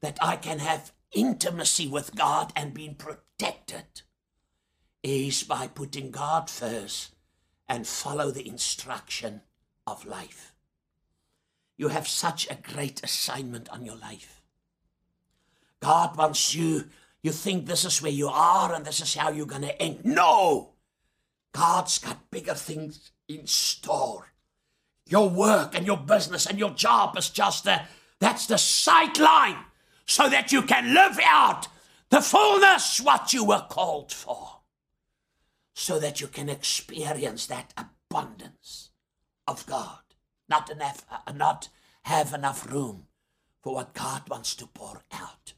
that 0.00 0.18
I 0.20 0.34
can 0.34 0.58
have 0.58 0.90
intimacy 1.12 1.86
with 1.86 2.16
God 2.16 2.52
and 2.56 2.74
being 2.74 2.96
protected, 2.96 4.02
is 5.04 5.44
by 5.44 5.68
putting 5.68 6.10
God 6.10 6.50
first 6.50 7.14
and 7.68 7.86
follow 7.86 8.32
the 8.32 8.48
instruction 8.48 9.42
of 9.86 10.04
life. 10.04 10.54
You 11.76 11.88
have 11.88 12.06
such 12.06 12.48
a 12.48 12.54
great 12.54 13.02
assignment 13.02 13.68
on 13.70 13.84
your 13.84 13.96
life. 13.96 14.42
God 15.80 16.16
wants 16.16 16.54
you, 16.54 16.84
you 17.22 17.32
think 17.32 17.66
this 17.66 17.84
is 17.84 18.00
where 18.00 18.12
you 18.12 18.28
are 18.28 18.72
and 18.72 18.84
this 18.84 19.00
is 19.00 19.14
how 19.14 19.30
you're 19.30 19.46
going 19.46 19.62
to 19.62 19.82
end. 19.82 20.04
No! 20.04 20.70
God's 21.52 21.98
got 21.98 22.30
bigger 22.30 22.54
things 22.54 23.10
in 23.28 23.46
store. 23.46 24.32
Your 25.08 25.28
work 25.28 25.74
and 25.74 25.86
your 25.86 25.96
business 25.96 26.46
and 26.46 26.58
your 26.58 26.70
job 26.70 27.18
is 27.18 27.28
just 27.28 27.64
the, 27.64 27.82
that's 28.20 28.46
the 28.46 28.58
sight 28.58 29.18
line 29.18 29.58
so 30.06 30.28
that 30.28 30.52
you 30.52 30.62
can 30.62 30.94
live 30.94 31.18
out 31.24 31.66
the 32.10 32.20
fullness 32.20 33.00
what 33.00 33.32
you 33.32 33.44
were 33.44 33.66
called 33.68 34.12
for. 34.12 34.60
So 35.74 35.98
that 35.98 36.20
you 36.20 36.28
can 36.28 36.48
experience 36.48 37.46
that 37.46 37.74
abundance 37.76 38.91
of 39.46 39.66
God, 39.66 40.00
not 40.48 40.70
enough, 40.70 41.04
uh, 41.10 41.32
not 41.32 41.68
have 42.04 42.32
enough 42.32 42.70
room 42.70 43.06
for 43.62 43.74
what 43.74 43.94
God 43.94 44.28
wants 44.28 44.54
to 44.56 44.66
pour 44.66 45.02
out. 45.12 45.52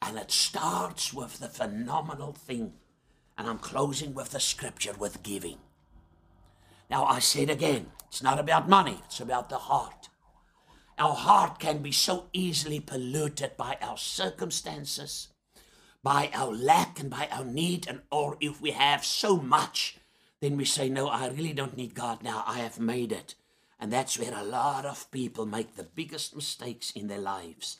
And 0.00 0.18
it 0.18 0.30
starts 0.30 1.12
with 1.12 1.38
the 1.38 1.48
phenomenal 1.48 2.32
thing, 2.32 2.74
and 3.38 3.48
I'm 3.48 3.58
closing 3.58 4.14
with 4.14 4.30
the 4.30 4.40
scripture 4.40 4.94
with 4.98 5.22
giving. 5.22 5.58
Now, 6.90 7.04
I 7.04 7.20
say 7.20 7.44
again 7.44 7.92
it's 8.08 8.22
not 8.22 8.38
about 8.38 8.68
money, 8.68 9.00
it's 9.06 9.20
about 9.20 9.48
the 9.48 9.58
heart. 9.58 10.08
Our 10.98 11.14
heart 11.14 11.58
can 11.58 11.78
be 11.78 11.92
so 11.92 12.28
easily 12.32 12.78
polluted 12.78 13.56
by 13.56 13.78
our 13.80 13.96
circumstances, 13.96 15.28
by 16.02 16.30
our 16.34 16.52
lack 16.52 17.00
and 17.00 17.08
by 17.08 17.28
our 17.32 17.44
need, 17.44 17.86
and 17.88 18.02
or 18.10 18.36
if 18.40 18.60
we 18.60 18.72
have 18.72 19.04
so 19.04 19.36
much 19.36 19.96
then 20.42 20.56
we 20.56 20.64
say, 20.64 20.88
No, 20.88 21.06
I 21.06 21.28
really 21.28 21.52
don't 21.52 21.76
need 21.76 21.94
God 21.94 22.24
now. 22.24 22.42
I 22.48 22.58
have 22.58 22.80
made 22.80 23.12
it. 23.12 23.36
And 23.78 23.92
that's 23.92 24.18
where 24.18 24.34
a 24.34 24.42
lot 24.42 24.84
of 24.84 25.08
people 25.12 25.46
make 25.46 25.76
the 25.76 25.84
biggest 25.84 26.34
mistakes 26.34 26.90
in 26.90 27.06
their 27.06 27.20
lives. 27.20 27.78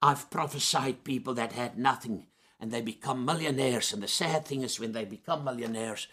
I've 0.00 0.30
prophesied 0.30 1.04
people 1.04 1.34
that 1.34 1.52
had 1.52 1.76
nothing 1.76 2.28
and 2.58 2.70
they 2.70 2.80
become 2.80 3.26
millionaires. 3.26 3.92
And 3.92 4.02
the 4.02 4.08
sad 4.08 4.46
thing 4.46 4.62
is, 4.62 4.80
when 4.80 4.92
they 4.92 5.04
become 5.04 5.44
millionaires, 5.44 6.08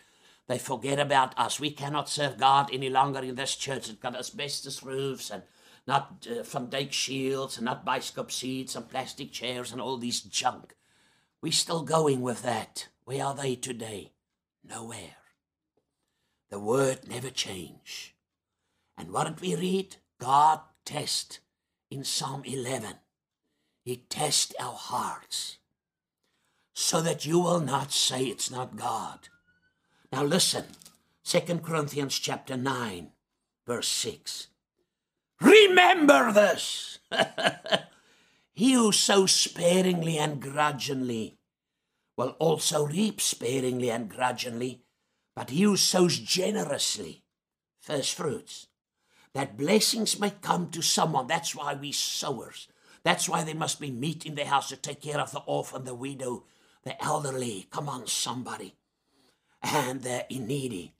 they 0.47 0.57
forget 0.57 0.99
about 0.99 1.37
us. 1.39 1.61
We 1.61 1.71
cannot 1.71 2.09
serve 2.09 2.37
God 2.37 2.69
any 2.73 2.89
longer 2.89 3.21
in 3.21 3.35
this 3.35 3.55
church. 3.55 3.89
It's 3.89 3.93
got 3.93 4.17
asbestos 4.17 4.83
roofs 4.83 5.31
and 5.31 5.43
not 5.87 6.27
uh, 6.29 6.43
Van 6.43 6.69
Dyke 6.69 6.91
shields 6.91 7.55
and 7.55 7.65
not 7.65 7.85
bicycle 7.85 8.27
seats 8.27 8.75
and 8.75 8.89
plastic 8.89 9.31
chairs 9.31 9.71
and 9.71 9.79
all 9.79 9.95
this 9.95 10.19
junk. 10.19 10.75
We're 11.41 11.53
still 11.53 11.83
going 11.83 12.19
with 12.19 12.41
that. 12.43 12.89
Where 13.05 13.23
are 13.23 13.35
they 13.35 13.55
today? 13.55 14.11
Nowhere. 14.61 15.24
The 16.49 16.59
word 16.59 17.07
never 17.07 17.29
change. 17.29 18.15
And 18.97 19.11
what 19.11 19.27
did 19.27 19.41
we 19.41 19.55
read? 19.55 19.97
God 20.19 20.61
test 20.85 21.39
in 21.89 22.03
Psalm 22.03 22.43
11. 22.45 22.95
He 23.83 23.97
tests 24.09 24.53
our 24.59 24.73
hearts 24.73 25.57
so 26.73 27.01
that 27.01 27.25
you 27.25 27.39
will 27.39 27.59
not 27.59 27.91
say 27.91 28.23
it's 28.23 28.51
not 28.51 28.75
God. 28.75 29.29
Now 30.11 30.23
listen, 30.23 30.65
2 31.23 31.59
Corinthians 31.59 32.17
chapter 32.19 32.55
9, 32.55 33.11
verse 33.65 33.87
6. 33.87 34.47
Remember 35.41 36.31
this. 36.31 36.99
he 38.53 38.73
who 38.73 38.91
sows 38.91 39.31
sparingly 39.31 40.17
and 40.17 40.41
grudgingly 40.41 41.37
will 42.17 42.35
also 42.39 42.85
reap 42.85 43.19
sparingly 43.19 43.91
and 43.91 44.09
grudgingly 44.09 44.84
but 45.36 45.49
he 45.49 45.63
who 45.63 45.75
sows 45.77 46.17
generously, 46.17 47.23
first 47.81 48.15
fruits, 48.15 48.67
that 49.33 49.57
blessings 49.57 50.17
may 50.19 50.29
come 50.29 50.69
to 50.71 50.81
someone. 50.81 51.27
That's 51.27 51.53
why 51.53 51.73
we 51.73 51.91
sowers. 51.91 52.69
That's 53.03 53.27
why 53.27 53.43
there 53.43 53.53
must 53.53 53.79
be 53.79 53.91
meat 53.91 54.25
in 54.25 54.36
the 54.36 54.45
house 54.45 54.69
to 54.69 54.77
take 54.77 55.01
care 55.01 55.19
of 55.19 55.31
the 55.31 55.41
orphan, 55.41 55.83
the 55.83 55.93
widow, 55.93 56.45
the 56.83 57.03
elderly. 57.03 57.67
Come 57.69 57.89
on, 57.89 58.07
somebody. 58.07 58.75
And 59.61 60.03
the 60.03 60.25
needy. 60.31 60.93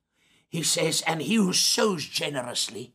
He 0.50 0.64
says, 0.64 1.02
and 1.08 1.22
he 1.22 1.36
who 1.36 1.54
sows 1.54 2.06
generously, 2.06 2.94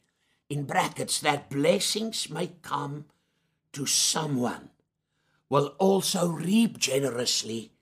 in 0.48 0.64
brackets, 0.64 1.20
that 1.20 1.48
blessings 1.48 2.28
may 2.28 2.52
come 2.62 3.06
to 3.72 3.86
someone, 3.86 4.70
will 5.48 5.74
also 5.78 6.28
reap 6.28 6.78
generously 6.78 7.72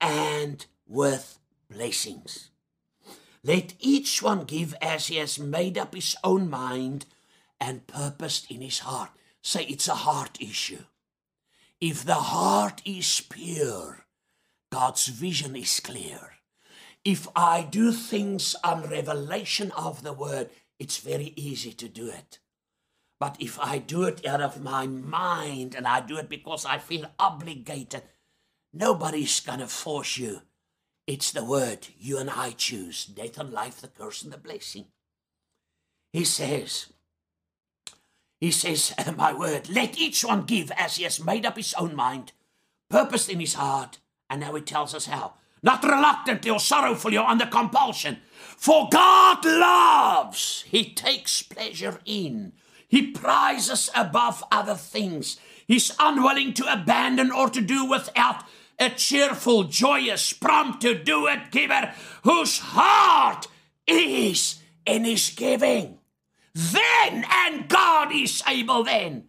and 0.00 0.66
with 0.86 1.38
blessings. 1.70 2.50
Let 3.42 3.74
each 3.78 4.22
one 4.22 4.44
give 4.44 4.74
as 4.82 5.06
he 5.06 5.16
has 5.16 5.38
made 5.38 5.78
up 5.78 5.94
his 5.94 6.16
own 6.24 6.50
mind 6.50 7.06
and 7.60 7.86
purposed 7.86 8.50
in 8.50 8.60
his 8.60 8.80
heart. 8.80 9.10
Say 9.42 9.64
it's 9.64 9.88
a 9.88 9.94
heart 9.94 10.38
issue. 10.40 10.84
If 11.80 12.04
the 12.04 12.14
heart 12.14 12.82
is 12.84 13.20
pure, 13.20 14.04
God's 14.70 15.06
vision 15.06 15.54
is 15.54 15.80
clear. 15.80 16.34
If 17.04 17.28
I 17.36 17.62
do 17.62 17.92
things 17.92 18.56
on 18.64 18.90
revelation 18.90 19.70
of 19.72 20.02
the 20.02 20.12
word, 20.12 20.50
it's 20.78 20.98
very 20.98 21.32
easy 21.36 21.72
to 21.72 21.88
do 21.88 22.08
it. 22.08 22.38
But 23.20 23.36
if 23.40 23.58
I 23.58 23.78
do 23.78 24.04
it 24.04 24.26
out 24.26 24.40
of 24.40 24.62
my 24.62 24.86
mind 24.86 25.74
and 25.74 25.86
I 25.86 26.00
do 26.00 26.18
it 26.18 26.28
because 26.28 26.64
I 26.64 26.78
feel 26.78 27.10
obligated, 27.18 28.02
nobody's 28.72 29.40
going 29.40 29.60
to 29.60 29.66
force 29.66 30.18
you. 30.18 30.42
It's 31.08 31.30
the 31.30 31.42
word 31.42 31.88
you 31.98 32.18
and 32.18 32.28
I 32.28 32.50
choose 32.50 33.06
death 33.06 33.38
and 33.38 33.50
life, 33.50 33.80
the 33.80 33.88
curse 33.88 34.22
and 34.22 34.30
the 34.30 34.36
blessing. 34.36 34.84
He 36.12 36.22
says, 36.26 36.92
He 38.42 38.50
says, 38.50 38.92
My 39.16 39.32
word, 39.32 39.70
let 39.70 39.98
each 39.98 40.22
one 40.22 40.42
give 40.42 40.70
as 40.72 40.96
he 40.96 41.04
has 41.04 41.24
made 41.24 41.46
up 41.46 41.56
his 41.56 41.72
own 41.78 41.96
mind, 41.96 42.32
purposed 42.90 43.30
in 43.30 43.40
his 43.40 43.54
heart. 43.54 43.96
And 44.28 44.42
now 44.42 44.54
he 44.54 44.60
tells 44.60 44.94
us 44.94 45.06
how. 45.06 45.32
Not 45.62 45.82
reluctantly 45.82 46.50
or 46.50 46.60
sorrowfully 46.60 47.16
or 47.16 47.26
under 47.26 47.46
compulsion. 47.46 48.18
For 48.58 48.90
God 48.92 49.46
loves, 49.46 50.66
He 50.68 50.92
takes 50.92 51.42
pleasure 51.42 52.00
in 52.04 52.52
he 52.88 53.08
prizes 53.08 53.90
above 53.94 54.42
other 54.50 54.74
things. 54.74 55.38
He's 55.66 55.94
unwilling 56.00 56.54
to 56.54 56.72
abandon 56.72 57.30
or 57.30 57.50
to 57.50 57.60
do 57.60 57.84
without 57.84 58.44
a 58.78 58.90
cheerful, 58.90 59.64
joyous, 59.64 60.32
prompt 60.32 60.82
to 60.82 60.94
do 60.94 61.26
it 61.26 61.50
giver 61.50 61.92
whose 62.22 62.58
heart 62.58 63.46
is 63.86 64.62
in 64.86 65.04
his 65.04 65.30
giving. 65.30 65.98
Then, 66.54 67.24
and 67.30 67.68
God 67.68 68.12
is 68.12 68.42
able 68.46 68.84
then 68.84 69.24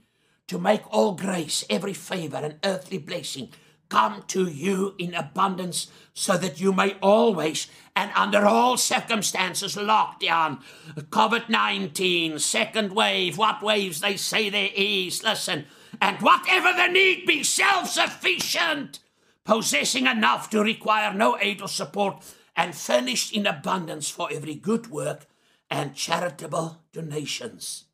to 0.47 0.58
make 0.58 0.82
all 0.91 1.14
grace, 1.14 1.64
every 1.70 1.93
favor, 1.93 2.38
and 2.38 2.58
earthly 2.64 2.97
blessing 2.97 3.50
come 3.89 4.24
to 4.28 4.47
you 4.47 4.95
in 4.97 5.14
abundance 5.16 5.88
so 6.14 6.38
that 6.38 6.62
you 6.62 6.72
may 6.72 6.95
always 7.02 7.68
and 7.95 8.12
under 8.16 8.45
all 8.45 8.78
circumstances 8.78 9.76
lockdown 9.76 10.62
covid-19 10.95 12.39
second 12.39 12.93
wave 12.93 13.38
what 13.38 13.64
waves 13.64 14.00
they 14.00 14.16
say 14.16 14.50
there 14.50 14.70
is. 14.76 15.24
Listen 15.24 15.66
and 16.00 16.18
whatever 16.22 16.72
the 16.72 16.88
need 16.88 17.26
be 17.26 17.43
self-sufficient 17.43 19.00
possessing 19.46 20.08
enough 20.08 20.50
to 20.50 20.62
require 20.62 21.14
no 21.14 21.38
aid 21.40 21.62
or 21.62 21.68
support 21.68 22.24
and 22.56 22.76
furnished 22.76 23.34
in 23.34 23.48
abundance 23.48 24.10
for 24.10 24.30
every 24.32 24.56
good 24.56 24.88
work 24.88 25.26
and 25.70 25.96
charitable 25.96 26.84
donations 26.92 27.86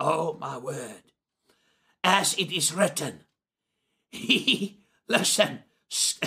oh 0.00 0.36
my 0.40 0.56
word 0.56 1.02
as 2.02 2.34
it 2.34 2.52
is 2.52 2.72
written 2.72 3.20
he 4.10 4.84
Listen, 5.08 5.60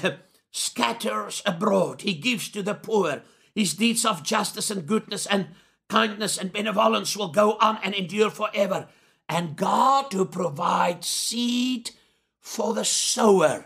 uh, 0.03 0.11
scatters 0.51 1.41
abroad. 1.45 2.01
He 2.01 2.13
gives 2.13 2.49
to 2.49 2.61
the 2.61 2.75
poor. 2.75 3.23
His 3.55 3.73
deeds 3.73 4.05
of 4.05 4.23
justice 4.23 4.69
and 4.69 4.85
goodness 4.85 5.25
and 5.25 5.47
kindness 5.89 6.37
and 6.37 6.53
benevolence 6.53 7.17
will 7.17 7.29
go 7.29 7.57
on 7.59 7.79
and 7.83 7.95
endure 7.95 8.29
forever. 8.29 8.87
And 9.27 9.55
God 9.55 10.13
who 10.13 10.25
provides 10.25 11.07
seed 11.07 11.91
for 12.39 12.73
the 12.73 12.85
sower. 12.85 13.65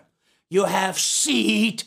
You 0.51 0.65
have 0.65 0.99
seed, 0.99 1.83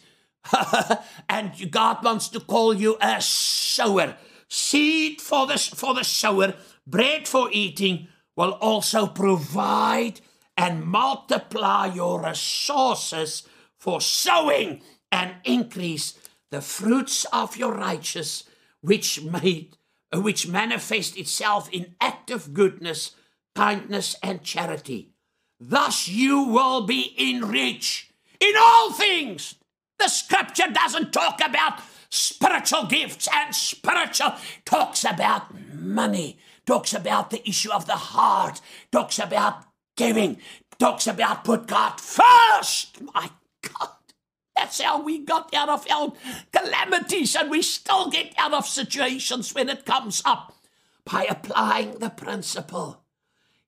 and 1.29 1.71
God 1.71 2.03
wants 2.03 2.29
to 2.31 2.41
call 2.41 2.73
you 2.73 2.97
a 2.99 3.21
sower. 3.21 4.17
Seed 4.49 5.21
for 5.21 5.47
the, 5.47 5.59
for 5.59 5.93
the 5.93 6.03
sower, 6.03 6.55
bread 6.87 7.29
for 7.29 7.51
eating, 7.53 8.09
will 8.35 8.53
also 8.53 9.07
provide 9.07 10.23
and 10.57 10.83
multiply 10.83 11.93
your 11.93 12.23
resources 12.23 13.47
for 13.79 14.01
sowing 14.01 14.81
and 15.13 15.35
increase 15.45 16.15
the 16.51 16.63
fruits 16.63 17.27
of 17.35 17.59
your 17.59 17.75
righteousness, 17.75 18.45
which 18.81 19.23
made 19.23 19.77
which 20.15 20.49
manifest 20.49 21.19
itself 21.19 21.69
in 21.71 21.95
active 22.01 22.55
goodness, 22.55 23.11
kindness, 23.55 24.17
and 24.23 24.43
charity. 24.43 25.11
Thus 25.61 26.09
you 26.09 26.45
will 26.45 26.87
be 26.87 27.15
enriched 27.19 28.14
in 28.45 28.55
all 28.59 28.93
things. 28.93 29.55
The 29.99 30.09
scripture 30.09 30.71
doesn't 30.73 31.13
talk 31.13 31.41
about 31.45 31.81
spiritual 32.11 32.87
gifts 32.87 33.29
and 33.33 33.55
spiritual 33.55 34.35
talks 34.65 35.05
about 35.05 35.43
money 35.73 36.39
talks 36.67 36.95
about 36.95 37.31
the 37.31 37.47
issue 37.49 37.73
of 37.73 37.87
the 37.87 37.97
heart 37.97 38.61
talks 38.93 39.19
about 39.19 39.65
giving 39.97 40.39
talks 40.79 41.07
about 41.07 41.45
put 41.45 41.67
God 41.67 42.01
first. 42.01 43.01
My 43.15 43.31
God. 43.63 43.91
That's 44.57 44.81
how 44.81 45.03
we 45.03 45.19
got 45.19 45.53
out 45.55 45.69
of 45.69 45.87
our 45.91 46.13
calamities, 46.53 47.35
and 47.35 47.51
we 47.51 47.61
still 47.63 48.09
get 48.11 48.33
out 48.39 48.55
of 48.55 48.67
situations 48.67 49.53
when 49.55 49.69
it 49.69 49.85
comes 49.85 50.23
up 50.25 50.57
by 51.05 51.27
applying 51.29 51.99
the 51.99 52.11
principle. 52.11 53.03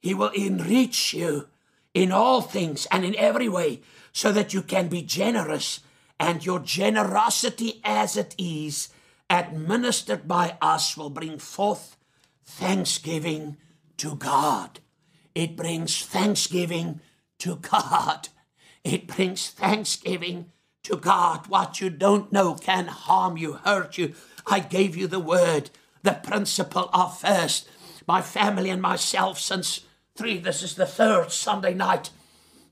He 0.01 0.14
will 0.14 0.31
enrich 0.31 1.12
you 1.12 1.49
in 1.93 2.12
all 2.12 2.41
things 2.41 2.87
and 2.93 3.05
in 3.05 3.16
every 3.16 3.49
way 3.49 3.81
so 4.17 4.33
that 4.33 4.55
you 4.55 4.62
can 4.62 4.89
be 4.89 5.03
generous, 5.03 5.81
and 6.19 6.47
your 6.47 6.59
generosity 6.59 7.83
as 7.85 8.17
it 8.17 8.35
is 8.39 8.89
administered 9.29 10.27
by 10.27 10.57
us 10.62 10.97
will 10.97 11.11
bring 11.11 11.37
forth 11.37 11.99
thanksgiving 12.43 13.59
to 13.99 14.17
God. 14.17 14.81
It 15.35 15.55
brings 15.55 16.03
thanksgiving 16.03 17.01
to 17.41 17.57
God. 17.57 18.31
It 18.85 19.07
brings 19.07 19.51
thanksgiving 19.51 20.47
to 20.85 20.97
God. 20.97 21.49
What 21.49 21.83
you 21.83 21.91
don't 21.91 22.33
know 22.33 22.55
can 22.55 22.87
harm 22.87 23.37
you, 23.37 23.53
hurt 23.53 23.99
you. 23.99 24.14
I 24.47 24.61
gave 24.61 24.97
you 24.97 25.09
the 25.09 25.21
word, 25.21 25.69
the 26.03 26.12
principle 26.12 26.89
of 26.95 27.21
first. 27.21 27.69
My 28.09 28.23
family 28.23 28.71
and 28.71 28.81
myself, 28.81 29.39
since 29.39 29.81
three, 30.17 30.39
this 30.39 30.62
is 30.62 30.75
the 30.75 30.87
third 30.87 31.33
Sunday 31.33 31.75
night, 31.75 32.09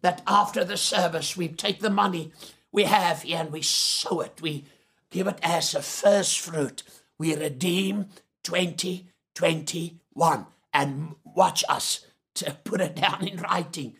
that 0.05 0.23
after 0.27 0.65
the 0.65 0.77
service 0.77 1.35
we 1.35 1.49
take 1.49 1.81
the 1.81 1.89
money 1.89 2.31
we 2.71 2.85
have 2.85 3.23
here 3.23 3.39
and 3.39 3.51
we 3.51 3.63
sow 3.63 4.21
it. 4.21 4.43
We 4.43 4.67
give 5.11 5.27
it 5.29 5.39
as 5.43 5.75
a 5.75 5.81
first 5.81 6.41
fruit. 6.41 6.83
We 7.19 7.35
redeem 7.35 8.11
2021. 8.43 10.47
And 10.75 11.15
watch 11.25 11.65
us 11.69 12.05
to 12.35 12.59
put 12.65 12.83
it 12.83 12.97
down 12.97 13.27
in 13.27 13.39
writing. 13.39 13.97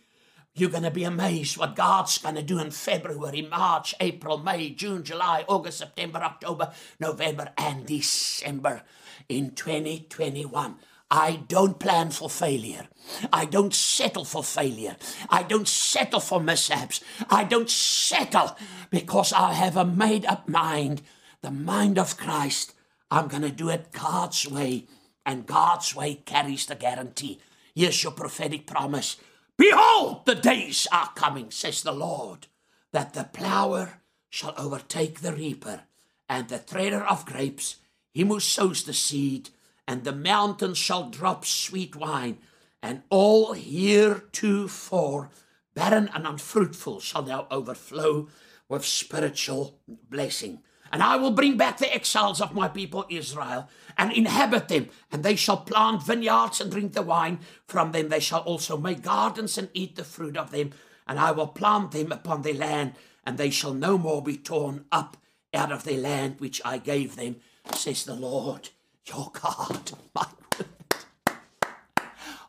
You're 0.53 0.69
going 0.69 0.83
to 0.83 0.91
be 0.91 1.05
amazed 1.05 1.57
what 1.57 1.75
God's 1.75 2.19
going 2.19 2.35
to 2.35 2.43
do 2.43 2.59
in 2.59 2.69
February, 2.69 3.41
March, 3.41 3.95
April, 3.99 4.37
May, 4.37 4.69
June, 4.69 5.03
July, 5.03 5.43
August, 5.47 5.79
September, 5.79 6.19
October, 6.19 6.71
November, 6.99 7.51
and 7.57 7.83
December 7.85 8.83
in 9.27 9.51
2021. 9.51 10.75
I 11.11 11.43
don't 11.47 11.79
plan 11.79 12.09
for 12.09 12.29
failure. 12.29 12.87
I 13.31 13.45
don't 13.45 13.73
settle 13.73 14.25
for 14.25 14.43
failure. 14.43 14.97
I 15.29 15.43
don't 15.43 15.67
settle 15.67 16.19
for 16.19 16.39
mishaps. 16.41 17.01
I 17.29 17.43
don't 17.43 17.69
settle 17.69 18.55
because 18.89 19.31
I 19.31 19.53
have 19.53 19.77
a 19.77 19.85
made 19.85 20.25
up 20.25 20.49
mind, 20.49 21.03
the 21.41 21.51
mind 21.51 21.99
of 21.99 22.17
Christ. 22.17 22.73
I'm 23.11 23.27
going 23.27 23.43
to 23.43 23.51
do 23.51 23.69
it 23.69 23.91
God's 23.91 24.49
way, 24.49 24.87
and 25.25 25.45
God's 25.45 25.95
way 25.95 26.15
carries 26.15 26.65
the 26.65 26.75
guarantee. 26.75 27.39
Here's 27.75 28.03
your 28.03 28.13
prophetic 28.13 28.65
promise. 28.65 29.17
Behold, 29.57 30.25
the 30.25 30.35
days 30.35 30.87
are 30.91 31.11
coming, 31.15 31.51
says 31.51 31.83
the 31.83 31.91
Lord, 31.91 32.47
that 32.91 33.13
the 33.13 33.25
plower 33.25 34.01
shall 34.29 34.53
overtake 34.57 35.21
the 35.21 35.33
reaper, 35.33 35.81
and 36.27 36.49
the 36.49 36.59
treader 36.59 37.03
of 37.03 37.25
grapes, 37.25 37.77
him 38.13 38.29
who 38.29 38.39
sows 38.39 38.83
the 38.83 38.93
seed, 38.93 39.51
and 39.87 40.03
the 40.03 40.13
mountains 40.13 40.77
shall 40.77 41.09
drop 41.09 41.45
sweet 41.45 41.95
wine, 41.95 42.37
and 42.81 43.03
all 43.09 43.53
heretofore 43.53 45.29
barren 45.75 46.09
and 46.13 46.25
unfruitful 46.25 46.99
shall 46.99 47.23
now 47.23 47.47
overflow 47.51 48.27
with 48.67 48.85
spiritual 48.85 49.79
blessing. 50.09 50.61
And 50.91 51.03
I 51.03 51.17
will 51.17 51.31
bring 51.31 51.57
back 51.57 51.77
the 51.77 51.93
exiles 51.93 52.39
of 52.39 52.55
my 52.55 52.67
people 52.67 53.05
Israel 53.09 53.67
and 53.97 54.11
inhabit 54.13 54.69
them, 54.69 54.89
and 55.11 55.23
they 55.23 55.35
shall 55.35 55.57
plant 55.57 56.03
vineyards 56.03 56.61
and 56.61 56.71
drink 56.71 56.93
the 56.93 57.01
wine 57.01 57.39
from 57.67 57.91
them. 57.91 58.09
They 58.09 58.19
shall 58.19 58.41
also 58.41 58.77
make 58.77 59.01
gardens 59.01 59.57
and 59.57 59.69
eat 59.73 59.95
the 59.95 60.03
fruit 60.03 60.37
of 60.37 60.51
them, 60.51 60.71
and 61.05 61.19
I 61.19 61.31
will 61.31 61.47
plant 61.47 61.91
them 61.91 62.11
upon 62.11 62.41
their 62.41 62.53
land, 62.53 62.93
and 63.25 63.37
they 63.37 63.49
shall 63.49 63.73
no 63.73 63.97
more 63.97 64.21
be 64.21 64.37
torn 64.37 64.85
up 64.91 65.17
out 65.53 65.71
of 65.71 65.83
their 65.83 65.99
land 65.99 66.39
which 66.39 66.61
I 66.63 66.77
gave 66.77 67.15
them, 67.15 67.37
says 67.73 68.05
the 68.05 68.15
Lord 68.15 68.69
your 69.07 69.31
God. 69.33 69.91
My 70.13 70.27
word. 70.57 70.67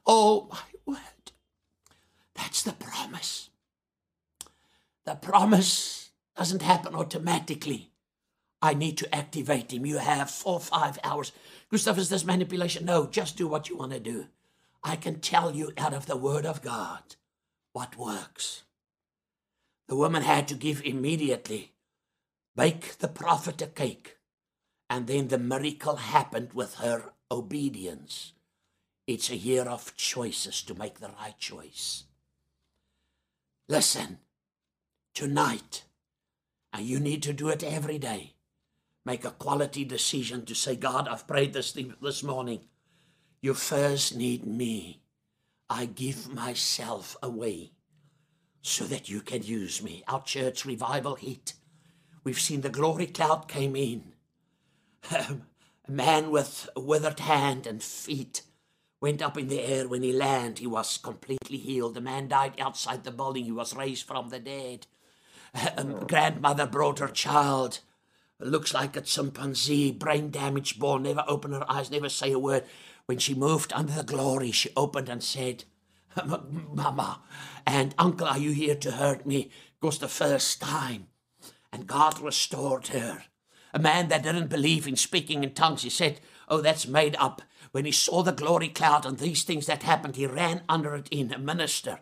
Oh, 0.07 0.48
my 0.50 0.61
word. 0.84 1.32
That's 2.34 2.62
the 2.62 2.72
promise. 2.72 3.50
The 5.04 5.14
promise 5.14 6.11
doesn't 6.36 6.62
happen 6.62 6.94
automatically. 6.94 7.90
I 8.62 8.74
need 8.74 8.98
to 8.98 9.14
activate 9.14 9.72
him. 9.72 9.86
You 9.86 9.98
have 9.98 10.30
four, 10.30 10.61
five 10.61 10.98
hours. 11.04 11.32
Gustav, 11.70 11.98
is 11.98 12.09
this 12.09 12.24
manipulation? 12.24 12.84
No, 12.84 13.07
just 13.07 13.36
do 13.36 13.46
what 13.46 13.68
you 13.68 13.76
want 13.76 13.92
to 13.92 14.00
do. 14.00 14.26
I 14.82 14.96
can 14.96 15.20
tell 15.20 15.54
you 15.54 15.72
out 15.76 15.94
of 15.94 16.07
the 16.07 16.16
Word 16.16 16.46
of 16.46 16.62
God 16.62 17.16
what 17.72 17.96
works. 17.98 18.62
The 19.88 19.96
woman 19.96 20.22
had 20.22 20.48
to 20.48 20.54
give 20.54 20.82
immediately. 20.82 21.72
Bake 22.57 22.98
the 22.98 23.09
prophet 23.09 23.61
a 23.62 23.66
cake. 23.66 24.15
And 24.89 25.07
then 25.07 25.28
the 25.28 25.39
miracle 25.39 25.97
happened 25.97 26.53
with 26.53 26.76
her 26.76 27.12
obedience. 27.30 28.32
It's 29.07 29.30
a 29.30 29.37
year 29.37 29.62
of 29.62 29.97
choices 29.97 30.62
to 30.62 30.74
make 30.74 31.01
the 31.01 31.11
right 31.20 31.39
choice. 31.39 32.05
Listen, 33.68 34.18
tonight, 35.14 35.84
and 36.72 36.87
you 36.87 37.01
need 37.01 37.22
to 37.24 37.32
do 37.32 37.49
it 37.49 37.64
every 37.64 37.99
day. 37.99 38.34
Make 39.05 39.24
a 39.24 39.30
quality 39.30 39.84
decision 39.84 40.45
to 40.47 40.55
say, 40.55 40.76
God, 40.76 41.09
I've 41.09 41.28
prayed 41.28 41.53
this 41.53 41.72
thing 41.72 41.95
this 42.03 42.22
morning. 42.22 42.61
You 43.41 43.55
first 43.55 44.16
need 44.16 44.47
me. 44.47 45.01
I 45.70 45.87
give 45.87 46.32
myself 46.32 47.16
away 47.22 47.72
so 48.62 48.84
that 48.84 49.09
you 49.09 49.20
can 49.20 49.45
use 49.45 49.82
me. 49.82 50.03
Our 50.09 50.22
church 50.22 50.64
revival 50.64 51.14
hit. 51.14 51.55
We've 52.24 52.41
seen 52.41 52.62
the 52.62 52.68
glory 52.68 53.07
cloud 53.07 53.47
came 53.47 53.76
in. 53.76 54.15
Um, 55.11 55.42
a 55.88 55.92
man 55.92 56.30
with 56.30 56.68
a 56.74 56.80
withered 56.80 57.20
hand 57.20 57.66
and 57.66 57.82
feet 57.82 58.42
went 59.00 59.22
up 59.22 59.38
in 59.38 59.48
the 59.48 59.61
air. 59.61 59.86
When 59.86 60.02
he 60.02 60.12
landed, 60.12 60.59
he 60.59 60.66
was 60.66 60.98
completely 60.98 61.59
healed. 61.59 61.94
The 61.94 62.00
man 62.00 62.28
died 62.28 62.54
outside 62.59 63.04
the 63.04 63.11
building. 63.11 63.44
He 63.44 63.52
was 63.52 63.76
raised 63.76 64.07
from 64.07 64.30
the 64.30 64.38
dead. 64.40 64.86
A 65.54 65.84
grandmother 65.84 66.66
brought 66.66 66.98
her 66.98 67.09
child. 67.09 67.80
Looks 68.38 68.74
like 68.74 68.96
a 68.96 69.00
chimpanzee, 69.00 69.92
brain 69.92 70.30
damage, 70.30 70.78
born, 70.78 71.04
never 71.04 71.24
open 71.26 71.52
her 71.52 71.70
eyes, 71.70 71.90
never 71.90 72.11
say 72.11 72.32
a 72.32 72.38
word. 72.38 72.64
When 73.07 73.18
she 73.18 73.34
moved 73.34 73.72
under 73.72 73.92
the 73.94 74.02
glory, 74.02 74.50
she 74.50 74.70
opened 74.76 75.09
and 75.09 75.22
said, 75.22 75.64
Mama 76.24 77.22
and 77.66 77.94
Uncle, 77.98 78.26
are 78.26 78.38
you 78.38 78.52
here 78.52 78.74
to 78.74 78.90
hurt 78.92 79.24
me? 79.24 79.50
It 79.80 79.84
was 79.86 79.98
the 79.98 80.09
first 80.09 80.61
time. 80.61 81.07
And 81.72 81.86
God 81.86 82.20
restored 82.20 82.88
her. 82.88 83.24
A 83.74 83.78
man 83.78 84.08
that 84.08 84.22
didn't 84.22 84.48
believe 84.48 84.86
in 84.86 84.96
speaking 84.96 85.44
in 85.44 85.52
tongues, 85.52 85.82
he 85.82 85.90
said, 85.90 86.20
Oh, 86.48 86.60
that's 86.60 86.86
made 86.86 87.16
up. 87.18 87.42
When 87.72 87.84
he 87.84 87.92
saw 87.92 88.22
the 88.22 88.32
glory 88.32 88.68
cloud 88.68 89.04
and 89.04 89.18
these 89.18 89.42
things 89.42 89.66
that 89.66 89.82
happened, 89.82 90.16
he 90.16 90.26
ran 90.26 90.62
under 90.68 90.94
it 90.94 91.08
in 91.10 91.32
a 91.32 91.38
minister. 91.38 92.00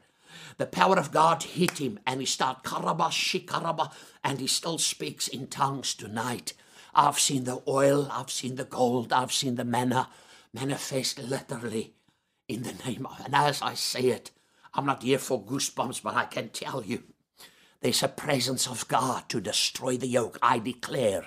The 0.58 0.66
power 0.66 0.98
of 0.98 1.10
God 1.12 1.42
hit 1.42 1.78
him 1.80 1.98
and 2.06 2.20
he 2.20 2.26
started 2.26 2.62
karaba 2.62 3.10
shikaraba 3.10 3.92
and 4.22 4.40
he 4.40 4.46
still 4.46 4.78
speaks 4.78 5.26
in 5.26 5.46
tongues 5.48 5.94
tonight. 5.94 6.52
I've 6.94 7.18
seen 7.18 7.44
the 7.44 7.62
oil, 7.66 8.08
I've 8.12 8.30
seen 8.30 8.54
the 8.56 8.64
gold, 8.64 9.12
I've 9.12 9.32
seen 9.32 9.56
the 9.56 9.64
manna 9.64 10.08
manifest 10.52 11.18
literally 11.18 11.94
in 12.48 12.62
the 12.62 12.74
name 12.86 13.06
of. 13.06 13.20
And 13.24 13.34
as 13.34 13.62
I 13.62 13.74
say 13.74 14.02
it, 14.02 14.30
I'm 14.74 14.86
not 14.86 15.02
here 15.02 15.18
for 15.18 15.42
goosebumps, 15.42 16.02
but 16.02 16.14
I 16.14 16.26
can 16.26 16.50
tell 16.50 16.84
you 16.84 17.02
there's 17.84 18.02
a 18.02 18.08
presence 18.08 18.66
of 18.66 18.88
God 18.88 19.28
to 19.28 19.42
destroy 19.42 19.98
the 19.98 20.06
yoke. 20.06 20.38
I 20.40 20.58
declare 20.58 21.26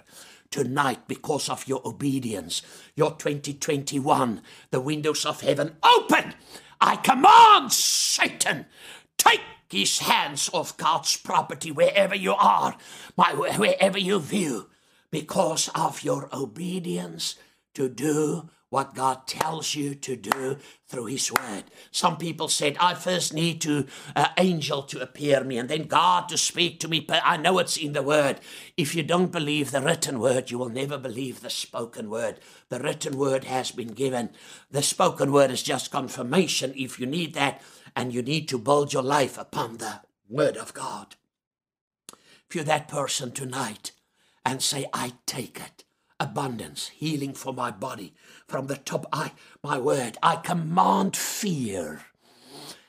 tonight 0.49 1.07
because 1.07 1.49
of 1.49 1.67
your 1.67 1.83
obedience, 1.85 2.63
your 2.95 3.11
2021, 3.11 4.41
the 4.71 4.81
windows 4.81 5.23
of 5.23 5.41
heaven 5.41 5.75
open. 5.83 6.33
I 6.81 6.95
command 6.95 7.71
Satan, 7.71 8.65
take 9.19 9.41
his 9.69 9.99
hands 9.99 10.49
off 10.51 10.75
God's 10.77 11.15
property 11.15 11.69
wherever 11.69 12.15
you 12.15 12.33
are, 12.33 12.75
my, 13.15 13.35
wherever 13.35 13.99
you 13.99 14.19
view, 14.19 14.67
because 15.11 15.69
of 15.75 16.03
your 16.03 16.27
obedience 16.33 17.35
to 17.75 17.87
do 17.87 18.49
what 18.69 18.95
God 18.95 19.27
tells 19.27 19.75
you 19.75 19.95
to 19.95 20.15
do 20.15 20.57
through 20.87 21.05
His 21.05 21.31
Word. 21.31 21.65
Some 21.91 22.17
people 22.17 22.49
said, 22.49 22.75
I 22.79 22.95
first 22.95 23.33
need 23.33 23.61
to 23.61 23.87
uh, 24.15 24.27
angel 24.37 24.83
to 24.83 25.01
appear 25.01 25.43
me 25.43 25.57
and 25.57 25.69
then 25.69 25.83
God 25.83 26.27
to 26.29 26.37
speak 26.37 26.79
to 26.81 26.87
me. 26.87 26.99
But 26.99 27.21
I 27.23 27.37
know 27.37 27.59
it's 27.59 27.77
in 27.77 27.93
the 27.93 28.01
Word. 28.01 28.39
If 28.75 28.93
you 28.93 29.03
don't 29.03 29.31
believe 29.31 29.71
the 29.71 29.81
written 29.81 30.19
Word, 30.19 30.51
you 30.51 30.57
will 30.57 30.69
never 30.69 30.97
believe 30.97 31.41
the 31.41 31.49
spoken 31.49 32.09
Word. 32.09 32.39
The 32.69 32.79
written 32.79 33.17
Word 33.17 33.45
has 33.45 33.71
been 33.71 33.93
given. 33.93 34.31
The 34.69 34.83
spoken 34.83 35.31
Word 35.31 35.51
is 35.51 35.63
just 35.63 35.91
confirmation 35.91 36.73
if 36.75 36.99
you 36.99 37.05
need 37.05 37.33
that 37.35 37.61
and 37.95 38.13
you 38.13 38.21
need 38.21 38.49
to 38.49 38.59
build 38.59 38.91
your 38.91 39.03
life 39.03 39.37
upon 39.37 39.77
the 39.77 40.01
Word 40.29 40.57
of 40.57 40.73
God. 40.73 41.15
If 42.49 42.55
you're 42.55 42.63
that 42.65 42.87
person 42.87 43.31
tonight 43.31 43.91
and 44.45 44.61
say, 44.61 44.87
I 44.93 45.13
take 45.25 45.59
it 45.59 45.83
abundance, 46.19 46.89
healing 46.89 47.33
for 47.33 47.53
my 47.53 47.71
body. 47.71 48.13
From 48.47 48.67
the 48.67 48.77
top, 48.77 49.05
I, 49.11 49.31
my 49.63 49.77
word, 49.77 50.17
I 50.23 50.37
command 50.37 51.17
fear 51.17 52.01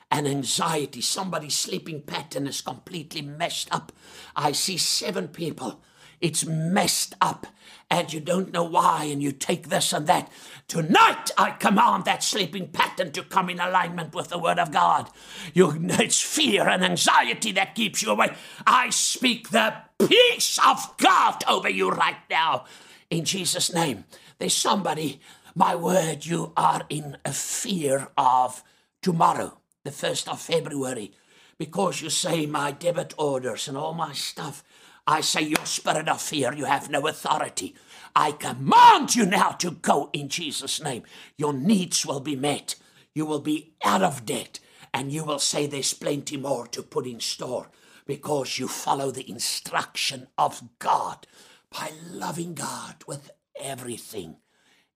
and 0.09 0.27
anxiety. 0.27 1.01
Somebody's 1.01 1.57
sleeping 1.57 2.01
pattern 2.01 2.47
is 2.47 2.61
completely 2.61 3.21
messed 3.21 3.73
up. 3.73 3.91
I 4.35 4.53
see 4.53 4.77
seven 4.77 5.27
people. 5.27 5.81
It's 6.21 6.45
messed 6.45 7.13
up 7.21 7.47
and 7.91 8.13
you 8.13 8.19
don't 8.19 8.53
know 8.53 8.63
why, 8.63 9.05
and 9.05 9.21
you 9.21 9.31
take 9.31 9.69
this 9.69 9.93
and 9.93 10.05
that. 10.05 10.31
Tonight, 10.67 11.31
I 11.37 11.51
command 11.51 12.05
that 12.05 12.23
sleeping 12.23 12.67
pattern 12.67 13.11
to 13.13 13.23
come 13.23 13.49
in 13.49 13.59
alignment 13.59 14.13
with 14.13 14.29
the 14.29 14.37
Word 14.37 14.59
of 14.59 14.71
God. 14.71 15.09
You, 15.55 15.73
it's 15.83 16.21
fear 16.21 16.69
and 16.69 16.83
anxiety 16.83 17.51
that 17.53 17.73
keeps 17.73 18.03
you 18.03 18.11
away. 18.11 18.35
I 18.67 18.91
speak 18.91 19.49
the 19.49 19.73
peace 19.97 20.59
of 20.65 20.95
God 20.97 21.43
over 21.47 21.69
you 21.69 21.89
right 21.89 22.17
now 22.29 22.65
in 23.09 23.25
Jesus' 23.25 23.73
name. 23.73 24.05
There's 24.37 24.55
somebody, 24.55 25.19
my 25.55 25.75
word, 25.75 26.25
you 26.25 26.53
are 26.55 26.83
in 26.89 27.17
a 27.25 27.33
fear 27.33 28.09
of 28.17 28.63
tomorrow, 29.01 29.59
the 29.83 29.91
1st 29.91 30.31
of 30.31 30.41
February, 30.41 31.11
because 31.57 32.01
you 32.01 32.09
say 32.09 32.45
my 32.45 32.71
debit 32.71 33.13
orders 33.17 33.67
and 33.67 33.77
all 33.77 33.93
my 33.93 34.13
stuff. 34.13 34.63
I 35.07 35.21
say, 35.21 35.41
your 35.41 35.65
spirit 35.65 36.07
of 36.07 36.21
fear, 36.21 36.53
you 36.53 36.65
have 36.65 36.89
no 36.89 37.07
authority. 37.07 37.75
I 38.15 38.31
command 38.33 39.15
you 39.15 39.25
now 39.25 39.51
to 39.51 39.71
go 39.71 40.09
in 40.13 40.29
Jesus' 40.29 40.81
name. 40.81 41.03
Your 41.37 41.53
needs 41.53 42.05
will 42.05 42.19
be 42.19 42.35
met. 42.35 42.75
You 43.15 43.25
will 43.25 43.39
be 43.39 43.73
out 43.83 44.03
of 44.03 44.25
debt, 44.25 44.59
and 44.93 45.11
you 45.11 45.23
will 45.23 45.39
say, 45.39 45.65
There's 45.65 45.93
plenty 45.93 46.37
more 46.37 46.67
to 46.67 46.83
put 46.83 47.07
in 47.07 47.19
store 47.19 47.69
because 48.05 48.59
you 48.59 48.67
follow 48.67 49.11
the 49.11 49.29
instruction 49.29 50.27
of 50.37 50.61
God 50.79 51.27
by 51.71 51.91
loving 52.11 52.53
God 52.53 52.95
with 53.07 53.31
everything. 53.59 54.37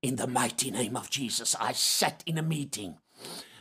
In 0.03 0.17
the 0.17 0.27
mighty 0.27 0.69
name 0.69 0.97
of 0.97 1.09
Jesus, 1.09 1.55
I 1.61 1.71
sat 1.71 2.23
in 2.25 2.37
a 2.37 2.41
meeting 2.41 2.97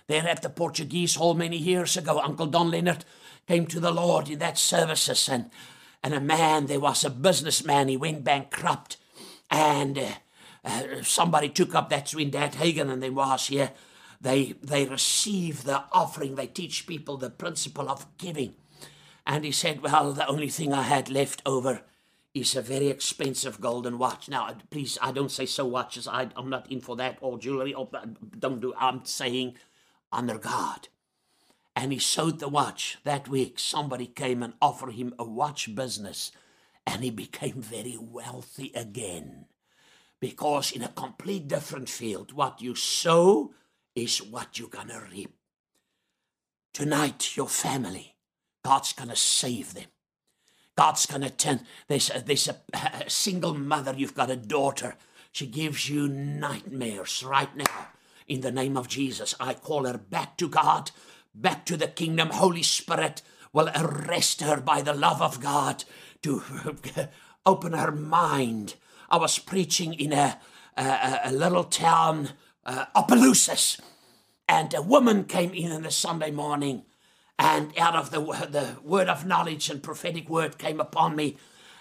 there 0.09 0.27
at 0.27 0.43
the 0.43 0.51
Portuguese 0.51 1.15
Hall 1.15 1.35
many 1.35 1.57
years 1.57 1.97
ago. 1.97 2.19
Uncle 2.19 2.47
Don 2.47 2.69
Leonard 2.69 3.05
came 3.47 3.65
to 3.67 3.79
the 3.79 3.93
Lord 3.93 4.29
in 4.29 4.41
that 4.41 4.59
services, 4.59 5.29
and 5.29 5.51
and 6.03 6.13
a 6.13 6.21
man 6.21 6.67
there 6.67 6.81
was 6.81 7.05
a 7.05 7.11
businessman. 7.11 7.87
He 7.87 7.97
went 7.97 8.25
bankrupt, 8.25 8.97
and 9.53 9.97
uh, 9.97 10.09
uh, 10.65 11.03
somebody 11.05 11.49
took 11.49 11.77
up 11.77 11.89
that's 11.89 12.13
when 12.13 12.31
Dad 12.31 12.55
Hagin 12.55 12.91
and 12.91 13.01
they 13.01 13.11
was 13.11 13.47
here. 13.47 13.71
They 14.21 14.55
they 14.61 14.85
receive 14.85 15.63
the 15.63 15.85
offering. 15.93 16.35
They 16.35 16.49
teach 16.49 16.89
people 16.89 17.19
the 17.19 17.31
principle 17.31 17.89
of 17.89 18.05
giving, 18.19 18.55
and 19.25 19.45
he 19.45 19.53
said, 19.53 19.81
"Well, 19.81 20.13
the 20.13 20.27
only 20.27 20.49
thing 20.49 20.73
I 20.73 20.83
had 20.83 21.09
left 21.09 21.41
over." 21.47 21.85
Is 22.35 22.57
a 22.57 22.63
very 22.63 22.89
expensive 22.89 23.61
golden 23.61 23.99
watch. 23.99 24.29
Now, 24.29 24.47
uh, 24.47 24.55
please, 24.71 24.99
I 25.03 25.13
don't 25.13 25.31
say 25.31 25.47
so 25.47 25.67
watches. 25.67 26.09
I, 26.09 26.29
I'm 26.35 26.49
not 26.49 26.71
in 26.71 26.81
for 26.81 26.97
that 26.97 27.19
or 27.21 27.39
jewelry. 27.39 27.75
Or, 27.75 27.89
uh, 27.93 28.07
don't 28.39 28.61
do. 28.61 28.73
I'm 28.79 29.05
saying 29.05 29.57
under 30.11 30.39
God. 30.39 30.89
And 31.77 31.93
he 31.93 31.99
sold 31.99 32.39
the 32.39 32.49
watch 32.49 32.99
that 33.05 33.29
week. 33.29 33.59
Somebody 33.59 34.07
came 34.07 34.43
and 34.43 34.55
offered 34.61 34.93
him 34.93 35.15
a 35.19 35.25
watch 35.25 35.75
business, 35.75 36.33
and 36.87 37.03
he 37.03 37.11
became 37.11 37.63
very 37.63 37.99
wealthy 37.99 38.73
again. 38.75 39.47
Because 40.21 40.71
in 40.71 40.83
a 40.83 40.89
complete 40.89 41.49
different 41.49 41.89
field, 41.89 42.33
what 42.33 42.63
you 42.63 42.75
sow 42.75 43.53
is 43.95 44.23
what 44.23 44.59
you're 44.59 44.69
gonna 44.69 45.03
reap. 45.11 45.35
Tonight, 46.73 47.37
your 47.37 47.49
family, 47.49 48.15
God's 48.65 48.93
gonna 48.93 49.17
save 49.17 49.75
them. 49.75 49.92
God's 50.83 51.07
going 51.07 51.21
to 51.21 51.31
turn. 51.31 51.61
A, 51.89 52.01
there's 52.27 52.49
a, 52.49 52.57
a 52.75 53.09
single 53.09 53.55
mother, 53.55 53.95
you've 53.97 54.17
got 54.17 54.33
a 54.33 54.37
daughter. 54.37 54.97
She 55.31 55.47
gives 55.47 55.89
you 55.89 56.09
nightmares 56.09 57.23
right 57.23 57.57
now. 57.57 57.87
In 58.27 58.41
the 58.41 58.51
name 58.51 58.77
of 58.77 58.89
Jesus, 58.89 59.33
I 59.39 59.55
call 59.55 59.85
her 59.85 59.97
back 59.97 60.37
to 60.39 60.49
God, 60.49 60.91
back 61.37 61.65
to 61.67 61.77
the 61.77 61.87
kingdom. 61.87 62.31
Holy 62.31 62.65
Spirit 62.65 63.23
will 63.53 63.71
arrest 63.77 64.41
her 64.41 64.61
by 64.61 64.83
the 64.83 64.93
love 64.93 65.23
of 65.23 65.41
God 65.41 65.85
to 66.23 66.43
open 67.47 67.75
her 67.75 67.93
mind. 67.93 68.75
I 69.09 69.19
was 69.19 69.39
preaching 69.39 69.95
in 69.95 70.13
a, 70.13 70.41
a, 70.77 71.21
a 71.27 71.33
little 71.33 71.63
town, 71.63 72.31
uh, 72.67 72.87
Opelousas, 72.97 73.81
and 74.49 74.75
a 74.75 74.83
woman 74.83 75.27
came 75.27 75.55
in 75.55 75.71
on 75.71 75.83
the 75.83 75.93
Sunday 75.93 76.33
morning 76.33 76.83
and 77.39 77.77
out 77.79 77.97
of 77.97 78.11
the, 78.11 78.21
the 78.21 78.77
word 78.83 79.09
of 79.09 79.27
knowledge 79.27 79.71
and 79.71 79.83
prophetic 79.83 80.29
word 80.29 80.59
came 80.59 80.81
upon 80.81 81.17
me. 81.17 81.37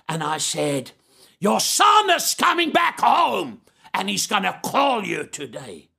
And 0.07 0.23
I 0.23 0.38
said, 0.38 0.91
Your 1.40 1.60
son 1.60 2.10
is 2.10 2.34
coming 2.34 2.72
back 2.72 2.99
home 2.99 3.61
and 3.94 4.10
he's 4.10 4.28
going 4.28 4.44
to 4.44 4.60
call 4.64 5.03
you 5.03 5.26
today. 5.26 5.90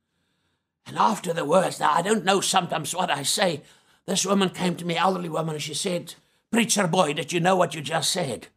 And 0.87 0.99
after 0.99 1.33
the 1.33 1.45
words, 1.45 1.79
now 1.81 1.93
I 1.93 2.03
don't 2.03 2.24
know 2.24 2.41
sometimes 2.41 2.95
what 2.95 3.11
I 3.11 3.23
say. 3.23 3.62
This 4.07 4.27
woman 4.27 4.51
came 4.51 4.74
to 4.77 4.85
me, 4.85 4.97
elderly 4.97 5.29
woman, 5.29 5.55
and 5.55 5.62
she 5.62 5.74
said, 5.74 6.15
Preacher 6.51 6.87
boy, 6.89 7.12
did 7.12 7.33
you 7.33 7.41
know 7.41 7.57
what 7.57 7.74
you 7.74 7.81
just 7.81 8.11
said? 8.11 8.49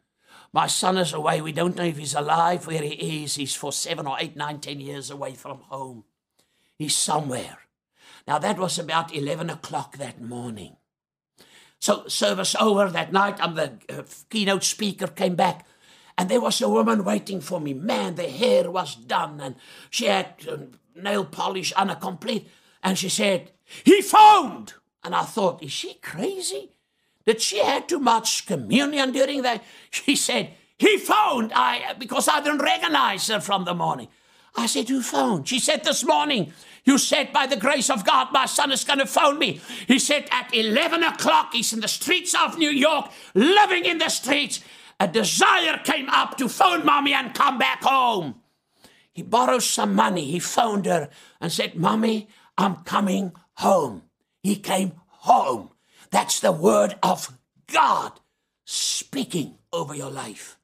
My 0.52 0.66
son 0.66 0.96
is 0.96 1.12
away. 1.12 1.40
We 1.40 1.52
don't 1.52 1.76
know 1.76 1.84
if 1.84 1.98
he's 1.98 2.14
alive, 2.14 2.66
where 2.66 2.82
he 2.82 3.22
is. 3.24 3.36
He's 3.36 3.54
for 3.54 3.72
seven 3.72 4.06
or 4.06 4.16
eight, 4.18 4.36
nine, 4.36 4.58
ten 4.58 4.80
years 4.80 5.10
away 5.10 5.34
from 5.34 5.58
home. 5.68 6.04
He's 6.78 6.96
somewhere. 6.96 7.58
Now, 8.26 8.38
that 8.38 8.58
was 8.58 8.78
about 8.78 9.14
11 9.14 9.50
o'clock 9.50 9.98
that 9.98 10.20
morning. 10.20 10.76
So 11.80 12.08
service 12.08 12.54
over 12.58 12.88
that 12.90 13.12
night. 13.12 13.38
I'm 13.40 13.54
the 13.54 13.72
uh, 13.88 14.02
keynote 14.30 14.64
speaker. 14.64 15.06
Came 15.06 15.34
back, 15.34 15.66
and 16.16 16.28
there 16.28 16.40
was 16.40 16.60
a 16.60 16.68
woman 16.68 17.04
waiting 17.04 17.40
for 17.40 17.60
me. 17.60 17.74
Man, 17.74 18.14
the 18.14 18.28
hair 18.28 18.70
was 18.70 18.94
done, 18.94 19.40
and 19.40 19.56
she 19.90 20.06
had 20.06 20.34
uh, 20.50 20.56
nail 20.94 21.24
polish 21.24 21.72
on 21.74 21.90
a 21.90 21.96
complete. 21.96 22.48
And 22.82 22.98
she 22.98 23.08
said, 23.08 23.52
"He 23.84 24.02
phoned." 24.02 24.74
And 25.04 25.14
I 25.14 25.22
thought, 25.22 25.62
is 25.62 25.70
she 25.70 25.94
crazy? 25.94 26.72
Did 27.24 27.40
she 27.40 27.62
have 27.62 27.86
too 27.86 28.00
much 28.00 28.44
communion 28.44 29.12
during 29.12 29.42
that? 29.42 29.62
She 29.92 30.16
said, 30.16 30.50
he 30.78 30.98
phoned. 30.98 31.52
I 31.54 31.94
because 31.98 32.28
I 32.28 32.40
didn't 32.40 32.60
recognize 32.62 33.26
her 33.28 33.40
from 33.40 33.64
the 33.64 33.74
morning. 33.74 34.08
I 34.56 34.66
said, 34.66 34.88
Who 34.88 35.02
phoned? 35.02 35.48
She 35.48 35.58
said, 35.58 35.84
This 35.84 36.04
morning. 36.04 36.52
You 36.86 36.98
said, 36.98 37.32
By 37.32 37.46
the 37.46 37.56
grace 37.56 37.90
of 37.90 38.06
God, 38.06 38.28
my 38.32 38.46
son 38.46 38.72
is 38.72 38.84
going 38.84 39.00
to 39.00 39.06
phone 39.06 39.38
me. 39.38 39.60
He 39.86 39.98
said, 39.98 40.28
At 40.30 40.54
11 40.54 41.02
o'clock, 41.02 41.52
he's 41.52 41.72
in 41.72 41.80
the 41.80 41.88
streets 41.88 42.34
of 42.34 42.56
New 42.56 42.70
York, 42.70 43.10
living 43.34 43.84
in 43.84 43.98
the 43.98 44.08
streets. 44.08 44.60
A 44.98 45.08
desire 45.08 45.78
came 45.84 46.08
up 46.08 46.38
to 46.38 46.48
phone 46.48 46.86
mommy 46.86 47.12
and 47.12 47.34
come 47.34 47.58
back 47.58 47.82
home. 47.82 48.36
He 49.12 49.22
borrowed 49.22 49.62
some 49.62 49.94
money. 49.94 50.30
He 50.30 50.38
phoned 50.38 50.86
her 50.86 51.10
and 51.40 51.52
said, 51.52 51.74
Mommy, 51.74 52.28
I'm 52.56 52.76
coming 52.76 53.32
home. 53.54 54.02
He 54.42 54.56
came 54.56 54.92
home. 55.08 55.70
That's 56.10 56.40
the 56.40 56.52
word 56.52 56.96
of 57.02 57.36
God 57.66 58.20
speaking 58.64 59.58
over 59.72 59.94
your 59.94 60.10
life. 60.10 60.58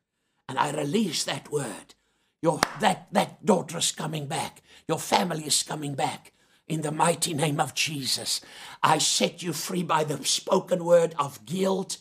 And 0.49 0.59
I 0.59 0.71
release 0.71 1.25
that 1.25 1.51
word. 1.51 1.95
Your, 2.43 2.61
that, 2.81 3.07
that 3.13 3.47
daughter 3.47 3.79
is 3.79 3.93
coming 3.93 4.27
back. 4.27 4.63
Your 4.89 4.99
family 4.99 5.45
is 5.45 5.63
coming 5.63 5.95
back. 5.95 6.33
In 6.67 6.83
the 6.83 6.91
mighty 6.91 7.35
name 7.35 7.61
of 7.61 7.75
Jesus, 7.75 8.41
I 8.83 8.99
set 8.99 9.43
you 9.43 9.53
free 9.53 9.83
by 9.83 10.05
the 10.05 10.25
spoken 10.25 10.85
word 10.85 11.15
of 11.19 11.45
guilt. 11.47 11.99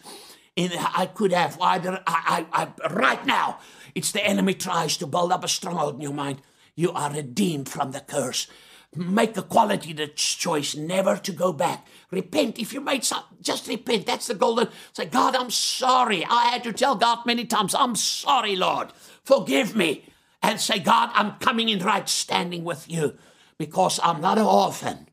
In, 0.56 0.72
I 0.74 1.06
could 1.06 1.32
have 1.32 1.58
I, 1.62 2.00
I, 2.08 2.46
I, 2.52 2.88
right 2.90 3.26
now, 3.26 3.60
it's 3.94 4.12
the 4.12 4.26
enemy 4.26 4.54
tries 4.54 4.98
to 4.98 5.08
build 5.08 5.32
up 5.32 5.44
a 5.44 5.48
stronghold 5.48 5.96
in 5.96 6.02
your 6.02 6.14
mind. 6.14 6.42
You 6.76 6.92
are 6.92 7.12
redeemed 7.12 7.70
from 7.70 7.92
the 7.92 8.00
curse. 8.00 8.48
Make 8.96 9.38
a 9.38 9.42
quality 9.42 9.94
choice 10.16 10.76
never 10.76 11.18
to 11.18 11.32
go 11.32 11.54
back. 11.54 11.88
Repent. 12.10 12.60
If 12.60 12.74
you 12.74 12.82
made 12.82 13.04
some, 13.04 13.24
just 13.42 13.68
repent. 13.68 14.06
That's 14.06 14.28
the 14.28 14.36
golden. 14.36 14.70
Say, 14.94 15.06
God, 15.06 15.36
I'm 15.36 15.52
sorry. 15.52 16.26
I 16.26 16.46
had 16.50 16.64
to 16.66 16.74
tell 16.74 16.96
God 16.96 17.26
many 17.26 17.46
times, 17.46 17.74
I'm 17.74 17.96
sorry, 17.96 18.56
Lord. 18.56 18.92
Forgive 19.24 19.76
me 19.76 20.06
and 20.42 20.60
say, 20.60 20.80
God, 20.80 21.12
I'm 21.14 21.34
coming 21.40 21.70
in 21.70 21.80
right 21.80 22.08
standing 22.08 22.64
with 22.64 22.90
you 22.90 23.18
because 23.58 24.00
I'm 24.04 24.22
not 24.22 24.38
an 24.38 24.46
orphan. 24.46 25.08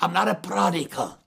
I'm 0.00 0.12
not 0.12 0.28
a 0.28 0.34
prodigal. 0.34 1.18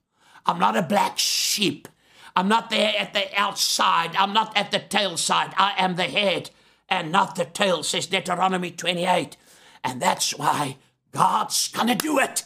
I'm 0.46 0.60
not 0.60 0.76
a 0.76 0.82
black 0.82 1.18
sheep. 1.18 1.88
I'm 2.36 2.48
not 2.48 2.70
there 2.70 2.94
at 2.98 3.14
the 3.14 3.28
outside. 3.36 4.16
I'm 4.16 4.34
not 4.34 4.56
at 4.58 4.72
the 4.72 4.80
tail 4.80 5.18
side. 5.18 5.54
I 5.58 5.74
am 5.78 5.96
the 5.96 6.04
head 6.04 6.50
and 6.90 7.12
not 7.12 7.36
the 7.36 7.46
tail, 7.46 7.84
says 7.84 8.08
Deuteronomy 8.08 8.72
28. 8.72 9.38
And 9.84 10.02
that's 10.02 10.38
why 10.38 10.78
God's 11.12 11.70
going 11.70 11.88
to 11.88 11.96
do 11.96 12.20
it. 12.20 12.44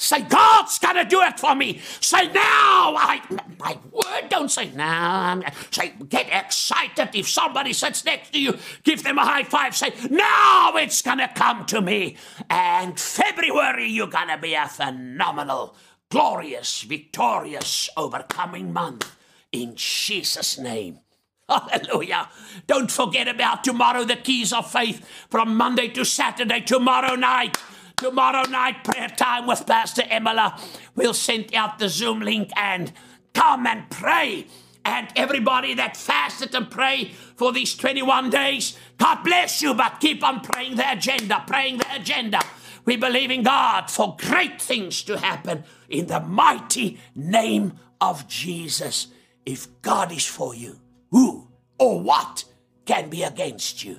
Say, 0.00 0.22
God's 0.22 0.78
going 0.78 0.94
to 0.94 1.04
do 1.04 1.20
it 1.22 1.40
for 1.40 1.56
me. 1.56 1.80
Say, 2.00 2.28
now. 2.28 2.94
I, 2.96 3.20
my 3.58 3.76
word, 3.90 4.28
don't 4.28 4.48
say 4.48 4.70
now. 4.70 5.40
Say, 5.72 5.92
get 6.08 6.28
excited. 6.32 7.08
If 7.16 7.28
somebody 7.28 7.72
sits 7.72 8.04
next 8.04 8.32
to 8.32 8.40
you, 8.40 8.56
give 8.84 9.02
them 9.02 9.18
a 9.18 9.24
high 9.24 9.42
five. 9.42 9.74
Say, 9.74 9.92
now 10.08 10.76
it's 10.76 11.02
going 11.02 11.18
to 11.18 11.26
come 11.34 11.66
to 11.66 11.80
me. 11.80 12.16
And 12.48 12.98
February, 12.98 13.88
you're 13.88 14.06
going 14.06 14.28
to 14.28 14.38
be 14.38 14.54
a 14.54 14.68
phenomenal, 14.68 15.74
glorious, 16.10 16.82
victorious, 16.82 17.90
overcoming 17.96 18.72
month. 18.72 19.16
In 19.50 19.74
Jesus' 19.74 20.58
name. 20.58 21.00
Hallelujah. 21.48 22.28
Don't 22.68 22.90
forget 22.90 23.26
about 23.26 23.64
tomorrow, 23.64 24.04
the 24.04 24.14
keys 24.14 24.52
of 24.52 24.70
faith 24.70 25.04
from 25.28 25.56
Monday 25.56 25.88
to 25.88 26.04
Saturday, 26.04 26.60
tomorrow 26.60 27.16
night. 27.16 27.58
Tomorrow 27.98 28.48
night, 28.48 28.84
prayer 28.84 29.08
time 29.08 29.48
with 29.48 29.66
Pastor 29.66 30.02
Emila. 30.02 30.56
We'll 30.94 31.12
send 31.12 31.52
out 31.52 31.80
the 31.80 31.88
Zoom 31.88 32.20
link 32.20 32.48
and 32.56 32.92
come 33.34 33.66
and 33.66 33.90
pray. 33.90 34.46
And 34.84 35.08
everybody 35.16 35.74
that 35.74 35.96
fasted 35.96 36.54
and 36.54 36.70
pray 36.70 37.10
for 37.34 37.52
these 37.52 37.74
21 37.74 38.30
days, 38.30 38.78
God 38.98 39.24
bless 39.24 39.60
you, 39.62 39.74
but 39.74 39.98
keep 39.98 40.22
on 40.22 40.42
praying 40.42 40.76
the 40.76 40.88
agenda, 40.88 41.42
praying 41.44 41.78
the 41.78 41.92
agenda. 41.92 42.40
We 42.84 42.96
believe 42.96 43.32
in 43.32 43.42
God 43.42 43.90
for 43.90 44.16
great 44.16 44.62
things 44.62 45.02
to 45.02 45.18
happen 45.18 45.64
in 45.88 46.06
the 46.06 46.20
mighty 46.20 47.00
name 47.16 47.80
of 48.00 48.28
Jesus. 48.28 49.08
If 49.44 49.82
God 49.82 50.12
is 50.12 50.24
for 50.24 50.54
you, 50.54 50.78
who 51.10 51.48
or 51.80 52.00
what 52.00 52.44
can 52.86 53.10
be 53.10 53.24
against 53.24 53.82
you? 53.82 53.98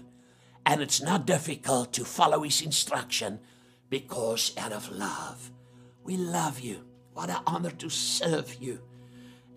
And 0.66 0.82
it's 0.82 1.02
not 1.02 1.26
difficult 1.26 1.92
to 1.94 2.06
follow 2.06 2.44
his 2.44 2.62
instruction 2.62 3.42
because 3.90 4.54
out 4.58 4.72
of 4.72 4.92
love, 4.92 5.52
we 6.04 6.18
love 6.18 6.60
you. 6.60 6.84
What 7.14 7.30
an 7.30 7.42
honor 7.46 7.72
to 7.72 7.90
serve 7.90 8.56
you. 8.60 8.80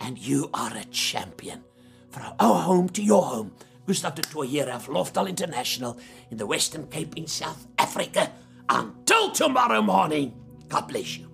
And 0.01 0.19
you 0.19 0.51
are 0.53 0.77
a 0.77 0.85
champion. 0.87 1.63
From 2.11 2.35
our 2.41 2.63
home 2.63 2.89
to 2.91 3.03
your 3.03 3.23
home. 3.23 3.53
Gustav 3.87 4.15
de 4.15 4.23
Tour 4.23 4.45
here 4.45 4.69
of 4.71 4.87
Lofdal 4.87 5.29
International 5.29 5.99
in 6.31 6.37
the 6.37 6.47
Western 6.47 6.87
Cape 6.87 7.17
in 7.17 7.27
South 7.27 7.67
Africa. 7.79 8.31
Until 8.69 9.31
tomorrow 9.33 9.83
morning, 9.83 10.35
God 10.69 10.89
bless 10.89 11.19
you. 11.19 11.32